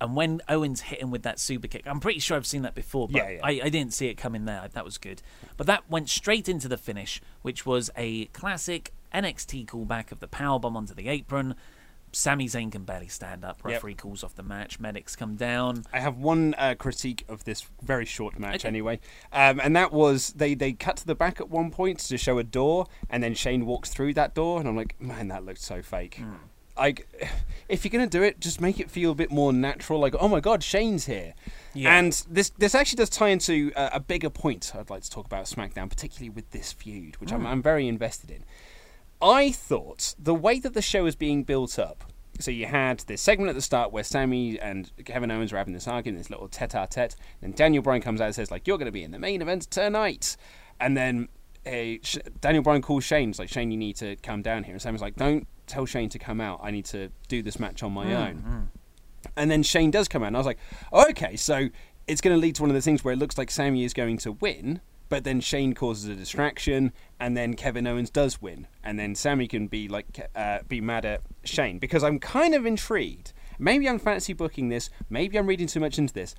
[0.02, 2.76] And when Owens hit him with that super kick, I'm pretty sure I've seen that
[2.76, 3.40] before, but Yeah, yeah.
[3.44, 4.68] I, I didn't see it coming there.
[4.74, 5.22] That was good.
[5.58, 10.28] But that went straight into the finish, which was a classic NXT callback of the
[10.28, 11.56] powerbomb onto the apron.
[12.14, 13.62] Sami Zayn can barely stand up.
[13.64, 13.74] Yep.
[13.74, 14.80] Referee calls off the match.
[14.82, 15.86] Medics come down.
[15.94, 18.68] I have one uh, critique of this very short match Okay.
[18.68, 19.00] anyway,
[19.32, 22.38] um, and that was they they cut to the back at one point to show
[22.38, 25.62] a door, and then Shane walks through that door, and I'm like, man, that looked
[25.62, 26.16] so fake.
[26.16, 26.34] Hmm.
[26.82, 27.08] Like,
[27.70, 30.00] if you're gonna do it, just make it feel a bit more natural.
[30.00, 31.34] Like, oh my god, Shane's here.
[31.74, 31.98] Yeah.
[31.98, 35.26] And this this actually does tie into uh, a bigger point I'd like to talk
[35.26, 38.44] about SmackDown, particularly with this feud, which I'm, I'm very invested in.
[39.22, 42.04] I thought the way that the show is being built up,
[42.40, 45.76] so you had this segment at the start where Sami and Kevin Owens were having
[45.76, 47.16] this argument, this little tete-a-tete.
[47.40, 49.44] Then Daniel Bryan comes out and says like, "You're going to be in the main
[49.44, 50.36] event tonight,"
[50.80, 51.30] and then
[51.68, 52.02] uh,
[52.42, 53.30] Daniel Bryan calls Shane.
[53.30, 56.10] He's like, "Shane, you need to come down here." And Sami's like, "Don't tell Shane
[56.10, 56.60] to come out.
[56.64, 58.70] I need to do this match on my Mm, own."
[59.36, 60.60] And then Shane does come out, and I was like,
[60.92, 61.70] oh, "Okay, so
[62.08, 63.94] it's going to lead to one of the things where it looks like Sami is
[63.94, 68.68] going to win." But then Shane causes a distraction, and then Kevin Owens does win,
[68.82, 72.66] and then Sami can be like uh, be mad at Shane because I'm kind of
[72.66, 73.34] intrigued.
[73.60, 74.90] Maybe I'm fantasy booking this.
[75.10, 76.34] Maybe I'm reading too much into this.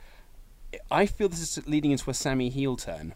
[0.91, 3.15] I feel this is leading into a Sami heel turn,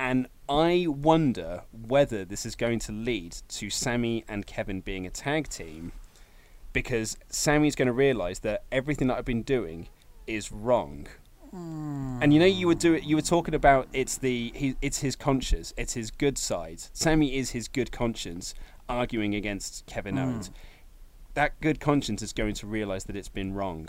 [0.00, 5.10] and I wonder whether this is going to lead to Sami and Kevin being a
[5.10, 5.92] tag team,
[6.72, 9.88] because Sami's going to realise that everything that I've been doing
[10.26, 11.06] is wrong.
[11.52, 15.16] And you know, you were do You were talking about it's the he, it's his
[15.16, 16.80] conscience, it's his good side.
[16.92, 18.54] Sami is his good conscience,
[18.88, 20.22] arguing against Kevin Mm.
[20.24, 20.50] Owens.
[21.34, 23.88] That good conscience is going to realise that it's been wrong,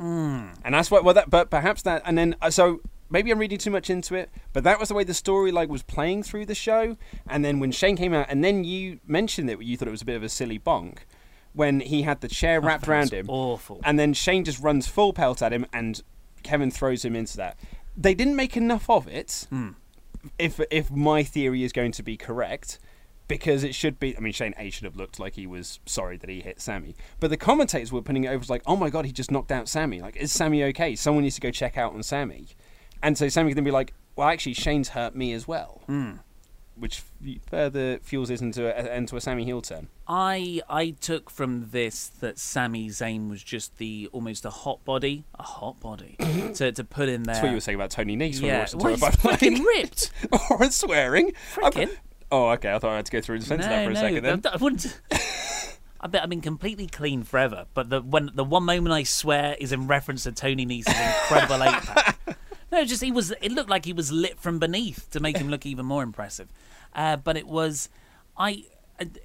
[0.00, 0.56] Mm.
[0.64, 1.04] and that's what.
[1.04, 4.14] Well, that but perhaps that, and then uh, so maybe I'm reading too much into
[4.14, 6.96] it, but that was the way the story like was playing through the show.
[7.28, 10.02] And then when Shane came out, and then you mentioned it, you thought it was
[10.02, 10.98] a bit of a silly bonk
[11.52, 13.26] when he had the chair Oh, wrapped around him.
[13.28, 13.80] awful.
[13.84, 16.02] And then Shane just runs full pelt at him, and
[16.42, 17.56] Kevin throws him into that.
[17.96, 19.46] They didn't make enough of it.
[19.50, 19.70] Hmm.
[20.38, 22.78] If if my theory is going to be correct,
[23.28, 24.16] because it should be.
[24.16, 26.96] I mean, Shane A should have looked like he was sorry that he hit Sami,
[27.20, 29.52] but the commentators were putting it over as like, "Oh my god, he just knocked
[29.52, 30.00] out Sami.
[30.00, 30.96] Like, is Sami okay?
[30.96, 32.48] Someone needs to go check out on Sami."
[33.04, 36.12] And so Sami can then be like, "Well, actually, Shane's hurt me as well," Hmm.
[36.74, 37.02] which
[37.48, 39.88] further fuels this into a, into a Sami heel turn.
[40.08, 45.24] I I took from this that Sami Zayn was just the almost a hot body,
[45.38, 46.16] a hot body
[46.54, 47.34] to, to put in there.
[47.34, 49.08] That's what you were saying about Tony Nese when we Yeah, watched the well, Tour
[49.10, 50.10] he's by freaking ripped.
[50.50, 51.32] or swearing.
[51.54, 51.90] Frickin'.
[52.32, 52.72] Oh, okay.
[52.72, 54.40] I thought I had to go through and censor that for a no, second then.
[54.46, 54.98] I, I wouldn't.
[56.00, 59.56] I bet I've been completely clean forever, but the when the one moment I swear
[59.60, 62.18] is in reference to Tony Nese's incredible eight pack.
[62.74, 63.30] No, just he was.
[63.40, 66.48] It looked like he was lit from beneath to make him look even more impressive.
[66.92, 67.88] Uh, but it was,
[68.36, 68.64] I,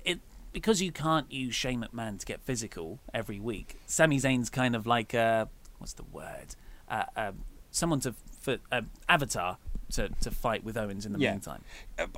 [0.06, 0.20] it
[0.54, 3.78] because you can't use Shane McMahon to get physical every week.
[3.88, 5.48] Sami Zayn's kind of like uh,
[5.80, 6.56] what's the word?
[6.88, 9.58] Uh, um, someone to for uh, Avatar
[9.94, 11.32] to to fight with Owens in the Yeah.
[11.32, 11.64] meantime.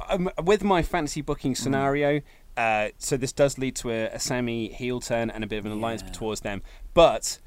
[0.10, 2.20] um, with my fantasy booking scenario,
[2.58, 5.66] uh, so this does lead to a, a Sami heel turn and a bit of
[5.66, 6.62] an alliance towards them.
[6.94, 7.40] But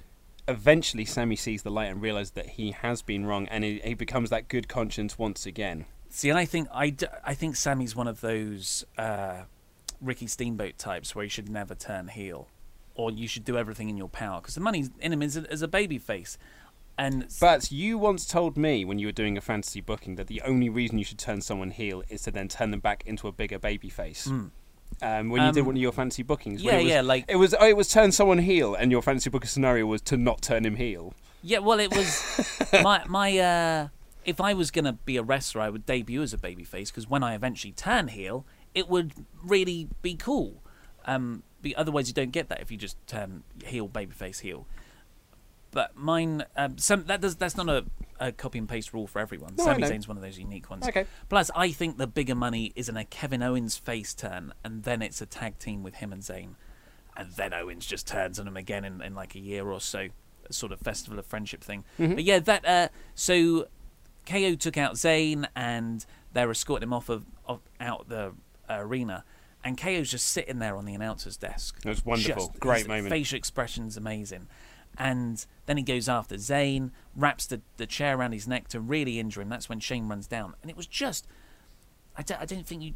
[0.48, 3.94] eventually, Sami sees the light and realizes that he has been wrong, and he, he
[3.94, 5.86] becomes that good conscience once again.
[6.10, 9.42] See, and I think I, d- I think Sami's one of those uh,
[10.00, 12.48] Ricky Steamboat types where he should never turn heel,
[12.94, 15.50] or you should do everything in your power because the money in him is a,
[15.50, 16.38] is a baby face.
[16.96, 20.40] And But you once told me when you were doing a fantasy booking that the
[20.42, 23.32] only reason you should turn someone heel is to then turn them back into a
[23.32, 24.28] bigger baby face.
[24.28, 24.50] Mm.
[25.04, 27.24] Um, when you did Um, one of your fantasy bookings, yeah, it was, yeah, like-
[27.28, 27.54] it was.
[27.58, 30.64] Oh, it was turn someone heel, and your fantasy booking scenario was to not turn
[30.64, 31.12] him heel.
[31.42, 32.22] yeah, well, it was
[32.82, 33.38] my my.
[33.38, 33.88] Uh,
[34.24, 37.22] if I was gonna be a wrestler, I would debut as a babyface because when
[37.22, 39.12] I eventually turn heel, it would
[39.42, 40.62] really be cool.
[41.04, 44.66] Um, be, otherwise, you don't get that if you just turn heel, babyface, heel.
[45.74, 47.84] But mine, um, some that does that's not a,
[48.20, 49.54] a copy and paste rule for everyone.
[49.58, 49.82] No, Sami.
[49.82, 50.86] Zayn's one of those unique ones.
[50.88, 51.04] Okay.
[51.28, 55.02] Plus, I think the bigger money is in a Kevin Owens face turn, and then
[55.02, 56.54] it's a tag team with him and Zayn,
[57.16, 60.08] and then Owens just turns on him again in, in like a year or so,
[60.48, 61.84] a sort of festival of friendship thing.
[61.98, 62.14] Mhm.
[62.14, 63.66] But yeah, that uh, so
[64.26, 68.32] KO took out Zayn, and they're escorting him off of, of out the
[68.68, 69.24] arena.
[69.66, 71.78] And KO's just sitting there on the announcer's desk.
[71.84, 72.48] It was wonderful.
[72.48, 73.08] Just- Great his moment.
[73.08, 74.46] Facial expression's amazing.
[74.96, 79.18] And then he goes after Zayn, wraps the, the chair around his neck to really
[79.18, 79.48] injure him.
[79.48, 80.54] That's when Shane runs down.
[80.62, 81.26] And it was just.
[82.16, 82.94] I, d- I didn't think you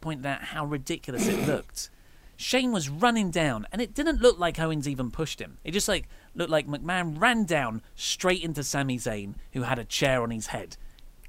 [0.00, 1.90] pointed out how ridiculous it looked.
[2.36, 5.58] Shane was running down, and it didn't look like Owens even pushed him.
[5.64, 9.84] It just like looked like McMahon ran down straight into Sami Zayn, who had a
[9.84, 10.76] chair on his head.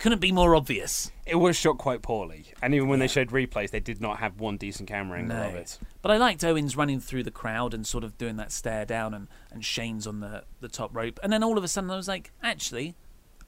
[0.06, 1.12] Couldn't be more obvious.
[1.26, 4.40] It was shot quite poorly, and even when they showed replays, they did not have
[4.40, 5.80] one decent camera angle of it.
[6.04, 9.16] But I liked Owens running through the crowd and sort of doing that stare down,
[9.16, 11.20] and, and Shane's on the, the top rope.
[11.24, 12.94] And then all of a sudden, I was like, actually,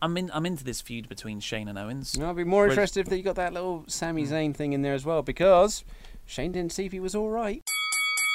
[0.01, 0.31] I'm in.
[0.33, 2.15] I'm into this feud between Shane and Owens.
[2.15, 4.95] And I'd be more interested if you got that little Sami Zayn thing in there
[4.95, 5.85] as well, because
[6.25, 7.61] Shane didn't see if he was all right.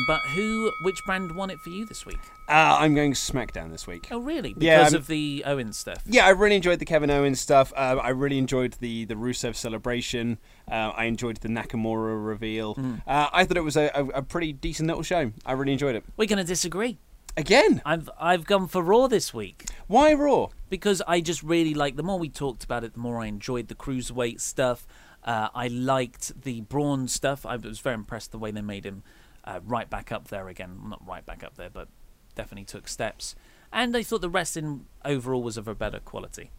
[0.06, 2.18] But who, which brand won it for you this week?
[2.48, 4.09] Uh, I'm going SmackDown this week.
[4.10, 4.54] Oh, really?
[4.54, 6.02] Because Yeah, of the Owens stuff.
[6.06, 7.72] Yeah, I really enjoyed the Kevin Owens stuff.
[7.76, 10.38] Um, I really enjoyed the the Rusev celebration.
[10.70, 12.74] Uh, I enjoyed the Nakamura reveal.
[12.74, 13.02] Mm.
[13.06, 15.32] Uh, I thought it was a, a, a pretty decent little show.
[15.46, 16.04] I really enjoyed it.
[16.16, 16.98] We're going to disagree.
[17.36, 17.80] Again?
[17.86, 19.66] I've I've gone for Raw this week.
[19.86, 20.48] Why Raw?
[20.68, 21.96] Because I just really like.
[21.96, 24.86] The more we talked about it, the more I enjoyed the cruiserweight stuff.
[25.24, 27.46] Uh, I liked the Braun stuff.
[27.46, 29.04] I was very impressed the way they made him
[29.44, 30.78] uh, right back up there again.
[30.89, 31.89] Not right back up there, but
[32.35, 33.35] definitely took steps.
[33.73, 36.51] And I thought the wrestling overall was of a better quality.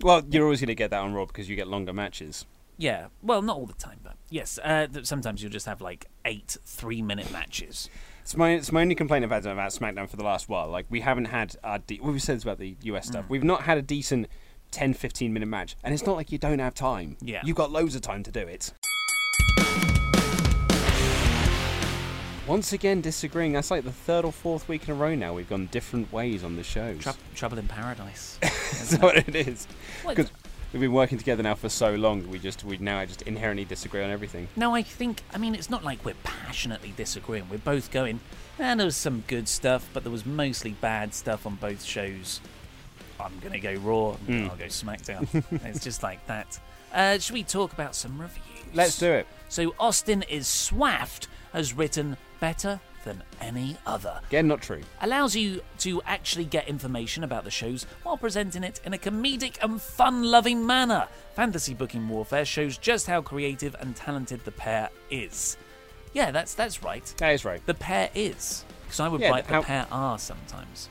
[0.00, 2.46] Well, you're always going to get that on Raw because you get longer matches.
[2.78, 4.58] Yeah, well, not all the time, but yes.
[4.62, 7.88] Uh, sometimes you'll just have like eight three-minute matches.
[8.20, 10.68] It's my it's my only complaint I've had about SmackDown for the last while.
[10.68, 13.24] Like we haven't had our de- we've said this about the US stuff.
[13.24, 13.30] Mm.
[13.30, 14.26] We've not had a decent
[14.72, 15.76] 10 15 minute match.
[15.82, 17.16] And it's not like you don't have time.
[17.20, 17.40] Yeah.
[17.44, 18.72] You've got loads of time to do it.
[22.46, 23.52] Once again disagreeing.
[23.52, 26.44] That's like the third or fourth week in a row now we've gone different ways
[26.44, 27.00] on the shows.
[27.02, 28.38] Trou- Trouble in Paradise.
[28.42, 29.66] That's what it is.
[30.06, 30.30] Because
[30.72, 33.64] we've been working together now for so long, that we just we now just inherently
[33.64, 34.46] disagree on everything.
[34.54, 37.48] No, I think, I mean, it's not like we're passionately disagreeing.
[37.50, 38.20] We're both going,
[38.60, 42.40] and there was some good stuff, but there was mostly bad stuff on both shows.
[43.18, 44.50] I'm going to go Raw, Mm.
[44.50, 45.26] I'll go SmackDown.
[45.64, 46.60] it's just like that.
[46.92, 48.44] Uh, should we talk about some reviews?
[48.72, 49.26] Let's do it.
[49.48, 54.20] So, Austin is swaffed has written better than any other.
[54.28, 54.82] Again, not true.
[55.00, 59.56] Allows you to actually get information about the shows while presenting it in a comedic
[59.62, 61.06] and fun loving manner.
[61.34, 65.56] Fantasy Booking Warfare shows just how creative and talented the pair is.
[66.12, 67.04] Yeah, that's that's right.
[67.18, 67.64] That is right.
[67.66, 68.64] The pair is.
[68.84, 70.88] Because I would Yeah, write the how- pair are sometimes.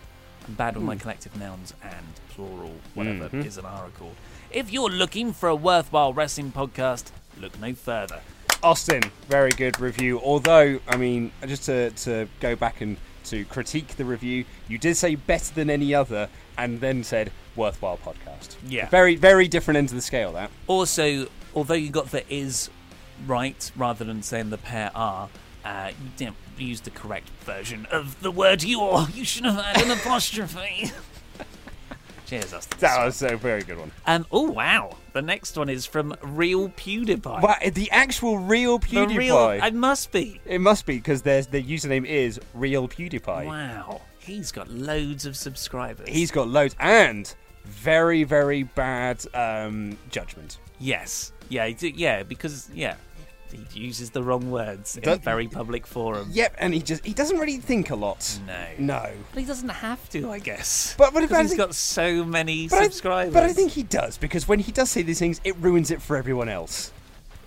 [0.47, 0.99] I'm bad with my Hmm.
[1.01, 3.45] collective nouns and plural, whatever Mhm.
[3.45, 4.15] is an R accord.
[4.51, 7.05] If you're looking for a worthwhile wrestling podcast,
[7.39, 8.22] look no further.
[8.64, 10.19] Austin, very good review.
[10.19, 14.95] Although, I mean, just to, to go back and to critique the review, you did
[14.95, 18.56] say better than any other, and then said worthwhile podcast.
[18.68, 18.90] Yeah.
[18.90, 20.34] Very, very different end of the scale.
[20.34, 20.52] That.
[20.68, 22.69] Also, although you got the is
[23.26, 25.30] right rather than saying the pair are,
[25.64, 29.07] uh, you didn't use the correct version of the word you're.
[29.14, 30.91] You should have had an apostrophe.
[32.26, 32.77] Cheers, Austin.
[32.80, 33.91] That was a very good one.
[34.07, 34.97] Um, oh, wow.
[35.14, 37.73] The next one is from Real PewDiePie.
[37.73, 39.18] The actual real The PewDiePie.
[39.18, 40.41] real- it must be.
[40.45, 43.45] It must be because there's the username is real PewDiePie.
[43.45, 44.02] Wow.
[44.19, 46.10] He's got loads of subscribers.
[46.10, 47.34] He's got loads and
[47.64, 50.57] very, very bad um, judgment.
[50.80, 51.31] Yes.
[51.49, 52.95] Yeah, yeah, because, yeah,
[53.51, 56.30] he uses the wrong words in a very public forum.
[56.31, 58.39] Yep, and he just he doesn't really think a lot.
[58.45, 58.65] No.
[58.77, 59.11] No.
[59.34, 60.95] But he doesn't have to, I guess.
[60.97, 63.34] But- but if I he's think- got so many But I, subscribers.
[63.34, 66.01] but I think he does because when he does say these things, it ruins it
[66.01, 66.91] for everyone else.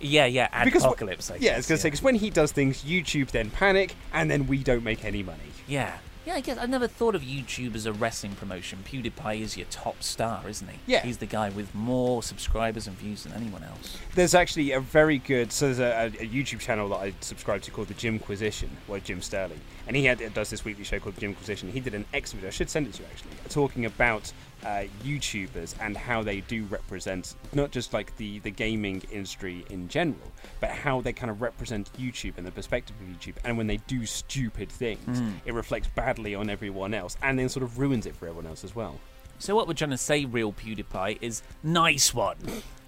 [0.01, 1.29] Yeah, yeah, Because apocalypse.
[1.31, 4.31] I yeah, I was gonna say because when he does things, YouTube then panic, and
[4.31, 5.39] then we don't make any money.
[5.67, 5.99] Yeah.
[6.29, 8.85] Yeah, I guess I never thought of YouTube as a wrestling promotion.
[8.85, 10.79] PewDiePie is your top star, isn't he?
[10.87, 11.01] Yeah.
[11.01, 13.97] He's the guy with more subscribers and views than anyone else.
[14.15, 17.71] There's actually a very good so there's a, a YouTube channel that I subscribe to
[17.71, 21.23] called the Jimquisition, where Jim Sterling, and he had, does this weekly show called The
[21.23, 21.73] Jimquisition.
[21.73, 24.31] He did an X video, I should send it to you actually, talking about
[24.65, 29.89] uh, YouTubers and how they do represent not just like the the gaming industry in
[29.89, 33.37] general, but how they kind of represent YouTube and the perspective of YouTube.
[33.45, 35.35] And when they do stupid things, Mm.
[35.45, 38.65] it reflects badly on everyone else, and then sort of ruins it for everyone else
[38.65, 38.99] as well.
[39.39, 42.37] So what we're trying to say, real PewDiePie, is nice one.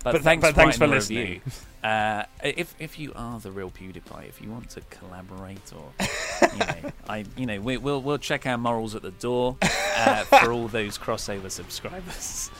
[0.03, 1.19] But, But- thanks, but thanks for listening.
[1.19, 1.41] review.
[1.85, 5.93] Uh, if if you are the real PewDiePie, if you want to collaborate or
[6.53, 10.25] you know, I you know we, we'll we'll check our morals at the door uh,
[10.25, 12.51] for all those crossover subscribers.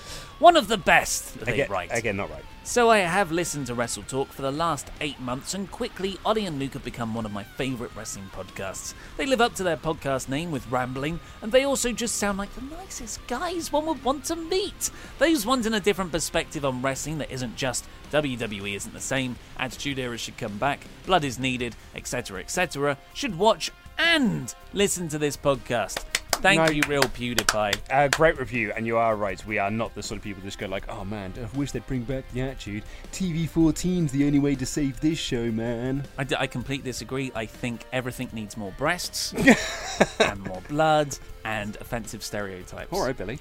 [0.41, 1.91] One of the best, they Again, write.
[1.93, 2.43] again, not right.
[2.65, 6.47] So I have listened to Wrestle Talk for the last eight months, and quickly, Oli
[6.47, 8.95] and Luke have become one of my favourite wrestling podcasts.
[9.19, 12.55] They live up to their podcast name with rambling, and they also just sound like
[12.55, 14.91] the nicest guys one would want to meet.
[15.19, 19.37] Those ones in a different perspective on wrestling that isn't just WWE isn't the same,
[19.59, 25.19] Attitude Era should come back, Blood is needed, etc., etc., should watch and listen to
[25.19, 26.20] this podcast.
[26.43, 26.71] Thank No.
[26.71, 27.77] you, real PewDiePie.
[27.91, 29.45] Uh, great review, and you are right.
[29.47, 31.73] We are not the sort of people that just go like, "Oh man, I wish
[31.73, 36.05] they'd bring back the attitude." TV 14's the only way to save this show, man.
[36.17, 37.31] I, d- I completely disagree.
[37.35, 39.35] I think everything needs more breasts
[40.21, 42.93] and more blood and offensive stereotypes.
[42.93, 43.39] All right, Billy.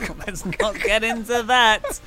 [0.26, 2.00] Let's not get into that.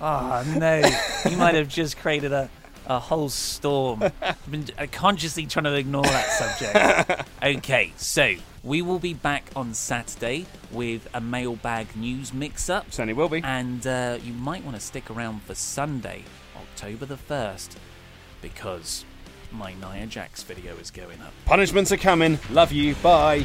[0.00, 0.82] Oh no,
[1.30, 2.50] you might have just created a,
[2.86, 4.02] a whole storm.
[4.22, 7.28] I've been uh, consciously trying to ignore that subject.
[7.42, 12.92] Okay, so we will be back on Saturday with a mailbag news mix-up.
[12.92, 13.42] Certainly will be.
[13.42, 16.22] And uh, you might want to stick around for Sunday,
[16.56, 17.76] October the first,
[18.40, 19.04] because
[19.50, 21.32] my Nia Jax video is going up.
[21.46, 22.38] Punishments are coming.
[22.50, 22.94] Love you.
[22.96, 23.44] Bye.